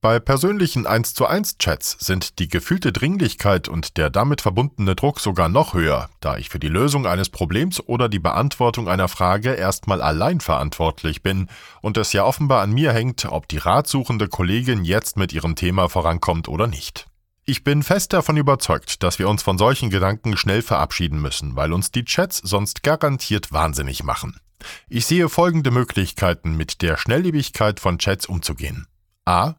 Bei 0.04 0.20
persönlichen 0.20 0.86
1 0.86 1.14
zu 1.14 1.24
1 1.24 1.56
Chats 1.56 1.96
sind 1.98 2.38
die 2.38 2.48
gefühlte 2.48 2.92
Dringlichkeit 2.92 3.68
und 3.68 3.96
der 3.96 4.10
damit 4.10 4.42
verbundene 4.42 4.94
Druck 4.94 5.18
sogar 5.18 5.48
noch 5.48 5.72
höher, 5.72 6.10
da 6.20 6.36
ich 6.36 6.50
für 6.50 6.58
die 6.58 6.68
Lösung 6.68 7.06
eines 7.06 7.30
Problems 7.30 7.80
oder 7.80 8.10
die 8.10 8.18
Beantwortung 8.18 8.86
einer 8.86 9.08
Frage 9.08 9.54
erstmal 9.54 10.02
allein 10.02 10.42
verantwortlich 10.42 11.22
bin 11.22 11.48
und 11.80 11.96
es 11.96 12.12
ja 12.12 12.22
offenbar 12.22 12.60
an 12.60 12.72
mir 12.72 12.92
hängt, 12.92 13.24
ob 13.24 13.48
die 13.48 13.56
ratsuchende 13.56 14.28
Kollegin 14.28 14.84
jetzt 14.84 15.16
mit 15.16 15.32
ihrem 15.32 15.56
Thema 15.56 15.88
vorankommt 15.88 16.48
oder 16.48 16.66
nicht. 16.66 17.06
Ich 17.46 17.64
bin 17.64 17.82
fest 17.82 18.12
davon 18.12 18.36
überzeugt, 18.36 19.02
dass 19.02 19.18
wir 19.18 19.30
uns 19.30 19.42
von 19.42 19.56
solchen 19.56 19.88
Gedanken 19.88 20.36
schnell 20.36 20.60
verabschieden 20.60 21.18
müssen, 21.18 21.56
weil 21.56 21.72
uns 21.72 21.92
die 21.92 22.04
Chats 22.04 22.42
sonst 22.44 22.82
garantiert 22.82 23.52
wahnsinnig 23.52 24.04
machen. 24.04 24.38
Ich 24.86 25.06
sehe 25.06 25.30
folgende 25.30 25.70
Möglichkeiten, 25.70 26.58
mit 26.58 26.82
der 26.82 26.98
Schnelllebigkeit 26.98 27.80
von 27.80 27.96
Chats 27.96 28.26
umzugehen. 28.26 28.86
A. 29.24 29.54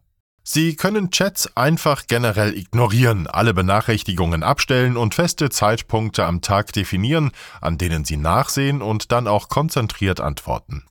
Sie 0.48 0.76
können 0.76 1.10
Chats 1.10 1.56
einfach 1.56 2.06
generell 2.06 2.56
ignorieren, 2.56 3.26
alle 3.26 3.52
Benachrichtigungen 3.52 4.44
abstellen 4.44 4.96
und 4.96 5.16
feste 5.16 5.50
Zeitpunkte 5.50 6.24
am 6.24 6.40
Tag 6.40 6.72
definieren, 6.72 7.32
an 7.60 7.78
denen 7.78 8.04
Sie 8.04 8.16
nachsehen 8.16 8.80
und 8.80 9.10
dann 9.10 9.26
auch 9.26 9.48
konzentriert 9.48 10.20
antworten. 10.20 10.84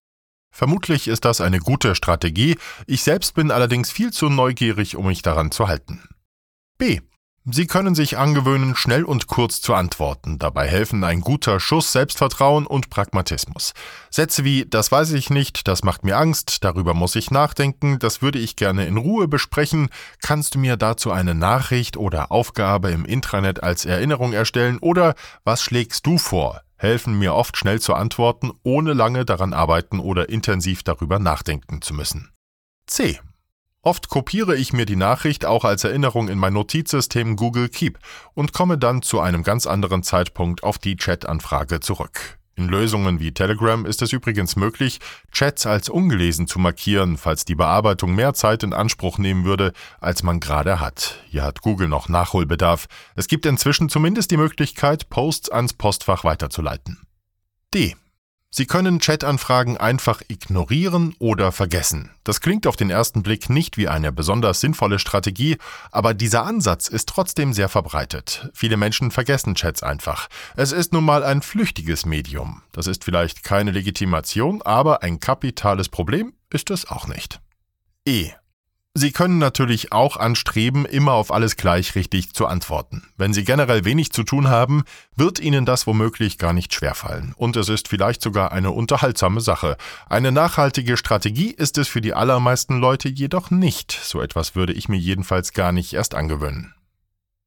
Vermutlich 0.51 1.07
ist 1.07 1.23
das 1.23 1.39
eine 1.39 1.59
gute 1.59 1.95
Strategie, 1.95 2.57
ich 2.85 3.01
selbst 3.01 3.33
bin 3.33 3.49
allerdings 3.49 3.93
viel 3.93 4.11
zu 4.11 4.27
neugierig, 4.27 4.97
um 4.97 5.07
mich 5.07 5.21
daran 5.21 5.51
zu 5.51 5.69
halten. 5.69 6.03
B. 6.77 6.99
Sie 7.47 7.67
können 7.67 7.93
sich 7.93 8.17
angewöhnen, 8.17 8.75
schnell 8.75 9.03
und 9.03 9.27
kurz 9.27 9.61
zu 9.61 9.75
antworten. 9.75 10.39
Dabei 10.39 10.67
helfen 10.67 11.03
ein 11.03 11.21
guter 11.21 11.59
Schuss 11.59 11.91
Selbstvertrauen 11.91 12.65
und 12.65 12.89
Pragmatismus. 12.89 13.73
Sätze 14.09 14.43
wie 14.43 14.65
Das 14.65 14.91
weiß 14.91 15.11
ich 15.11 15.29
nicht, 15.29 15.67
das 15.67 15.83
macht 15.83 16.03
mir 16.03 16.17
Angst, 16.17 16.63
darüber 16.63 16.95
muss 16.95 17.15
ich 17.15 17.29
nachdenken, 17.29 17.99
das 17.99 18.23
würde 18.23 18.39
ich 18.39 18.55
gerne 18.55 18.87
in 18.87 18.97
Ruhe 18.97 19.27
besprechen, 19.27 19.89
kannst 20.23 20.55
du 20.55 20.59
mir 20.59 20.75
dazu 20.75 21.11
eine 21.11 21.35
Nachricht 21.35 21.97
oder 21.97 22.31
Aufgabe 22.31 22.89
im 22.89 23.05
Intranet 23.05 23.61
als 23.61 23.85
Erinnerung 23.85 24.33
erstellen 24.33 24.79
oder 24.79 25.13
Was 25.43 25.61
schlägst 25.61 26.07
du 26.07 26.17
vor? 26.17 26.61
helfen 26.77 27.17
mir 27.17 27.35
oft 27.35 27.57
schnell 27.57 27.79
zu 27.79 27.93
antworten, 27.93 28.51
ohne 28.63 28.93
lange 28.93 29.23
daran 29.23 29.53
arbeiten 29.53 29.99
oder 29.99 30.29
intensiv 30.29 30.81
darüber 30.81 31.19
nachdenken 31.19 31.81
zu 31.81 31.93
müssen. 31.93 32.31
C. 32.87 33.19
Oft 33.85 34.09
kopiere 34.09 34.55
ich 34.55 34.73
mir 34.73 34.87
die 34.87 34.95
Nachricht 34.95 35.45
auch 35.45 35.63
als 35.63 35.83
Erinnerung 35.83 36.27
in 36.27 36.39
mein 36.39 36.53
Notizsystem 36.53 37.35
Google 37.35 37.69
Keep 37.69 37.99
und 38.33 38.51
komme 38.51 38.79
dann 38.79 39.03
zu 39.03 39.19
einem 39.19 39.43
ganz 39.43 39.67
anderen 39.67 40.01
Zeitpunkt 40.01 40.63
auf 40.63 40.79
die 40.79 40.95
Chat-Anfrage 40.95 41.81
zurück. 41.81 42.39
In 42.55 42.67
Lösungen 42.67 43.19
wie 43.19 43.31
Telegram 43.31 43.85
ist 43.85 44.01
es 44.01 44.11
übrigens 44.11 44.55
möglich, 44.55 44.99
Chats 45.31 45.67
als 45.67 45.89
ungelesen 45.89 46.47
zu 46.47 46.57
markieren, 46.57 47.15
falls 47.15 47.45
die 47.45 47.53
Bearbeitung 47.53 48.15
mehr 48.15 48.33
Zeit 48.33 48.63
in 48.63 48.73
Anspruch 48.73 49.19
nehmen 49.19 49.45
würde, 49.45 49.71
als 49.99 50.23
man 50.23 50.39
gerade 50.39 50.79
hat. 50.79 51.19
Hier 51.29 51.43
hat 51.43 51.61
Google 51.61 51.87
noch 51.87 52.09
Nachholbedarf. 52.09 52.87
Es 53.15 53.27
gibt 53.27 53.45
inzwischen 53.45 53.89
zumindest 53.89 54.31
die 54.31 54.37
Möglichkeit, 54.37 55.11
Posts 55.11 55.51
ans 55.51 55.73
Postfach 55.73 56.23
weiterzuleiten. 56.23 57.05
D. 57.71 57.95
Sie 58.49 58.65
können 58.65 58.99
Chatanfragen 58.99 59.75
einfach 59.75 60.21
ignorieren 60.29 61.13
oder 61.19 61.51
vergessen. 61.51 62.11
Das 62.23 62.39
klingt 62.39 62.67
auf 62.67 62.77
den 62.77 62.89
ersten 62.89 63.21
Blick 63.21 63.49
nicht 63.49 63.75
wie 63.75 63.89
eine 63.89 64.13
besonders 64.13 64.61
sinnvolle 64.61 64.97
Strategie, 64.97 65.57
aber 65.91 66.13
dieser 66.13 66.45
Ansatz 66.45 66.87
ist 66.87 67.09
trotzdem 67.09 67.51
sehr 67.51 67.67
verbreitet. 67.67 68.49
Viele 68.53 68.77
Menschen 68.77 69.11
vergessen 69.11 69.55
Chats 69.55 69.83
einfach. 69.83 70.29
Es 70.55 70.71
ist 70.71 70.93
nun 70.93 71.03
mal 71.03 71.23
ein 71.23 71.41
flüchtiges 71.41 72.05
Medium. 72.05 72.61
Das 72.71 72.87
ist 72.87 73.03
vielleicht 73.03 73.43
keine 73.43 73.71
Legitimation, 73.71 74.61
aber 74.61 75.03
ein 75.03 75.19
kapitales 75.19 75.89
Problem 75.89 76.33
ist 76.49 76.71
es 76.71 76.87
auch 76.87 77.07
nicht. 77.07 77.41
E. 78.07 78.31
Sie 78.97 79.11
können 79.11 79.39
natürlich 79.39 79.91
auch 79.91 80.15
anstreben, 80.15 80.85
immer 80.85 81.11
auf 81.11 81.33
alles 81.33 81.57
gleich 81.57 81.95
richtig 81.95 82.33
zu 82.33 82.47
antworten. 82.47 83.03
Wenn 83.17 83.33
Sie 83.33 83.43
generell 83.43 83.83
wenig 83.83 84.13
zu 84.13 84.23
tun 84.23 84.47
haben, 84.47 84.85
wird 85.17 85.37
Ihnen 85.37 85.65
das 85.65 85.85
womöglich 85.85 86.37
gar 86.37 86.53
nicht 86.53 86.73
schwerfallen. 86.73 87.33
Und 87.35 87.57
es 87.57 87.67
ist 87.67 87.89
vielleicht 87.89 88.21
sogar 88.21 88.53
eine 88.53 88.71
unterhaltsame 88.71 89.41
Sache. 89.41 89.75
Eine 90.07 90.31
nachhaltige 90.31 90.95
Strategie 90.95 91.51
ist 91.51 91.77
es 91.77 91.89
für 91.89 91.99
die 91.99 92.13
allermeisten 92.13 92.79
Leute 92.79 93.09
jedoch 93.09 93.51
nicht. 93.51 93.91
So 93.91 94.21
etwas 94.21 94.55
würde 94.55 94.71
ich 94.71 94.87
mir 94.87 94.97
jedenfalls 94.97 95.51
gar 95.51 95.73
nicht 95.73 95.91
erst 95.91 96.15
angewöhnen. 96.15 96.73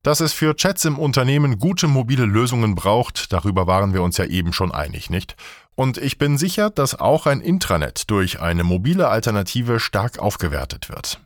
Dass 0.03 0.21
es 0.21 0.35
für 0.35 0.55
Chats 0.55 0.85
im 0.85 0.99
Unternehmen 0.99 1.59
gute 1.59 1.89
mobile 1.89 2.27
Lösungen 2.27 2.75
braucht, 2.75 3.33
darüber 3.33 3.67
waren 3.67 3.95
wir 3.95 4.03
uns 4.03 4.19
ja 4.19 4.27
eben 4.27 4.53
schon 4.53 4.71
einig, 4.71 5.09
nicht? 5.09 5.35
Und 5.75 5.97
ich 5.97 6.19
bin 6.19 6.37
sicher, 6.37 6.69
dass 6.69 6.95
auch 6.95 7.25
ein 7.25 7.41
Intranet 7.41 8.11
durch 8.11 8.41
eine 8.41 8.65
mobile 8.65 9.09
Alternative 9.09 9.81
stark 9.81 10.19
aufgewertet 10.19 10.91
wird. 10.91 11.21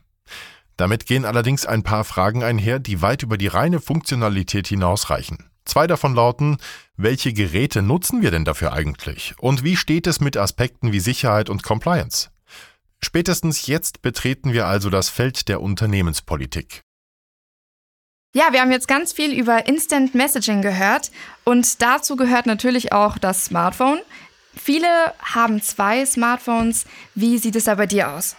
Damit 0.77 1.05
gehen 1.05 1.25
allerdings 1.25 1.65
ein 1.65 1.83
paar 1.83 2.03
Fragen 2.03 2.43
einher, 2.43 2.79
die 2.79 3.01
weit 3.01 3.23
über 3.23 3.37
die 3.37 3.47
reine 3.47 3.79
Funktionalität 3.79 4.67
hinausreichen. 4.67 5.49
Zwei 5.65 5.87
davon 5.87 6.13
lauten, 6.13 6.57
welche 6.97 7.31
Geräte 7.33 7.81
nutzen 7.81 8.21
wir 8.21 8.31
denn 8.31 8.45
dafür 8.45 8.73
eigentlich? 8.73 9.33
Und 9.39 9.63
wie 9.63 9.77
steht 9.77 10.07
es 10.07 10.19
mit 10.19 10.35
Aspekten 10.35 10.91
wie 10.91 10.99
Sicherheit 10.99 11.49
und 11.49 11.63
Compliance? 11.63 12.29
Spätestens 13.01 13.67
jetzt 13.67 14.01
betreten 14.01 14.53
wir 14.53 14.67
also 14.67 14.89
das 14.89 15.09
Feld 15.09 15.47
der 15.47 15.61
Unternehmenspolitik. 15.61 16.81
Ja, 18.35 18.51
wir 18.51 18.61
haben 18.61 18.71
jetzt 18.71 18.87
ganz 18.87 19.13
viel 19.13 19.31
über 19.31 19.67
Instant 19.67 20.15
Messaging 20.15 20.61
gehört 20.61 21.11
und 21.43 21.81
dazu 21.81 22.15
gehört 22.15 22.45
natürlich 22.45 22.91
auch 22.91 23.17
das 23.17 23.45
Smartphone. 23.45 23.99
Viele 24.55 24.87
haben 25.21 25.61
zwei 25.61 26.05
Smartphones. 26.05 26.85
Wie 27.13 27.37
sieht 27.37 27.55
es 27.55 27.65
da 27.65 27.75
bei 27.75 27.85
dir 27.85 28.11
aus? 28.11 28.35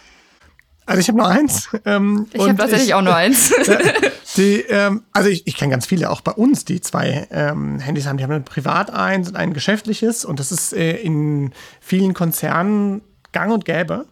Also 0.85 0.99
ich 0.99 1.07
habe 1.07 1.17
nur 1.17 1.27
eins. 1.27 1.69
Ähm, 1.85 2.27
ich 2.31 2.41
habe 2.41 2.55
tatsächlich 2.55 2.93
auch 2.93 3.01
nur 3.01 3.15
eins. 3.15 3.53
die, 4.37 4.61
ähm, 4.69 5.03
also 5.13 5.29
ich, 5.29 5.47
ich 5.47 5.57
kenne 5.57 5.71
ganz 5.71 5.85
viele, 5.85 6.09
auch 6.09 6.21
bei 6.21 6.31
uns, 6.31 6.65
die 6.65 6.79
zwei 6.81 7.27
ähm, 7.31 7.79
Handys 7.79 8.05
haben. 8.05 8.17
Die 8.17 8.23
haben 8.23 8.31
ein 8.31 8.45
privat 8.45 8.91
eins 8.91 9.29
und 9.29 9.35
ein 9.35 9.53
geschäftliches. 9.53 10.25
Und 10.25 10.39
das 10.39 10.51
ist 10.51 10.73
äh, 10.73 10.97
in 10.97 11.53
vielen 11.79 12.13
Konzernen 12.13 13.01
gang 13.31 13.51
und 13.51 13.65
gäbe. 13.65 14.05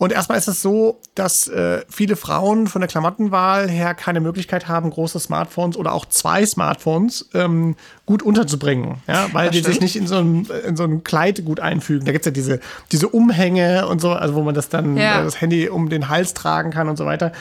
Und 0.00 0.12
erstmal 0.12 0.38
ist 0.38 0.48
es 0.48 0.62
so, 0.62 0.98
dass 1.14 1.46
äh, 1.46 1.82
viele 1.90 2.16
Frauen 2.16 2.68
von 2.68 2.80
der 2.80 2.88
Klamottenwahl 2.88 3.68
her 3.68 3.92
keine 3.92 4.20
Möglichkeit 4.20 4.66
haben, 4.66 4.88
große 4.88 5.20
Smartphones 5.20 5.76
oder 5.76 5.92
auch 5.92 6.06
zwei 6.06 6.46
Smartphones 6.46 7.28
ähm, 7.34 7.76
gut 8.06 8.22
unterzubringen, 8.22 9.02
ja, 9.06 9.28
weil 9.34 9.48
das 9.48 9.56
die 9.56 9.58
stimmt. 9.58 9.74
sich 9.74 9.82
nicht 9.82 9.96
in 9.96 10.06
so, 10.06 10.16
ein, 10.16 10.48
in 10.66 10.74
so 10.74 10.84
ein 10.84 11.04
Kleid 11.04 11.44
gut 11.44 11.60
einfügen. 11.60 12.06
Da 12.06 12.12
gibt 12.12 12.22
es 12.22 12.26
ja 12.26 12.32
diese, 12.32 12.60
diese 12.90 13.10
Umhänge 13.10 13.88
und 13.88 14.00
so, 14.00 14.12
also 14.12 14.34
wo 14.36 14.42
man 14.42 14.54
das 14.54 14.70
dann, 14.70 14.96
ja. 14.96 15.20
äh, 15.20 15.22
das 15.22 15.42
Handy 15.42 15.68
um 15.68 15.90
den 15.90 16.08
Hals 16.08 16.32
tragen 16.32 16.70
kann 16.70 16.88
und 16.88 16.96
so 16.96 17.04
weiter. 17.04 17.32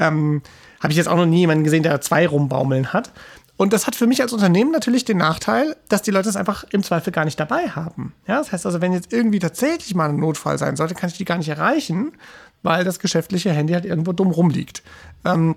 Ähm, 0.00 0.42
Habe 0.80 0.92
ich 0.92 0.96
jetzt 0.96 1.06
auch 1.06 1.16
noch 1.16 1.26
nie 1.26 1.38
jemanden 1.38 1.62
gesehen, 1.62 1.84
der 1.84 2.00
zwei 2.00 2.26
rumbaumeln 2.26 2.92
hat. 2.92 3.12
Und 3.60 3.74
das 3.74 3.86
hat 3.86 3.94
für 3.94 4.06
mich 4.06 4.22
als 4.22 4.32
Unternehmen 4.32 4.70
natürlich 4.70 5.04
den 5.04 5.18
Nachteil, 5.18 5.76
dass 5.90 6.00
die 6.00 6.10
Leute 6.10 6.30
es 6.30 6.36
einfach 6.36 6.64
im 6.70 6.82
Zweifel 6.82 7.12
gar 7.12 7.26
nicht 7.26 7.38
dabei 7.38 7.68
haben. 7.68 8.14
Ja, 8.26 8.38
das 8.38 8.52
heißt 8.52 8.64
also, 8.64 8.80
wenn 8.80 8.94
jetzt 8.94 9.12
irgendwie 9.12 9.38
tatsächlich 9.38 9.94
mal 9.94 10.08
ein 10.08 10.16
Notfall 10.16 10.56
sein 10.56 10.76
sollte, 10.76 10.94
kann 10.94 11.10
ich 11.10 11.18
die 11.18 11.26
gar 11.26 11.36
nicht 11.36 11.50
erreichen, 11.50 12.12
weil 12.62 12.84
das 12.84 13.00
geschäftliche 13.00 13.52
Handy 13.52 13.74
halt 13.74 13.84
irgendwo 13.84 14.12
dumm 14.12 14.30
rumliegt. 14.30 14.82
Ähm, 15.26 15.56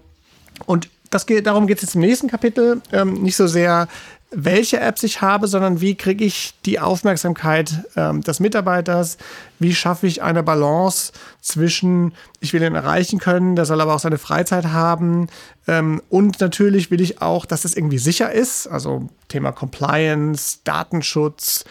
und 0.65 0.89
das 1.11 1.25
geht, 1.25 1.47
darum 1.47 1.65
geht 1.65 1.77
es 1.77 1.83
jetzt 1.83 1.95
im 1.95 2.01
nächsten 2.01 2.27
Kapitel. 2.27 2.81
Ähm, 2.91 3.13
nicht 3.23 3.37
so 3.37 3.47
sehr, 3.47 3.87
welche 4.35 4.79
Apps 4.79 5.03
ich 5.03 5.21
habe, 5.21 5.47
sondern 5.47 5.81
wie 5.81 5.95
kriege 5.95 6.25
ich 6.25 6.53
die 6.65 6.79
Aufmerksamkeit 6.79 7.85
ähm, 7.95 8.21
des 8.21 8.39
Mitarbeiters, 8.39 9.17
wie 9.59 9.73
schaffe 9.73 10.07
ich 10.07 10.21
eine 10.23 10.43
Balance 10.43 11.13
zwischen, 11.41 12.13
ich 12.39 12.53
will 12.53 12.63
ihn 12.63 12.75
erreichen 12.75 13.19
können, 13.19 13.55
der 13.55 13.65
soll 13.65 13.81
aber 13.81 13.93
auch 13.93 13.99
seine 13.99 14.17
Freizeit 14.17 14.65
haben 14.65 15.27
ähm, 15.67 16.01
und 16.09 16.41
natürlich 16.41 16.91
will 16.91 17.01
ich 17.01 17.21
auch, 17.21 17.45
dass 17.45 17.63
es 17.63 17.75
irgendwie 17.75 17.99
sicher 17.99 18.31
ist, 18.31 18.67
also 18.67 19.07
Thema 19.29 19.51
Compliance, 19.51 20.59
Datenschutz, 20.63 21.63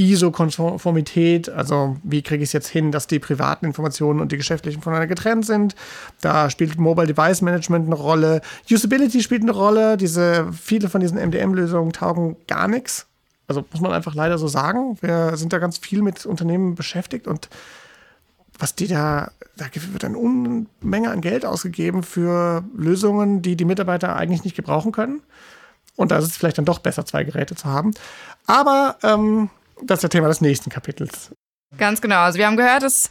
ISO-Konformität, 0.00 1.50
also 1.50 1.96
wie 2.02 2.22
kriege 2.22 2.42
ich 2.42 2.48
es 2.48 2.52
jetzt 2.54 2.68
hin, 2.68 2.90
dass 2.90 3.06
die 3.06 3.18
privaten 3.18 3.66
Informationen 3.66 4.20
und 4.20 4.32
die 4.32 4.38
geschäftlichen 4.38 4.80
voneinander 4.80 5.14
getrennt 5.14 5.44
sind. 5.44 5.74
Da 6.22 6.48
spielt 6.48 6.78
Mobile 6.78 7.06
Device 7.06 7.42
Management 7.42 7.86
eine 7.86 7.96
Rolle. 7.96 8.40
Usability 8.70 9.22
spielt 9.22 9.42
eine 9.42 9.52
Rolle. 9.52 9.98
Diese, 9.98 10.50
viele 10.52 10.88
von 10.88 11.02
diesen 11.02 11.18
MDM-Lösungen 11.18 11.92
taugen 11.92 12.36
gar 12.46 12.66
nichts. 12.66 13.06
Also 13.46 13.64
muss 13.72 13.82
man 13.82 13.92
einfach 13.92 14.14
leider 14.14 14.38
so 14.38 14.48
sagen. 14.48 14.96
Wir 15.02 15.36
sind 15.36 15.52
da 15.52 15.58
ganz 15.58 15.76
viel 15.76 16.00
mit 16.00 16.24
Unternehmen 16.24 16.76
beschäftigt 16.76 17.26
und 17.26 17.50
was 18.58 18.74
die 18.74 18.86
da, 18.86 19.32
da 19.56 19.66
wird 19.74 20.04
eine 20.04 20.18
Unmenge 20.18 21.10
an 21.10 21.20
Geld 21.20 21.44
ausgegeben 21.44 22.02
für 22.02 22.64
Lösungen, 22.74 23.42
die 23.42 23.56
die 23.56 23.64
Mitarbeiter 23.64 24.16
eigentlich 24.16 24.44
nicht 24.44 24.56
gebrauchen 24.56 24.92
können. 24.92 25.20
Und 25.96 26.10
da 26.10 26.18
ist 26.18 26.24
es 26.24 26.36
vielleicht 26.36 26.58
dann 26.58 26.64
doch 26.64 26.78
besser, 26.78 27.04
zwei 27.04 27.24
Geräte 27.24 27.54
zu 27.54 27.66
haben. 27.66 27.92
Aber 28.46 28.96
ähm, 29.02 29.50
das 29.82 29.98
ist 29.98 30.04
das 30.04 30.10
Thema 30.10 30.28
des 30.28 30.40
nächsten 30.40 30.70
Kapitels. 30.70 31.32
Ganz 31.78 32.00
genau. 32.00 32.20
Also 32.20 32.38
wir 32.38 32.46
haben 32.46 32.56
gehört, 32.56 32.82
das 32.82 33.10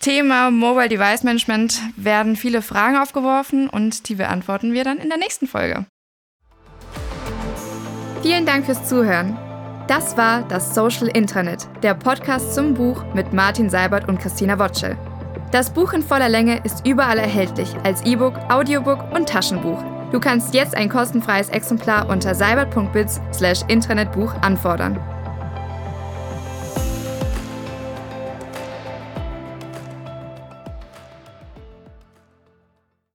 Thema 0.00 0.50
Mobile 0.50 0.88
Device 0.88 1.24
Management 1.24 1.80
werden 1.96 2.36
viele 2.36 2.62
Fragen 2.62 2.96
aufgeworfen 2.96 3.68
und 3.68 4.08
die 4.08 4.14
beantworten 4.14 4.72
wir 4.72 4.84
dann 4.84 4.98
in 4.98 5.08
der 5.08 5.18
nächsten 5.18 5.46
Folge. 5.46 5.86
Vielen 8.22 8.46
Dank 8.46 8.66
fürs 8.66 8.88
Zuhören. 8.88 9.36
Das 9.88 10.16
war 10.16 10.42
das 10.48 10.74
Social 10.74 11.08
Intranet, 11.08 11.68
der 11.82 11.94
Podcast 11.94 12.54
zum 12.54 12.74
Buch 12.74 13.04
mit 13.14 13.32
Martin 13.32 13.70
Seibert 13.70 14.08
und 14.08 14.18
Christina 14.18 14.58
Wotschel. 14.58 14.96
Das 15.52 15.72
Buch 15.72 15.92
in 15.92 16.02
voller 16.02 16.28
Länge 16.28 16.60
ist 16.64 16.84
überall 16.84 17.18
erhältlich 17.18 17.72
als 17.84 18.02
E-Book, 18.02 18.34
Audiobook 18.48 19.14
und 19.14 19.28
Taschenbuch. 19.28 19.80
Du 20.10 20.18
kannst 20.18 20.54
jetzt 20.54 20.76
ein 20.76 20.88
kostenfreies 20.88 21.50
Exemplar 21.50 22.08
unter 22.08 22.34
seibert.biz/intranetbuch 22.34 24.34
anfordern. 24.42 24.98